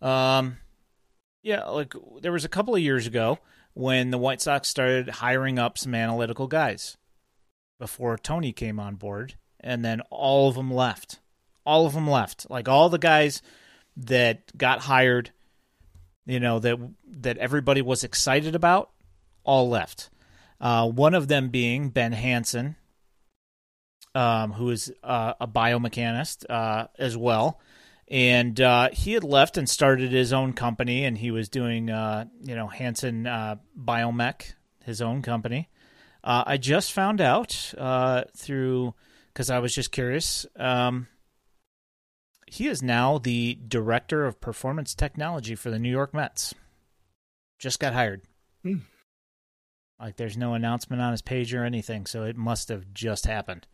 Um, 0.00 0.58
yeah, 1.42 1.66
like 1.66 1.94
there 2.20 2.32
was 2.32 2.44
a 2.44 2.48
couple 2.48 2.74
of 2.74 2.80
years 2.80 3.06
ago 3.06 3.38
when 3.74 4.10
the 4.10 4.18
White 4.18 4.40
Sox 4.40 4.68
started 4.68 5.08
hiring 5.08 5.58
up 5.58 5.78
some 5.78 5.94
analytical 5.94 6.46
guys 6.46 6.96
before 7.78 8.16
Tony 8.18 8.52
came 8.52 8.78
on 8.78 8.96
board, 8.96 9.34
and 9.60 9.84
then 9.84 10.00
all 10.10 10.48
of 10.48 10.54
them 10.54 10.72
left. 10.72 11.18
All 11.64 11.86
of 11.86 11.94
them 11.94 12.08
left. 12.08 12.50
Like 12.50 12.68
all 12.68 12.88
the 12.88 12.98
guys 12.98 13.42
that 13.96 14.56
got 14.56 14.80
hired, 14.80 15.30
you 16.26 16.40
know 16.40 16.58
that 16.58 16.78
that 17.06 17.38
everybody 17.38 17.82
was 17.82 18.04
excited 18.04 18.54
about, 18.54 18.90
all 19.44 19.68
left. 19.68 20.10
Uh, 20.60 20.88
one 20.88 21.14
of 21.14 21.28
them 21.28 21.48
being 21.48 21.88
Ben 21.90 22.12
Hansen, 22.12 22.76
um, 24.14 24.52
who 24.52 24.70
is 24.70 24.92
uh, 25.02 25.34
a 25.40 25.48
biomechanist 25.48 26.44
uh, 26.48 26.86
as 26.98 27.16
well. 27.16 27.60
And 28.08 28.60
uh, 28.60 28.90
he 28.92 29.14
had 29.14 29.24
left 29.24 29.56
and 29.56 29.68
started 29.68 30.12
his 30.12 30.32
own 30.32 30.52
company, 30.52 31.04
and 31.04 31.16
he 31.16 31.30
was 31.30 31.48
doing, 31.48 31.88
uh, 31.88 32.26
you 32.42 32.54
know, 32.54 32.66
Hansen 32.66 33.26
uh, 33.26 33.56
Biomech, 33.78 34.52
his 34.84 35.00
own 35.00 35.22
company. 35.22 35.68
I 36.22 36.56
just 36.58 36.92
found 36.92 37.20
out 37.20 37.72
through, 38.36 38.94
because 39.32 39.50
I 39.50 39.58
was 39.60 39.74
just 39.74 39.90
curious, 39.90 40.46
um, 40.56 41.08
he 42.46 42.68
is 42.68 42.82
now 42.82 43.16
the 43.16 43.58
director 43.66 44.26
of 44.26 44.40
performance 44.40 44.94
technology 44.94 45.54
for 45.54 45.70
the 45.70 45.78
New 45.78 45.90
York 45.90 46.12
Mets. 46.12 46.54
Just 47.58 47.80
got 47.80 47.94
hired. 47.94 48.22
Hmm. 48.62 48.80
Like, 50.02 50.16
there's 50.16 50.36
no 50.36 50.54
announcement 50.54 51.00
on 51.00 51.12
his 51.12 51.22
page 51.22 51.54
or 51.54 51.64
anything, 51.64 52.06
so 52.06 52.24
it 52.24 52.36
must 52.36 52.68
have 52.70 52.92
just 52.92 53.24
happened. 53.24 53.68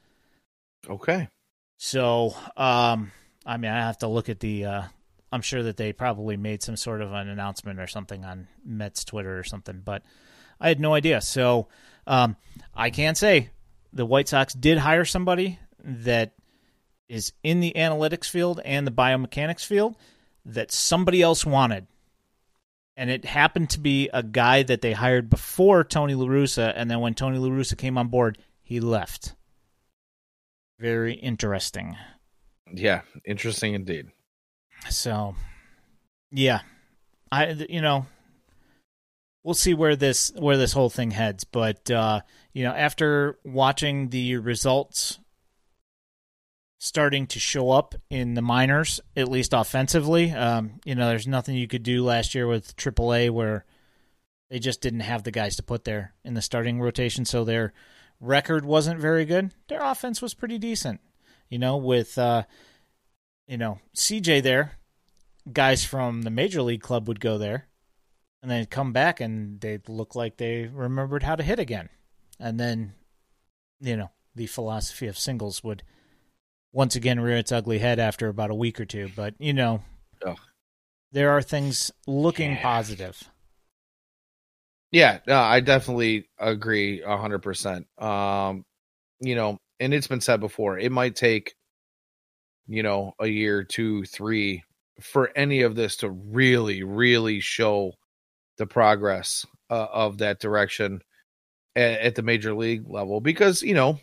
Okay. 0.89 1.27
So, 1.79 2.35
um, 2.55 3.13
I 3.47 3.57
mean, 3.57 3.71
I 3.71 3.79
have 3.79 3.99
to 3.99 4.09
look 4.09 4.29
at 4.29 4.41
the. 4.41 4.67
Uh, 4.67 4.83
I'm 5.33 5.41
sure 5.41 5.63
that 5.63 5.79
they 5.79 5.95
probably 5.95 6.37
made 6.37 6.63
some 6.63 6.77
sort 6.77 7.01
of 7.01 7.13
an 7.15 7.29
announcement 7.29 7.81
or 7.81 7.87
something 7.87 8.27
on 8.27 8.47
Mets 8.63 9.07
Twitter 9.07 9.39
or 9.39 9.43
something, 9.43 9.81
but 9.83 10.03
I 10.61 10.69
had 10.69 10.81
no 10.81 10.93
idea. 10.93 11.23
So, 11.23 11.69
um, 12.07 12.37
I 12.75 12.91
can 12.91 13.15
say 13.15 13.49
the 13.95 14.05
White 14.05 14.29
Sox 14.29 14.53
did 14.53 14.77
hire 14.77 15.07
somebody 15.07 15.59
that 15.83 16.35
is 17.09 17.33
in 17.43 17.61
the 17.61 17.73
analytics 17.75 18.29
field 18.29 18.61
and 18.67 18.87
the 18.87 18.93
biomechanics 18.93 19.65
field 19.65 19.97
that 20.45 20.73
somebody 20.73 21.23
else 21.23 21.47
wanted. 21.47 21.87
And 22.99 23.11
it 23.11 23.25
happened 23.25 23.71
to 23.71 23.81
be 23.81 24.11
a 24.13 24.25
guy 24.25 24.65
that 24.65 24.81
they 24.81 24.93
hired 24.93 25.31
before 25.31 25.85
Tony 25.85 26.15
LaRussa. 26.15 26.73
And 26.75 26.91
then 26.91 26.99
when 26.99 27.15
Tony 27.15 27.39
LaRussa 27.39 27.79
came 27.79 27.97
on 27.97 28.09
board, 28.09 28.39
he 28.61 28.81
left. 28.81 29.37
Very 30.81 31.15
interesting. 31.15 31.97
Yeah, 32.75 33.03
interesting 33.25 33.75
indeed. 33.75 34.09
So, 34.91 35.37
yeah, 36.33 36.63
I 37.31 37.51
you 37.69 37.81
know, 37.81 38.07
we'll 39.45 39.55
see 39.55 39.75
where 39.75 39.95
this 39.95 40.33
where 40.37 40.57
this 40.57 40.73
whole 40.73 40.91
thing 40.91 41.13
heads. 41.13 41.45
But 41.45 41.89
uh, 41.93 42.23
you 42.53 42.65
know, 42.65 42.73
after 42.73 43.39
watching 43.45 44.09
the 44.09 44.39
results 44.39 45.21
starting 46.79 47.27
to 47.27 47.41
show 47.41 47.71
up 47.71 47.95
in 48.09 48.35
the 48.35 48.43
minors, 48.43 49.01
at 49.17 49.29
least 49.29 49.53
offensively, 49.53 50.31
um, 50.31 50.81
you 50.85 50.95
know, 50.95 51.09
there's 51.09 51.27
nothing 51.27 51.57
you 51.57 51.67
could 51.67 51.83
do 51.83 52.05
last 52.05 52.35
year 52.35 52.47
with 52.47 52.77
AAA 52.77 53.31
where 53.31 53.65
they 54.49 54.59
just 54.59 54.81
didn't 54.81 55.01
have 55.01 55.25
the 55.25 55.31
guys 55.31 55.57
to 55.57 55.63
put 55.63 55.85
there 55.85 56.15
in 56.25 56.35
the 56.35 56.43
starting 56.43 56.81
rotation, 56.81 57.25
so 57.25 57.45
their 57.45 57.73
record 58.21 58.65
wasn't 58.65 59.01
very 59.01 59.25
good. 59.25 59.53
Their 59.69 59.83
offense 59.83 60.23
was 60.23 60.35
pretty 60.35 60.59
decent. 60.59 61.01
You 61.51 61.59
know, 61.59 61.77
with 61.77 62.17
uh, 62.17 62.45
you 63.47 63.59
know 63.59 63.81
CJ 63.95 64.43
there, 64.43 64.79
guys 65.53 65.85
from 65.85 66.23
the 66.23 66.31
major 66.31 66.63
league 66.63 66.83
club 66.83 67.09
would 67.09 67.21
go 67.21 67.39
there, 67.39 67.67
and 68.41 68.51
then 68.51 68.65
come 68.67 68.93
back 68.93 69.21
and 69.21 69.61
they'd 69.61 69.89
look 69.89 70.15
like 70.15 70.37
they 70.37 70.67
remembered 70.67 71.25
how 71.25 71.37
to 71.37 71.43
hit 71.43 71.59
again, 71.59 71.89
and 72.39 72.59
then 72.59 72.95
you 73.81 73.97
know 73.97 74.11
the 74.35 74.47
philosophy 74.47 75.07
of 75.09 75.19
singles 75.19 75.63
would 75.65 75.83
once 76.73 76.97
again 76.97 77.21
rear 77.21 77.37
its 77.37 77.53
ugly 77.53 77.79
head 77.79 77.99
after 77.99 78.29
about 78.29 78.51
a 78.51 78.55
week 78.55 78.81
or 78.81 78.85
two. 78.85 79.11
But 79.17 79.35
you 79.39 79.53
know, 79.53 79.83
there 81.13 81.31
are 81.31 81.43
things 81.43 81.91
looking 82.07 82.53
Yeah. 82.53 82.63
positive. 82.63 83.23
Yeah, 84.91 85.19
no, 85.27 85.39
I 85.39 85.61
definitely 85.61 86.29
agree 86.39 87.03
a 87.03 87.17
hundred 87.17 87.41
percent. 87.41 87.87
Um, 88.01 88.65
you 89.21 89.35
know, 89.35 89.59
and 89.81 89.93
it's 89.93 90.07
been 90.07 90.21
said 90.21 90.41
before, 90.41 90.79
it 90.79 90.91
might 90.93 91.15
take, 91.15 91.55
you 92.67 92.83
know, 92.83 93.13
a 93.21 93.27
year, 93.27 93.65
two, 93.65 94.05
three, 94.05 94.63
for 95.01 95.31
any 95.37 95.63
of 95.63 95.75
this 95.77 95.97
to 95.99 96.11
really, 96.11 96.83
really 96.85 97.41
show 97.41 97.93
the 98.57 98.67
progress 98.67 99.45
uh, 99.71 99.87
of 99.93 100.19
that 100.19 100.41
direction 100.41 101.01
at, 101.77 102.01
at 102.01 102.15
the 102.15 102.23
major 102.23 102.55
league 102.55 102.89
level. 102.89 103.21
Because 103.21 103.63
you 103.63 103.75
know, 103.75 104.01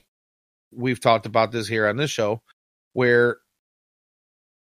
we've 0.71 0.99
talked 0.99 1.25
about 1.25 1.51
this 1.51 1.67
here 1.67 1.87
on 1.87 1.97
this 1.97 2.11
show, 2.11 2.41
where 2.95 3.39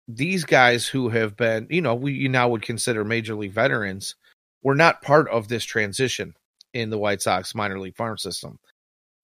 these 0.07 0.45
guys 0.45 0.87
who 0.87 1.09
have 1.09 1.35
been, 1.35 1.67
you 1.71 1.81
know, 1.81 1.95
we 1.95 2.13
you 2.13 2.29
now 2.29 2.47
would 2.51 2.61
consider 2.61 3.03
major 3.03 3.35
league 3.35 3.53
veterans 3.53 4.17
were 4.63 4.75
not 4.75 5.01
part 5.01 5.29
of 5.31 5.49
this 5.49 5.65
transition 5.65 6.35
in 6.75 6.91
the 6.91 6.99
White 6.99 7.23
Sox 7.23 7.55
minor 7.55 7.81
league 7.81 7.97
farm 7.97 8.19
system. 8.19 8.59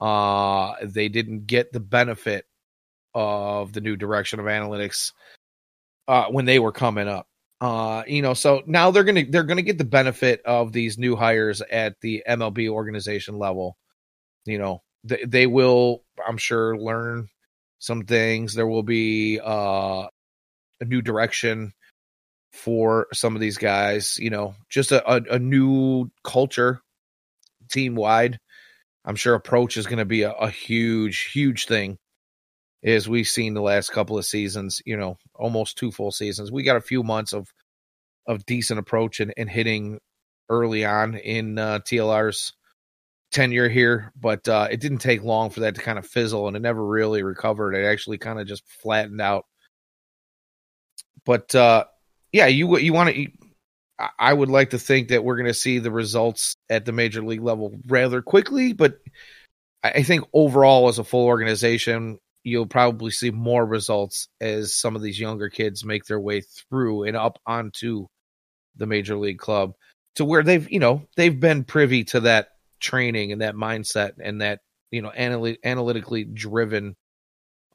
Uh, 0.00 0.72
they 0.82 1.08
didn't 1.08 1.46
get 1.46 1.70
the 1.70 1.80
benefit 1.80 2.46
of 3.14 3.74
the 3.74 3.82
new 3.82 3.94
direction 3.94 4.40
of 4.40 4.46
analytics 4.46 5.12
uh, 6.08 6.24
when 6.26 6.46
they 6.46 6.58
were 6.58 6.72
coming 6.72 7.06
up. 7.06 7.26
Uh, 7.60 8.04
you 8.06 8.22
know, 8.22 8.32
so 8.32 8.62
now 8.66 8.90
they're 8.90 9.04
gonna 9.04 9.26
they're 9.28 9.42
gonna 9.42 9.60
get 9.60 9.76
the 9.76 9.84
benefit 9.84 10.40
of 10.46 10.72
these 10.72 10.96
new 10.96 11.14
hires 11.14 11.60
at 11.70 12.00
the 12.00 12.22
MLB 12.26 12.70
organization 12.70 13.38
level. 13.38 13.76
You 14.46 14.56
know, 14.56 14.82
they 15.04 15.24
they 15.26 15.46
will, 15.46 16.04
I'm 16.26 16.38
sure, 16.38 16.78
learn 16.78 17.28
some 17.84 18.02
things. 18.02 18.54
There 18.54 18.66
will 18.66 18.82
be 18.82 19.38
uh, 19.44 20.06
a 20.80 20.84
new 20.84 21.02
direction 21.02 21.72
for 22.52 23.08
some 23.12 23.34
of 23.34 23.40
these 23.40 23.58
guys. 23.58 24.16
You 24.18 24.30
know, 24.30 24.54
just 24.70 24.92
a, 24.92 25.08
a, 25.10 25.34
a 25.34 25.38
new 25.38 26.10
culture 26.22 26.80
team 27.70 27.94
wide. 27.94 28.38
I'm 29.04 29.16
sure 29.16 29.34
approach 29.34 29.76
is 29.76 29.86
going 29.86 29.98
to 29.98 30.06
be 30.06 30.22
a, 30.22 30.32
a 30.32 30.48
huge, 30.48 31.30
huge 31.32 31.66
thing 31.66 31.98
as 32.82 33.08
we've 33.08 33.28
seen 33.28 33.52
the 33.52 33.60
last 33.60 33.90
couple 33.90 34.16
of 34.16 34.24
seasons. 34.24 34.80
You 34.86 34.96
know, 34.96 35.18
almost 35.34 35.76
two 35.76 35.92
full 35.92 36.10
seasons. 36.10 36.50
We 36.50 36.62
got 36.62 36.76
a 36.76 36.80
few 36.80 37.02
months 37.02 37.34
of 37.34 37.52
of 38.26 38.46
decent 38.46 38.80
approach 38.80 39.20
and, 39.20 39.34
and 39.36 39.50
hitting 39.50 39.98
early 40.48 40.86
on 40.86 41.16
in 41.16 41.58
uh, 41.58 41.80
TLR's 41.80 42.54
tenure 43.34 43.68
here, 43.68 44.12
but 44.18 44.48
uh, 44.48 44.68
it 44.70 44.80
didn't 44.80 44.98
take 44.98 45.22
long 45.22 45.50
for 45.50 45.60
that 45.60 45.74
to 45.74 45.82
kind 45.82 45.98
of 45.98 46.06
fizzle, 46.06 46.46
and 46.46 46.56
it 46.56 46.62
never 46.62 46.84
really 46.84 47.22
recovered. 47.22 47.74
It 47.74 47.84
actually 47.84 48.16
kind 48.18 48.40
of 48.40 48.46
just 48.46 48.66
flattened 48.66 49.20
out. 49.20 49.44
But 51.26 51.54
uh, 51.54 51.84
yeah, 52.32 52.46
you 52.46 52.78
you 52.78 52.92
want 52.92 53.14
to. 53.14 53.26
I 54.18 54.32
would 54.32 54.48
like 54.48 54.70
to 54.70 54.78
think 54.78 55.08
that 55.08 55.22
we're 55.22 55.36
going 55.36 55.46
to 55.46 55.54
see 55.54 55.78
the 55.78 55.90
results 55.90 56.56
at 56.68 56.84
the 56.84 56.92
major 56.92 57.22
league 57.22 57.42
level 57.42 57.76
rather 57.86 58.22
quickly, 58.22 58.72
but 58.72 58.98
I 59.82 59.90
I 59.90 60.02
think 60.02 60.24
overall, 60.32 60.88
as 60.88 60.98
a 60.98 61.04
full 61.04 61.26
organization, 61.26 62.18
you'll 62.44 62.66
probably 62.66 63.10
see 63.10 63.30
more 63.30 63.66
results 63.66 64.28
as 64.40 64.74
some 64.74 64.96
of 64.96 65.02
these 65.02 65.18
younger 65.18 65.48
kids 65.48 65.84
make 65.84 66.04
their 66.04 66.20
way 66.20 66.42
through 66.42 67.04
and 67.04 67.16
up 67.16 67.38
onto 67.46 68.06
the 68.76 68.86
major 68.86 69.16
league 69.16 69.38
club 69.38 69.72
to 70.16 70.24
where 70.24 70.42
they've, 70.42 70.70
you 70.70 70.78
know, 70.78 71.02
they've 71.16 71.40
been 71.40 71.64
privy 71.64 72.04
to 72.04 72.20
that 72.20 72.48
training 72.84 73.32
and 73.32 73.40
that 73.40 73.54
mindset 73.54 74.12
and 74.22 74.40
that, 74.42 74.60
you 74.90 75.02
know, 75.02 75.10
analy- 75.16 75.58
analytically 75.64 76.24
driven 76.24 76.94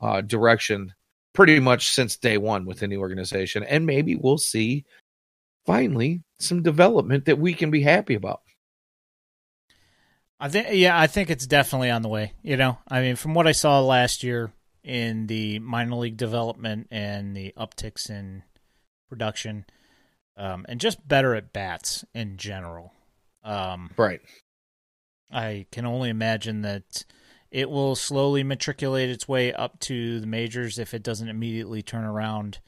uh, 0.01 0.21
direction 0.21 0.93
pretty 1.33 1.59
much 1.59 1.89
since 1.89 2.17
day 2.17 2.37
one 2.37 2.65
within 2.65 2.89
the 2.89 2.97
organization. 2.97 3.63
And 3.63 3.85
maybe 3.85 4.15
we'll 4.15 4.37
see 4.37 4.85
finally 5.65 6.21
some 6.39 6.61
development 6.61 7.25
that 7.25 7.39
we 7.39 7.53
can 7.53 7.71
be 7.71 7.81
happy 7.81 8.15
about. 8.15 8.41
I 10.39 10.47
think 10.47 10.67
yeah, 10.71 10.97
I 10.97 11.07
think 11.07 11.29
it's 11.29 11.45
definitely 11.45 11.89
on 11.89 12.01
the 12.01 12.07
way. 12.07 12.33
You 12.41 12.55
know, 12.55 12.77
I 12.87 13.01
mean, 13.01 13.17
from 13.17 13.33
what 13.33 13.47
I 13.47 13.51
saw 13.51 13.81
last 13.81 14.23
year 14.23 14.53
in 14.83 15.27
the 15.27 15.59
minor 15.59 15.95
league 15.95 16.15
development 16.15 16.87
and 16.91 17.35
the 17.35 17.53
upticks 17.57 18.09
in 18.09 18.43
production, 19.09 19.65
um, 20.37 20.65
and 20.69 20.79
just 20.79 21.05
better 21.05 21.35
at 21.35 21.51
bats 21.51 22.05
in 22.13 22.37
general. 22.37 22.93
Um, 23.43 23.91
Right. 23.97 24.21
I 25.31 25.65
can 25.71 25.85
only 25.85 26.09
imagine 26.09 26.61
that 26.61 27.05
it 27.51 27.69
will 27.69 27.95
slowly 27.95 28.43
matriculate 28.43 29.09
its 29.09 29.27
way 29.27 29.53
up 29.53 29.79
to 29.81 30.19
the 30.19 30.27
majors 30.27 30.79
if 30.79 30.93
it 30.93 31.03
doesn't 31.03 31.29
immediately 31.29 31.81
turn 31.81 32.03
around, 32.03 32.59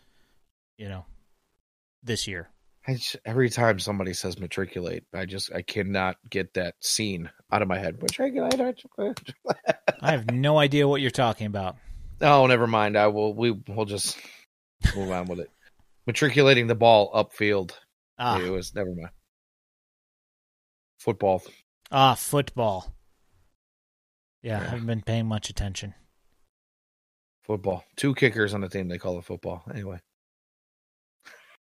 you 0.77 0.89
know, 0.89 1.05
this 2.03 2.27
year. 2.27 2.49
Just, 2.87 3.17
every 3.25 3.49
time 3.49 3.79
somebody 3.79 4.13
says 4.13 4.39
matriculate, 4.39 5.03
I 5.13 5.25
just 5.25 5.53
I 5.53 5.61
cannot 5.61 6.17
get 6.27 6.55
that 6.55 6.75
scene 6.79 7.29
out 7.51 7.61
of 7.61 7.67
my 7.67 7.77
head. 7.77 8.01
Matriculate. 8.01 8.55
I 10.01 10.11
have 10.11 10.31
no 10.31 10.57
idea 10.57 10.87
what 10.87 11.01
you're 11.01 11.11
talking 11.11 11.45
about. 11.45 11.75
Oh, 12.21 12.47
never 12.47 12.65
mind. 12.65 12.97
I 12.97 13.07
will. 13.07 13.35
We 13.35 13.51
will 13.51 13.85
just 13.85 14.17
move 14.95 15.11
on 15.11 15.25
with 15.25 15.39
it. 15.39 15.51
Matriculating 16.07 16.65
the 16.65 16.75
ball 16.75 17.11
upfield. 17.13 17.71
Ah. 18.17 18.39
It 18.39 18.49
was 18.49 18.73
never 18.73 18.89
mind. 18.89 19.11
Football. 20.97 21.43
Ah, 21.91 22.15
football. 22.15 22.95
Yeah, 24.41 24.59
yeah, 24.59 24.65
I 24.65 24.69
haven't 24.69 24.87
been 24.87 25.01
paying 25.01 25.27
much 25.27 25.49
attention. 25.49 25.93
Football. 27.43 27.83
Two 27.95 28.15
kickers 28.15 28.53
on 28.53 28.61
the 28.61 28.69
team. 28.69 28.87
They 28.87 28.97
call 28.97 29.19
it 29.19 29.25
football. 29.25 29.63
Anyway. 29.69 29.99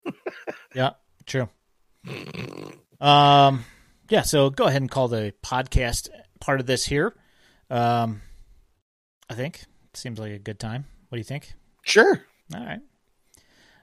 yeah, 0.76 0.92
true. 1.26 1.48
Um, 3.00 3.64
yeah. 4.10 4.24
So 4.24 4.50
go 4.50 4.66
ahead 4.66 4.82
and 4.82 4.92
call 4.92 5.08
the 5.08 5.34
podcast 5.44 6.10
part 6.40 6.60
of 6.60 6.66
this 6.66 6.86
here. 6.86 7.16
Um, 7.70 8.22
I 9.30 9.34
think 9.36 9.64
seems 9.94 10.20
like 10.20 10.34
a 10.34 10.40
good 10.40 10.60
time. 10.60 10.86
What 11.10 11.16
do 11.16 11.20
you 11.20 11.26
think? 11.26 11.54
Sure. 11.84 12.22
All 12.54 12.66
right. 12.66 12.82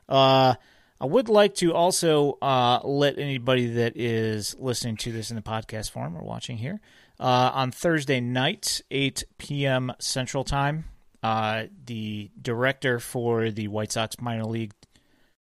Uh, 0.09 0.55
I 1.01 1.07
would 1.07 1.29
like 1.29 1.55
to 1.57 1.73
also 1.75 2.39
uh, 2.43 2.81
let 2.83 3.19
anybody 3.19 3.67
that 3.75 3.97
is 3.97 4.57
listening 4.59 4.97
to 4.99 5.13
this 5.13 5.31
in 5.31 5.37
the 5.37 5.43
podcast 5.43 5.91
form 5.91 6.17
or 6.17 6.23
watching 6.23 6.57
here 6.57 6.81
uh, 7.21 7.53
on 7.55 7.71
Thursday 7.71 8.21
night, 8.21 8.81
8 8.91 9.25
p.m. 9.39 9.93
Central 10.01 10.45
Time. 10.45 10.87
Uh, 11.23 11.65
the 11.85 12.31
director 12.41 13.01
for 13.01 13.51
the 13.51 13.69
White 13.69 13.93
Sox 13.93 14.21
minor 14.21 14.45
league 14.45 14.73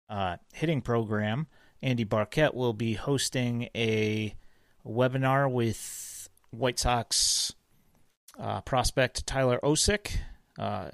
uh, 0.09 0.37
hitting 0.53 0.81
program, 0.81 1.49
Andy 1.83 2.05
Barkett, 2.05 2.55
will 2.55 2.73
be 2.73 2.95
hosting 2.95 3.69
a 3.75 4.35
webinar 4.87 5.51
with 5.51 6.29
White 6.51 6.79
Sox 6.79 7.53
uh, 8.39 8.61
prospect 8.61 9.27
Tyler 9.27 9.59
Osik, 9.63 10.17
uh, 10.59 10.91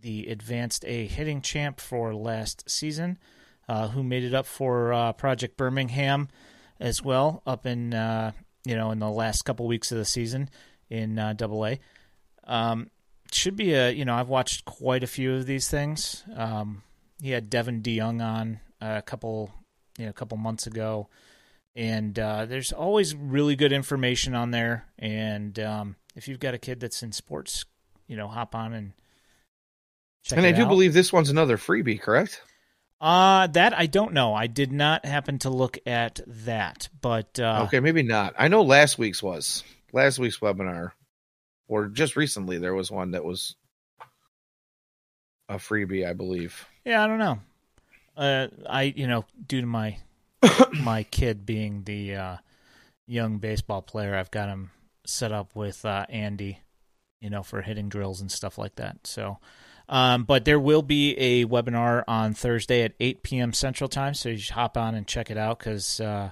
the 0.00 0.26
advanced 0.28 0.84
A 0.86 1.06
hitting 1.06 1.40
champ 1.40 1.80
for 1.80 2.14
last 2.14 2.68
season, 2.68 3.18
uh, 3.70 3.86
who 3.86 4.02
made 4.02 4.24
it 4.24 4.34
up 4.34 4.46
for 4.46 4.92
uh, 4.92 5.12
Project 5.12 5.56
Birmingham 5.56 6.26
as 6.80 7.04
well, 7.04 7.40
up 7.46 7.66
in 7.66 7.94
uh, 7.94 8.32
you 8.64 8.74
know 8.74 8.90
in 8.90 8.98
the 8.98 9.08
last 9.08 9.42
couple 9.42 9.68
weeks 9.68 9.92
of 9.92 9.98
the 9.98 10.04
season 10.04 10.50
in 10.88 11.18
uh, 11.20 11.34
Double 11.34 11.64
A. 11.64 11.78
Um, 12.48 12.90
should 13.30 13.54
be 13.54 13.74
a 13.74 13.90
you 13.92 14.04
know 14.04 14.14
I've 14.16 14.28
watched 14.28 14.64
quite 14.64 15.04
a 15.04 15.06
few 15.06 15.34
of 15.34 15.46
these 15.46 15.68
things. 15.68 16.24
Um, 16.34 16.82
he 17.22 17.30
had 17.30 17.48
Devin 17.48 17.80
DeYoung 17.82 18.20
on 18.20 18.58
a 18.80 19.02
couple 19.02 19.52
you 19.96 20.06
know 20.06 20.10
a 20.10 20.14
couple 20.14 20.36
months 20.36 20.66
ago, 20.66 21.08
and 21.76 22.18
uh, 22.18 22.46
there's 22.46 22.72
always 22.72 23.14
really 23.14 23.54
good 23.54 23.72
information 23.72 24.34
on 24.34 24.50
there. 24.50 24.86
And 24.98 25.56
um, 25.60 25.94
if 26.16 26.26
you've 26.26 26.40
got 26.40 26.54
a 26.54 26.58
kid 26.58 26.80
that's 26.80 27.04
in 27.04 27.12
sports, 27.12 27.66
you 28.08 28.16
know, 28.16 28.26
hop 28.26 28.56
on 28.56 28.72
and 28.72 28.94
check. 30.24 30.38
Out 30.38 30.44
And 30.44 30.52
I 30.52 30.58
do 30.58 30.64
out. 30.64 30.70
believe 30.70 30.92
this 30.92 31.12
one's 31.12 31.30
another 31.30 31.56
freebie, 31.56 32.00
correct? 32.00 32.42
Uh 33.00 33.46
that 33.48 33.76
I 33.76 33.86
don't 33.86 34.12
know. 34.12 34.34
I 34.34 34.46
did 34.46 34.72
not 34.72 35.04
happen 35.06 35.38
to 35.40 35.50
look 35.50 35.78
at 35.86 36.20
that, 36.26 36.88
but 37.00 37.40
uh, 37.40 37.62
okay, 37.66 37.80
maybe 37.80 38.02
not. 38.02 38.34
I 38.38 38.48
know 38.48 38.62
last 38.62 38.98
week's 38.98 39.22
was 39.22 39.64
last 39.92 40.18
week's 40.18 40.38
webinar, 40.38 40.92
or 41.66 41.86
just 41.86 42.16
recently 42.16 42.58
there 42.58 42.74
was 42.74 42.90
one 42.90 43.12
that 43.12 43.24
was 43.24 43.56
a 45.48 45.56
freebie, 45.56 46.06
I 46.06 46.12
believe. 46.12 46.66
Yeah, 46.84 47.02
I 47.02 47.06
don't 47.06 47.18
know. 47.18 47.40
Uh, 48.16 48.48
I 48.68 48.82
you 48.82 49.06
know 49.06 49.24
due 49.46 49.62
to 49.62 49.66
my 49.66 49.98
my 50.82 51.04
kid 51.04 51.46
being 51.46 51.84
the 51.84 52.14
uh, 52.14 52.36
young 53.06 53.38
baseball 53.38 53.82
player, 53.82 54.14
I've 54.14 54.30
got 54.30 54.48
him 54.48 54.70
set 55.06 55.32
up 55.32 55.56
with 55.56 55.84
uh, 55.84 56.06
Andy, 56.08 56.60
you 57.20 57.30
know, 57.30 57.42
for 57.42 57.62
hitting 57.62 57.88
drills 57.88 58.20
and 58.20 58.30
stuff 58.30 58.58
like 58.58 58.76
that. 58.76 59.06
So 59.06 59.38
um, 59.90 60.22
but 60.22 60.44
there 60.44 60.60
will 60.60 60.82
be 60.82 61.18
a 61.18 61.44
webinar 61.46 62.04
on 62.06 62.32
Thursday 62.32 62.82
at 62.82 62.92
8 63.00 63.24
p.m. 63.24 63.52
Central 63.52 63.88
Time, 63.88 64.14
so 64.14 64.28
you 64.28 64.38
should 64.38 64.54
hop 64.54 64.76
on 64.76 64.94
and 64.94 65.04
check 65.04 65.32
it 65.32 65.36
out 65.36 65.58
because 65.58 66.00
uh, 66.00 66.30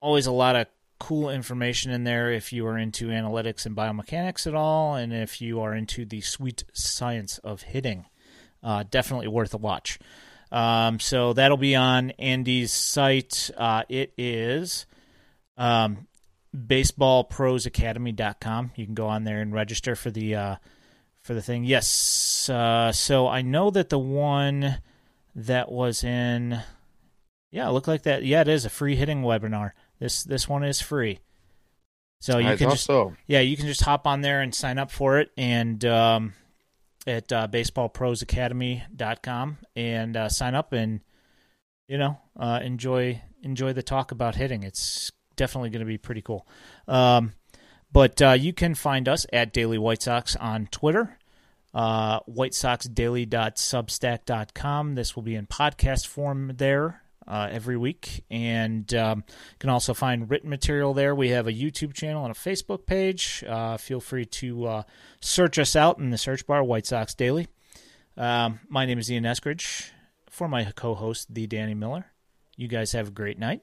always 0.00 0.26
a 0.26 0.32
lot 0.32 0.56
of 0.56 0.66
cool 0.98 1.30
information 1.30 1.92
in 1.92 2.02
there 2.02 2.32
if 2.32 2.52
you 2.52 2.66
are 2.66 2.76
into 2.76 3.10
analytics 3.10 3.64
and 3.64 3.76
biomechanics 3.76 4.48
at 4.48 4.56
all, 4.56 4.96
and 4.96 5.12
if 5.12 5.40
you 5.40 5.60
are 5.60 5.72
into 5.72 6.04
the 6.04 6.20
sweet 6.20 6.64
science 6.72 7.38
of 7.38 7.62
hitting. 7.62 8.06
Uh, 8.60 8.82
definitely 8.90 9.28
worth 9.28 9.54
a 9.54 9.58
watch. 9.58 10.00
Um, 10.50 10.98
so 10.98 11.34
that'll 11.34 11.58
be 11.58 11.76
on 11.76 12.10
Andy's 12.10 12.72
site. 12.72 13.52
Uh, 13.56 13.84
it 13.88 14.12
is 14.18 14.86
um, 15.56 16.08
baseballprosacademy.com. 16.56 18.72
You 18.74 18.84
can 18.84 18.94
go 18.94 19.06
on 19.06 19.22
there 19.22 19.40
and 19.40 19.52
register 19.52 19.94
for 19.94 20.10
the 20.10 20.34
uh, 20.34 20.56
for 21.28 21.34
the 21.34 21.42
thing. 21.42 21.64
Yes. 21.64 22.48
Uh, 22.48 22.90
so 22.90 23.28
I 23.28 23.42
know 23.42 23.70
that 23.70 23.90
the 23.90 23.98
one 23.98 24.78
that 25.34 25.70
was 25.70 26.02
in, 26.02 26.58
yeah, 27.50 27.68
it 27.68 27.72
looked 27.72 27.86
like 27.86 28.04
that. 28.04 28.24
Yeah, 28.24 28.40
it 28.40 28.48
is 28.48 28.64
a 28.64 28.70
free 28.70 28.96
hitting 28.96 29.20
webinar. 29.20 29.72
This 29.98 30.24
this 30.24 30.48
one 30.48 30.64
is 30.64 30.80
free. 30.80 31.18
So 32.20 32.38
you 32.38 32.48
I 32.48 32.56
can 32.56 32.70
just 32.70 32.86
so. 32.86 33.12
yeah 33.26 33.40
you 33.40 33.58
can 33.58 33.66
just 33.66 33.82
hop 33.82 34.06
on 34.06 34.22
there 34.22 34.40
and 34.40 34.54
sign 34.54 34.78
up 34.78 34.90
for 34.90 35.18
it 35.18 35.30
and 35.36 35.84
um, 35.84 36.32
at 37.06 37.30
uh, 37.30 37.46
baseballprosacademy.com 37.46 39.58
and 39.76 40.16
uh, 40.16 40.30
sign 40.30 40.54
up 40.54 40.72
and 40.72 41.00
you 41.88 41.98
know 41.98 42.18
uh, 42.40 42.60
enjoy 42.62 43.20
enjoy 43.42 43.74
the 43.74 43.82
talk 43.82 44.12
about 44.12 44.36
hitting. 44.36 44.62
It's 44.62 45.12
definitely 45.36 45.68
going 45.68 45.80
to 45.80 45.86
be 45.86 45.98
pretty 45.98 46.22
cool. 46.22 46.48
Um, 46.88 47.34
but 47.92 48.22
uh, 48.22 48.32
you 48.32 48.54
can 48.54 48.74
find 48.74 49.06
us 49.08 49.26
at 49.30 49.52
Daily 49.52 49.76
White 49.76 50.00
Sox 50.02 50.36
on 50.36 50.68
Twitter 50.68 51.17
uh, 51.74 52.20
whitesoxdaily.substack.com. 52.20 54.94
This 54.94 55.16
will 55.16 55.22
be 55.22 55.34
in 55.34 55.46
podcast 55.46 56.06
form 56.06 56.52
there 56.56 57.02
uh, 57.26 57.48
every 57.50 57.76
week. 57.76 58.24
And 58.30 58.94
um, 58.94 59.24
you 59.26 59.56
can 59.58 59.68
also 59.70 59.92
find 59.94 60.30
written 60.30 60.50
material 60.50 60.94
there. 60.94 61.12
We 61.14 61.30
have 61.30 61.46
a 61.46 61.52
YouTube 61.52 61.94
channel 61.94 62.24
and 62.24 62.34
a 62.34 62.38
Facebook 62.38 62.86
page. 62.86 63.44
Uh, 63.46 63.76
feel 63.76 64.00
free 64.00 64.24
to 64.26 64.66
uh, 64.66 64.82
search 65.20 65.58
us 65.58 65.76
out 65.76 65.98
in 65.98 66.10
the 66.10 66.18
search 66.18 66.46
bar, 66.46 66.64
White 66.64 66.86
Sox 66.86 67.14
Daily. 67.14 67.48
Um, 68.16 68.60
my 68.68 68.86
name 68.86 68.98
is 68.98 69.12
Ian 69.12 69.24
Eskridge. 69.24 69.90
For 70.30 70.48
my 70.48 70.64
co 70.72 70.94
host, 70.94 71.34
the 71.34 71.46
Danny 71.46 71.74
Miller. 71.74 72.06
You 72.56 72.68
guys 72.68 72.92
have 72.92 73.08
a 73.08 73.10
great 73.10 73.38
night. 73.38 73.62